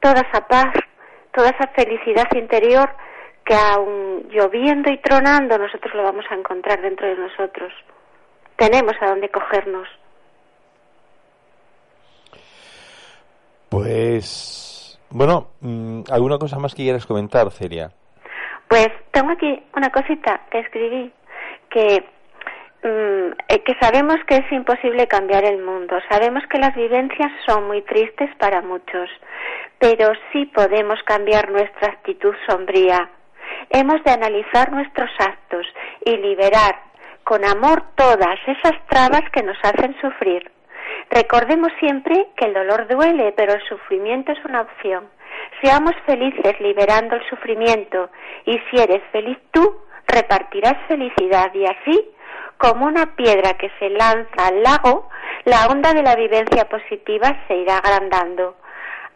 toda 0.00 0.22
esa 0.22 0.46
paz, 0.46 0.72
toda 1.32 1.50
esa 1.50 1.68
felicidad 1.68 2.28
interior 2.34 2.88
que 3.44 3.54
aun 3.54 4.28
lloviendo 4.28 4.90
y 4.90 4.98
tronando 4.98 5.56
nosotros 5.58 5.94
lo 5.94 6.02
vamos 6.02 6.24
a 6.30 6.34
encontrar 6.34 6.82
dentro 6.82 7.06
de 7.06 7.16
nosotros. 7.16 7.72
Tenemos 8.58 8.94
a 9.00 9.06
dónde 9.06 9.30
cogernos. 9.30 9.88
Pues, 13.68 14.98
bueno, 15.10 15.50
mm, 15.60 16.02
¿alguna 16.10 16.38
cosa 16.38 16.58
más 16.58 16.74
que 16.74 16.82
quieras 16.82 17.06
comentar, 17.06 17.50
Celia? 17.52 17.90
Pues 18.66 18.88
tengo 19.12 19.30
aquí 19.30 19.62
una 19.76 19.90
cosita 19.90 20.40
que 20.50 20.58
escribí 20.58 21.12
que 21.70 22.04
mm, 22.82 23.32
eh, 23.48 23.62
que 23.64 23.74
sabemos 23.80 24.16
que 24.26 24.36
es 24.36 24.52
imposible 24.52 25.06
cambiar 25.06 25.44
el 25.44 25.62
mundo, 25.62 25.96
sabemos 26.10 26.42
que 26.50 26.58
las 26.58 26.74
vivencias 26.74 27.30
son 27.46 27.68
muy 27.68 27.82
tristes 27.82 28.34
para 28.38 28.60
muchos, 28.60 29.08
pero 29.78 30.12
sí 30.32 30.46
podemos 30.46 31.00
cambiar 31.04 31.50
nuestra 31.50 31.92
actitud 31.92 32.34
sombría. 32.48 33.08
Hemos 33.70 34.02
de 34.02 34.10
analizar 34.10 34.72
nuestros 34.72 35.10
actos 35.18 35.66
y 36.04 36.16
liberar 36.16 36.87
con 37.28 37.44
amor 37.44 37.82
todas 37.94 38.38
esas 38.46 38.72
trabas 38.88 39.20
que 39.34 39.42
nos 39.42 39.58
hacen 39.62 39.94
sufrir. 40.00 40.50
Recordemos 41.10 41.70
siempre 41.78 42.28
que 42.34 42.46
el 42.46 42.54
dolor 42.54 42.88
duele, 42.88 43.34
pero 43.36 43.52
el 43.52 43.60
sufrimiento 43.68 44.32
es 44.32 44.42
una 44.46 44.62
opción. 44.62 45.10
Seamos 45.62 45.92
felices 46.06 46.58
liberando 46.58 47.16
el 47.16 47.28
sufrimiento 47.28 48.08
y 48.46 48.58
si 48.58 48.80
eres 48.80 49.02
feliz 49.12 49.36
tú, 49.50 49.78
repartirás 50.06 50.76
felicidad 50.88 51.52
y 51.52 51.66
así, 51.66 52.10
como 52.56 52.86
una 52.86 53.14
piedra 53.14 53.58
que 53.58 53.70
se 53.78 53.90
lanza 53.90 54.46
al 54.46 54.62
lago, 54.62 55.10
la 55.44 55.66
onda 55.66 55.92
de 55.92 56.02
la 56.02 56.16
vivencia 56.16 56.66
positiva 56.66 57.44
se 57.46 57.56
irá 57.56 57.76
agrandando. 57.76 58.56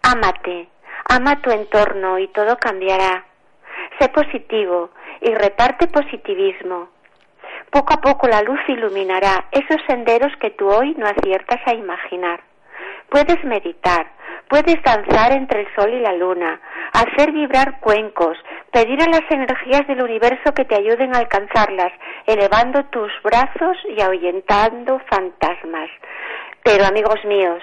Ámate, 0.03 0.69
ama 1.09 1.41
tu 1.41 1.51
entorno 1.51 2.19
y 2.19 2.29
todo 2.29 2.59
cambiará. 2.59 3.25
Sé 3.99 4.11
positivo 4.11 4.91
y 5.23 5.33
reparte 5.35 5.87
positivismo. 5.87 6.91
Poco 7.73 7.95
a 7.95 8.03
poco 8.03 8.29
la 8.29 8.43
luz 8.43 8.61
iluminará 8.69 9.47
esos 9.51 9.81
senderos 9.87 10.31
que 10.43 10.51
tú 10.51 10.69
hoy 10.69 10.95
no 10.99 11.07
aciertas 11.07 11.59
a 11.65 11.73
imaginar. 11.73 12.43
Puedes 13.09 13.43
meditar, 13.45 14.13
puedes 14.51 14.77
danzar 14.83 15.33
entre 15.33 15.63
el 15.63 15.75
sol 15.75 15.91
y 15.91 16.01
la 16.01 16.13
luna, 16.13 16.61
hacer 16.93 17.33
vibrar 17.33 17.81
cuencos, 17.81 18.37
pedir 18.71 19.01
a 19.03 19.07
las 19.07 19.23
energías 19.31 19.87
del 19.87 20.03
universo 20.03 20.53
que 20.53 20.67
te 20.67 20.75
ayuden 20.75 21.17
a 21.17 21.21
alcanzarlas, 21.21 21.93
elevando 22.27 22.85
tus 22.91 23.11
brazos 23.25 23.79
y 23.89 24.03
ahuyentando 24.03 25.01
fantasmas. 25.11 25.89
Pero 26.63 26.85
amigos 26.85 27.25
míos, 27.25 27.63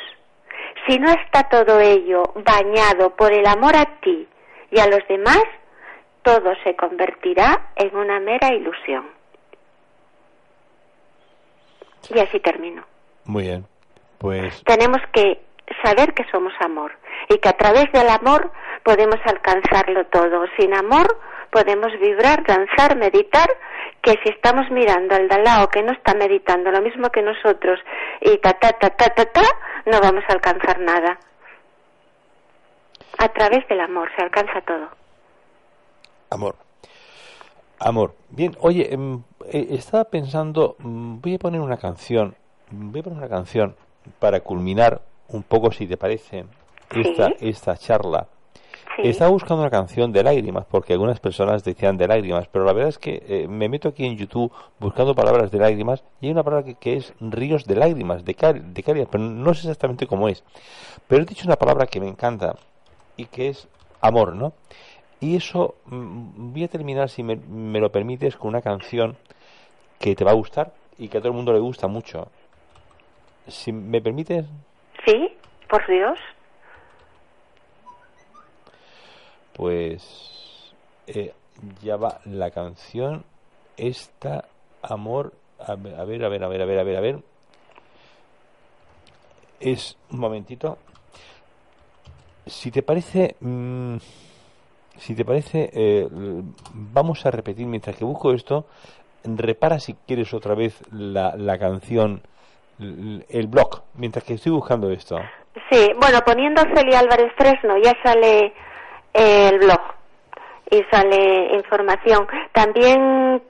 si 0.88 0.98
no 0.98 1.12
está 1.12 1.50
todo 1.50 1.80
ello 1.82 2.24
bañado 2.34 3.16
por 3.16 3.32
el 3.32 3.46
amor 3.46 3.76
a 3.76 3.86
ti 4.02 4.28
y 4.72 4.80
a 4.80 4.88
los 4.88 5.08
demás, 5.08 5.44
todo 6.24 6.56
se 6.64 6.76
convertirá 6.76 7.70
en 7.76 7.96
una 7.96 8.20
mera 8.20 8.52
ilusión. 8.56 9.19
Y 12.10 12.20
así 12.20 12.40
termino. 12.40 12.84
Muy 13.26 13.44
bien. 13.44 13.66
Pues 14.18 14.64
tenemos 14.64 15.00
que 15.14 15.42
saber 15.84 16.14
que 16.14 16.26
somos 16.32 16.54
amor 16.60 16.92
y 17.30 17.38
que 17.38 17.50
a 17.50 17.58
través 17.58 17.92
del 17.92 18.10
amor 18.10 18.52
podemos 18.84 19.20
alcanzarlo 19.26 20.06
todo. 20.08 20.46
Sin 20.58 20.74
amor 20.74 21.20
podemos 21.52 21.92
vibrar, 22.00 22.44
danzar, 22.46 22.98
meditar, 22.98 23.50
que 24.02 24.12
si 24.24 24.30
estamos 24.30 24.70
mirando 24.72 25.16
al 25.16 25.28
de 25.28 25.40
lado 25.40 25.68
que 25.70 25.84
no 25.84 25.92
está 25.92 26.14
meditando 26.14 26.72
lo 26.72 26.82
mismo 26.82 27.10
que 27.10 27.22
nosotros 27.22 27.80
y 28.22 28.38
ta 28.38 28.54
ta 28.54 28.72
ta 28.74 28.90
ta 28.90 29.10
ta 29.10 29.26
ta, 29.26 29.44
no 29.86 30.00
vamos 30.00 30.24
a 30.28 30.34
alcanzar 30.34 30.80
nada. 30.80 31.20
A 33.18 33.28
través 33.30 33.68
del 33.68 33.82
amor 33.82 34.10
se 34.16 34.24
alcanza 34.24 34.62
todo. 34.62 34.90
Amor. 36.30 36.56
Amor. 37.80 38.14
Bien, 38.30 38.58
oye, 38.60 38.94
em, 38.94 39.24
eh, 39.52 39.68
estaba 39.72 40.04
pensando, 40.04 40.76
mm, 40.80 41.22
voy 41.22 41.36
a 41.36 41.40
poner 41.40 41.62
una 41.62 41.78
canción, 41.78 42.36
voy 42.72 43.00
a 43.00 43.04
poner 43.04 43.20
una 43.20 43.30
canción 43.30 43.76
para 44.20 44.42
culminar 44.42 45.02
un 45.30 45.44
poco, 45.44 45.72
si 45.72 45.88
te 45.88 45.96
parece, 45.96 46.46
esta, 46.94 47.30
esta 47.40 47.78
charla. 47.78 48.28
Estaba 48.98 49.32
buscando 49.32 49.62
una 49.62 49.70
canción 49.70 50.12
de 50.12 50.24
lágrimas, 50.24 50.66
porque 50.66 50.92
algunas 50.92 51.22
personas 51.22 51.64
decían 51.64 51.96
de 51.96 52.08
lágrimas, 52.08 52.50
pero 52.52 52.66
la 52.66 52.74
verdad 52.74 52.90
es 52.90 52.98
que 52.98 53.24
eh, 53.30 53.48
me 53.48 53.70
meto 53.70 53.88
aquí 53.88 54.06
en 54.06 54.18
YouTube 54.18 54.52
buscando 54.78 55.16
palabras 55.16 55.52
de 55.52 55.60
lágrimas 55.60 56.04
y 56.20 56.26
hay 56.26 56.32
una 56.34 56.44
palabra 56.44 56.74
que, 56.74 56.98
es 56.98 57.14
ríos 57.22 57.64
de 57.66 57.76
lágrimas, 57.78 58.26
de, 58.26 58.34
de 58.34 58.84
cálidas, 58.84 59.08
pero 59.10 59.24
no 59.24 59.54
sé 59.54 59.62
exactamente 59.62 60.06
cómo 60.06 60.28
es. 60.28 60.44
Pero 61.08 61.22
he 61.22 61.26
dicho 61.26 61.46
una 61.46 61.56
palabra 61.56 61.88
que 61.88 62.02
me 62.02 62.10
encanta 62.10 62.58
y 63.16 63.26
que 63.26 63.48
es 63.48 63.70
amor, 64.02 64.36
¿no? 64.36 64.52
Y 65.22 65.36
eso 65.36 65.76
mm, 65.86 66.54
voy 66.54 66.64
a 66.64 66.68
terminar, 66.68 67.10
si 67.10 67.24
me, 67.24 67.36
lo 67.80 67.92
permites, 67.92 68.36
con 68.38 68.50
una 68.50 68.62
canción 68.62 69.18
que 70.00 70.16
te 70.16 70.24
va 70.24 70.32
a 70.32 70.36
gustar 70.36 70.74
y 70.98 71.10
que 71.10 71.18
a 71.18 71.22
todo 71.22 71.32
el 71.32 71.36
mundo 71.36 71.52
le 71.52 71.60
gusta 71.60 71.88
mucho. 71.88 72.30
Si 73.48 73.72
me 73.72 74.02
permites. 74.02 74.46
Sí, 75.06 75.30
por 75.68 75.86
Dios. 75.88 76.20
Pues 79.54 80.74
eh, 81.08 81.34
ya 81.82 81.98
va 81.98 82.22
la 82.26 82.52
canción. 82.52 83.26
Esta 83.76 84.46
amor. 84.82 85.34
A 85.60 85.76
ver, 85.76 85.96
a 85.96 86.06
ver, 86.06 86.24
a 86.24 86.30
ver, 86.30 86.44
a 86.44 86.48
ver, 86.48 86.62
a 86.62 86.66
ver, 86.66 86.96
a 86.96 87.02
ver. 87.02 87.20
Es 89.60 89.98
un 90.12 90.20
momentito. 90.20 90.78
Si 92.46 92.72
te 92.72 92.82
parece. 92.84 93.36
Mm, 93.42 93.98
si 95.00 95.16
te 95.16 95.26
parece, 95.26 95.70
eh, 95.74 96.08
vamos 96.12 97.26
a 97.26 97.32
repetir 97.32 97.66
mientras 97.66 97.96
que 97.96 98.06
busco 98.06 98.32
esto. 98.34 98.66
Repara 99.24 99.80
si 99.80 99.96
quieres 100.08 100.34
otra 100.34 100.56
vez 100.56 100.82
la, 100.92 101.36
la 101.36 101.58
canción, 101.58 102.22
el 102.80 103.48
blog, 103.48 103.82
mientras 103.96 104.24
que 104.24 104.36
estoy 104.36 104.52
buscando 104.52 104.90
esto. 104.92 105.18
Sí, 105.70 105.92
bueno, 106.00 106.20
poniendo 106.26 106.62
Celia 106.74 107.00
Álvarez 107.00 107.32
Fresno 107.38 107.78
ya 107.78 107.94
sale 108.04 108.54
eh, 109.14 109.50
el 109.52 109.60
blog 109.60 109.82
y 110.72 110.84
sale 110.92 111.56
información. 111.56 112.28
También 112.54 113.42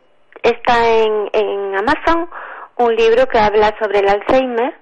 está 0.42 0.90
en, 0.90 1.30
en 1.34 1.76
Amazon 1.76 2.30
un 2.78 2.96
libro 2.96 3.28
que 3.28 3.38
habla 3.38 3.76
sobre 3.80 4.00
el 4.00 4.10
Alzheimer 4.10 4.74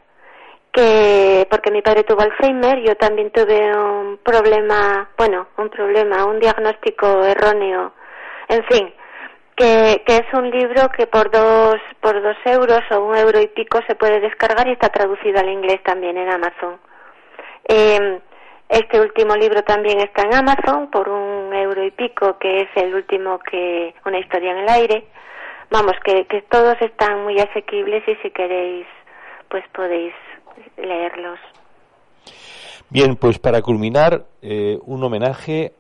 que 0.78 1.47
porque 1.49 1.71
mi 1.71 1.82
padre 1.82 2.03
tuvo 2.03 2.21
Alzheimer, 2.21 2.80
yo 2.84 2.95
también 2.97 3.32
tuve 3.32 3.75
un 3.75 4.17
problema, 4.17 5.09
bueno, 5.17 5.47
un 5.57 5.69
problema, 5.69 6.25
un 6.25 6.39
diagnóstico 6.39 7.25
erróneo, 7.25 7.93
en 8.47 8.63
fin, 8.65 8.93
que, 9.55 10.03
que 10.05 10.17
es 10.17 10.34
un 10.34 10.51
libro 10.51 10.88
que 10.95 11.07
por 11.07 11.32
dos, 11.32 11.78
por 11.99 12.21
dos 12.21 12.38
euros 12.45 12.82
o 12.91 12.99
un 12.99 13.17
euro 13.17 13.41
y 13.41 13.47
pico 13.47 13.80
se 13.88 13.95
puede 13.95 14.19
descargar 14.19 14.67
y 14.67 14.73
está 14.73 14.89
traducido 14.89 15.39
al 15.39 15.49
inglés 15.49 15.82
también 15.84 16.15
en 16.15 16.30
Amazon. 16.30 16.78
Eh, 17.67 18.19
este 18.69 19.01
último 19.01 19.36
libro 19.36 19.63
también 19.63 19.99
está 19.99 20.28
en 20.28 20.36
Amazon 20.36 20.91
por 20.91 21.09
un 21.09 21.55
euro 21.55 21.84
y 21.86 21.89
pico, 21.89 22.38
que 22.38 22.61
es 22.61 22.69
el 22.75 22.93
último 22.93 23.39
que, 23.39 23.95
una 24.05 24.19
historia 24.19 24.51
en 24.51 24.57
el 24.59 24.69
aire. 24.69 25.05
Vamos, 25.71 25.93
que, 26.03 26.28
que 26.28 26.43
todos 26.43 26.80
están 26.82 27.23
muy 27.23 27.39
asequibles 27.39 28.07
y 28.07 28.15
si 28.17 28.30
queréis, 28.30 28.86
pues 29.49 29.63
podéis 29.73 30.13
leerlos. 30.77 31.39
Bien, 32.89 33.15
pues 33.15 33.37
para 33.39 33.61
culminar, 33.61 34.25
eh, 34.41 34.77
un 34.85 35.03
homenaje, 35.03 35.73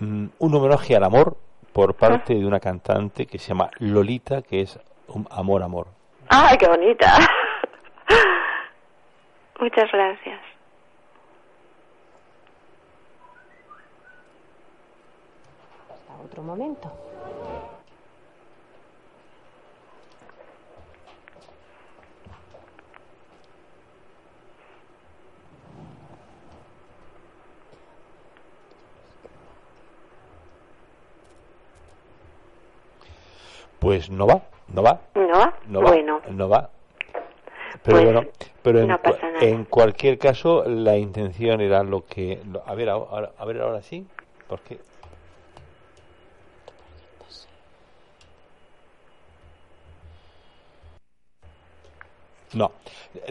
mm, 0.00 0.26
un 0.38 0.54
homenaje 0.54 0.94
al 0.96 1.04
amor 1.04 1.36
por 1.72 1.94
parte 1.94 2.34
de 2.34 2.46
una 2.46 2.60
cantante 2.60 3.26
que 3.26 3.38
se 3.38 3.48
llama 3.48 3.70
Lolita, 3.78 4.42
que 4.42 4.60
es 4.60 4.78
un 5.08 5.26
amor, 5.30 5.62
amor. 5.62 5.86
¡Ay, 6.28 6.56
qué 6.58 6.68
bonita! 6.68 7.16
Muchas 9.60 9.90
gracias. 9.90 10.40
Hasta 15.90 16.22
otro 16.22 16.42
momento. 16.42 16.92
Pues 33.84 34.08
no 34.08 34.26
va, 34.26 34.40
no 34.72 34.82
va. 34.82 34.98
¿No 35.14 35.28
va? 35.28 35.54
No 35.66 35.82
va, 35.82 35.90
bueno. 35.90 36.20
No 36.30 36.48
va. 36.48 36.70
Pero 37.82 37.98
pues 37.98 38.04
bueno, 38.04 38.22
pero 38.62 38.80
en, 39.42 39.64
cualquier 39.66 40.16
caso 40.16 40.64
la 40.66 40.96
intención 40.96 41.60
era 41.60 41.82
lo 41.82 42.06
que... 42.06 42.40
a 42.64 42.74
ver, 42.74 42.88
ahora, 42.88 43.32
a 43.36 43.44
ver 43.44 43.60
ahora 43.60 43.82
sí, 43.82 44.06
porque... 44.48 44.78
No, 52.54 52.72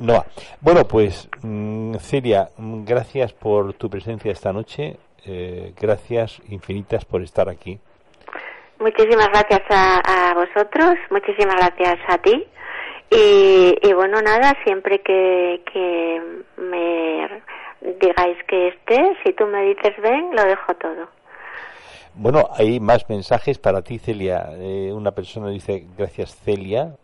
no 0.04 0.14
va. 0.14 0.26
Bueno, 0.62 0.88
pues 0.88 1.30
mm, 1.41 1.95
Celia, 1.95 2.51
mm, 2.58 2.86
gracias 2.86 3.34
por 3.34 3.74
tu 3.74 3.89
presencia 3.89 4.32
esta 4.32 4.54
noche. 4.54 4.97
Eh, 5.26 5.74
gracias 5.76 6.43
infinitas 6.49 7.06
por 7.06 7.24
estar 7.24 7.49
aquí. 7.49 7.80
Muchísimas 8.84 9.29
gracias 9.29 9.61
a, 9.69 10.34
vosotros, 10.36 10.95
muchísimas 11.09 11.55
gracias 11.55 11.99
a 12.05 12.17
ti. 12.17 12.45
Y, 13.09 13.93
bueno, 13.93 14.21
nada, 14.21 14.57
siempre 14.65 14.99
que, 14.99 15.61
que 15.71 16.21
me 16.57 17.41
digáis 17.79 18.38
que 18.45 18.67
esté, 18.67 19.15
si 19.23 19.31
tú 19.31 19.45
me 19.45 19.63
dices 19.63 19.93
ven, 20.01 20.36
lo 20.36 20.43
dejo 20.43 20.73
todo. 20.73 21.07
Bueno, 22.15 22.49
hay 22.57 22.81
más 22.81 23.07
mensajes 23.07 23.57
para 23.57 23.84
ti, 23.84 23.99
Celia. 23.99 24.49
Eh, 24.57 24.91
una 24.91 25.11
persona 25.11 25.49
dice, 25.49 25.86
gracias, 25.97 26.36
Celia. 26.43 26.97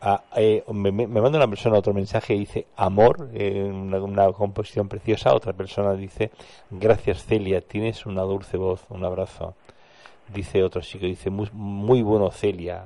Ah, 0.00 0.22
eh, 0.36 0.62
me, 0.68 0.92
manda 0.92 1.38
una 1.38 1.48
persona 1.48 1.78
otro 1.78 1.92
mensaje 1.92 2.34
y 2.34 2.40
dice, 2.40 2.66
amor, 2.76 3.30
eh, 3.34 3.60
una, 3.64 4.32
composición 4.32 4.88
preciosa. 4.88 5.34
Otra 5.34 5.52
persona 5.52 5.94
dice, 5.94 6.30
gracias, 6.70 7.26
Celia, 7.26 7.60
tienes 7.60 8.06
una 8.06 8.22
dulce 8.22 8.56
voz. 8.56 8.86
Un 8.88 9.04
abrazo 9.04 9.56
dice 10.28 10.62
otro 10.62 10.80
chico, 10.80 11.06
dice, 11.06 11.30
muy, 11.30 11.48
muy 11.52 12.02
bueno 12.02 12.30
Celia, 12.30 12.84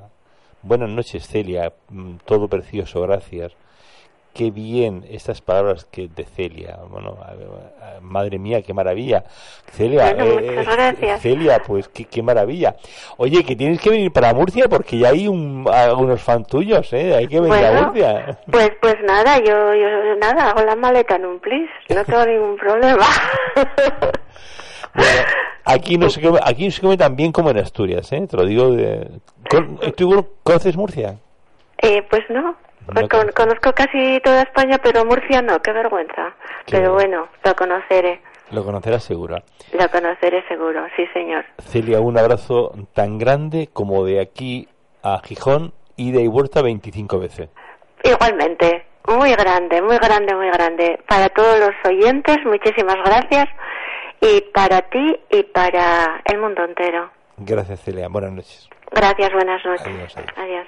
buenas 0.62 0.88
noches 0.90 1.26
Celia, 1.26 1.72
mm, 1.90 2.16
todo 2.24 2.48
precioso, 2.48 3.00
gracias. 3.02 3.52
Qué 4.34 4.50
bien 4.52 5.04
estas 5.10 5.40
palabras 5.40 5.86
que 5.86 6.06
de 6.06 6.24
Celia, 6.24 6.78
bueno, 6.88 7.16
madre 8.02 8.38
mía, 8.38 8.62
qué 8.62 8.72
maravilla. 8.72 9.24
Celia, 9.72 10.10
eh, 10.10 10.64
eh, 11.00 11.16
Celia, 11.18 11.60
pues 11.66 11.88
qué, 11.88 12.22
maravilla. 12.22 12.76
Oye, 13.16 13.42
que 13.42 13.56
tienes 13.56 13.80
que 13.80 13.90
venir 13.90 14.12
para 14.12 14.32
Murcia 14.34 14.68
porque 14.68 14.98
ya 14.98 15.08
hay 15.08 15.26
un, 15.26 15.66
unos 15.96 16.22
fan 16.22 16.44
tuyos, 16.44 16.92
¿eh? 16.92 17.16
Hay 17.16 17.26
que 17.26 17.40
venir 17.40 17.64
a 17.64 17.82
Murcia. 17.82 18.38
Pues, 18.48 18.70
pues 18.80 18.96
nada, 19.02 19.38
yo, 19.38 19.74
yo 19.74 20.14
nada, 20.20 20.50
hago 20.50 20.62
la 20.62 20.76
maleta 20.76 21.16
en 21.16 21.26
un 21.26 21.40
plis, 21.40 21.68
no 21.88 22.04
tengo 22.04 22.24
ningún 22.26 22.56
problema. 22.56 23.06
Aquí 25.68 25.98
no 25.98 26.08
se 26.08 26.20
come, 26.20 26.38
aquí 26.42 26.70
se 26.70 26.80
come 26.80 26.96
tan 26.96 27.14
bien 27.14 27.32
como 27.32 27.50
en 27.50 27.58
Asturias, 27.58 28.10
¿eh? 28.12 28.26
Te 28.28 28.36
lo 28.36 28.44
digo 28.44 28.72
de... 28.72 29.20
¿Tú 29.96 30.26
conoces 30.42 30.76
Murcia? 30.76 31.18
Eh, 31.82 32.02
pues 32.10 32.22
no. 32.30 32.56
conozco 33.34 33.72
casi 33.72 34.20
toda 34.24 34.42
España, 34.42 34.78
pero 34.82 35.04
Murcia 35.04 35.42
no, 35.42 35.60
qué 35.60 35.72
vergüenza. 35.72 36.34
pero 36.70 36.94
bueno, 36.94 37.28
lo 37.44 37.54
conoceré. 37.54 38.20
Lo 38.50 38.64
conocerás 38.64 39.04
seguro. 39.04 39.36
Lo 39.78 39.88
conoceré 39.90 40.42
seguro, 40.48 40.86
sí 40.96 41.06
señor. 41.12 41.44
Celia, 41.58 42.00
un 42.00 42.18
abrazo 42.18 42.72
tan 42.94 43.18
grande 43.18 43.68
como 43.72 44.04
de 44.06 44.20
aquí 44.20 44.68
a 45.02 45.20
Gijón, 45.22 45.74
ida 45.96 46.20
y 46.20 46.28
vuelta 46.28 46.62
25 46.62 47.18
veces. 47.18 47.50
Igualmente, 48.02 48.86
muy 49.06 49.32
grande, 49.32 49.82
muy 49.82 49.98
grande, 49.98 50.34
muy 50.34 50.48
grande. 50.48 50.98
Para 51.06 51.28
todos 51.28 51.58
los 51.58 51.74
oyentes, 51.84 52.38
muchísimas 52.46 52.96
gracias 53.04 53.48
y 54.20 54.40
para 54.52 54.82
ti 54.82 55.18
y 55.30 55.42
para 55.44 56.20
el 56.24 56.38
mundo 56.38 56.64
entero. 56.64 57.10
Gracias, 57.38 57.80
Celia. 57.82 58.08
Buenas 58.08 58.32
noches. 58.32 58.68
Gracias, 58.90 59.32
buenas 59.32 59.64
noches. 59.64 59.86
adiós. 60.36 60.66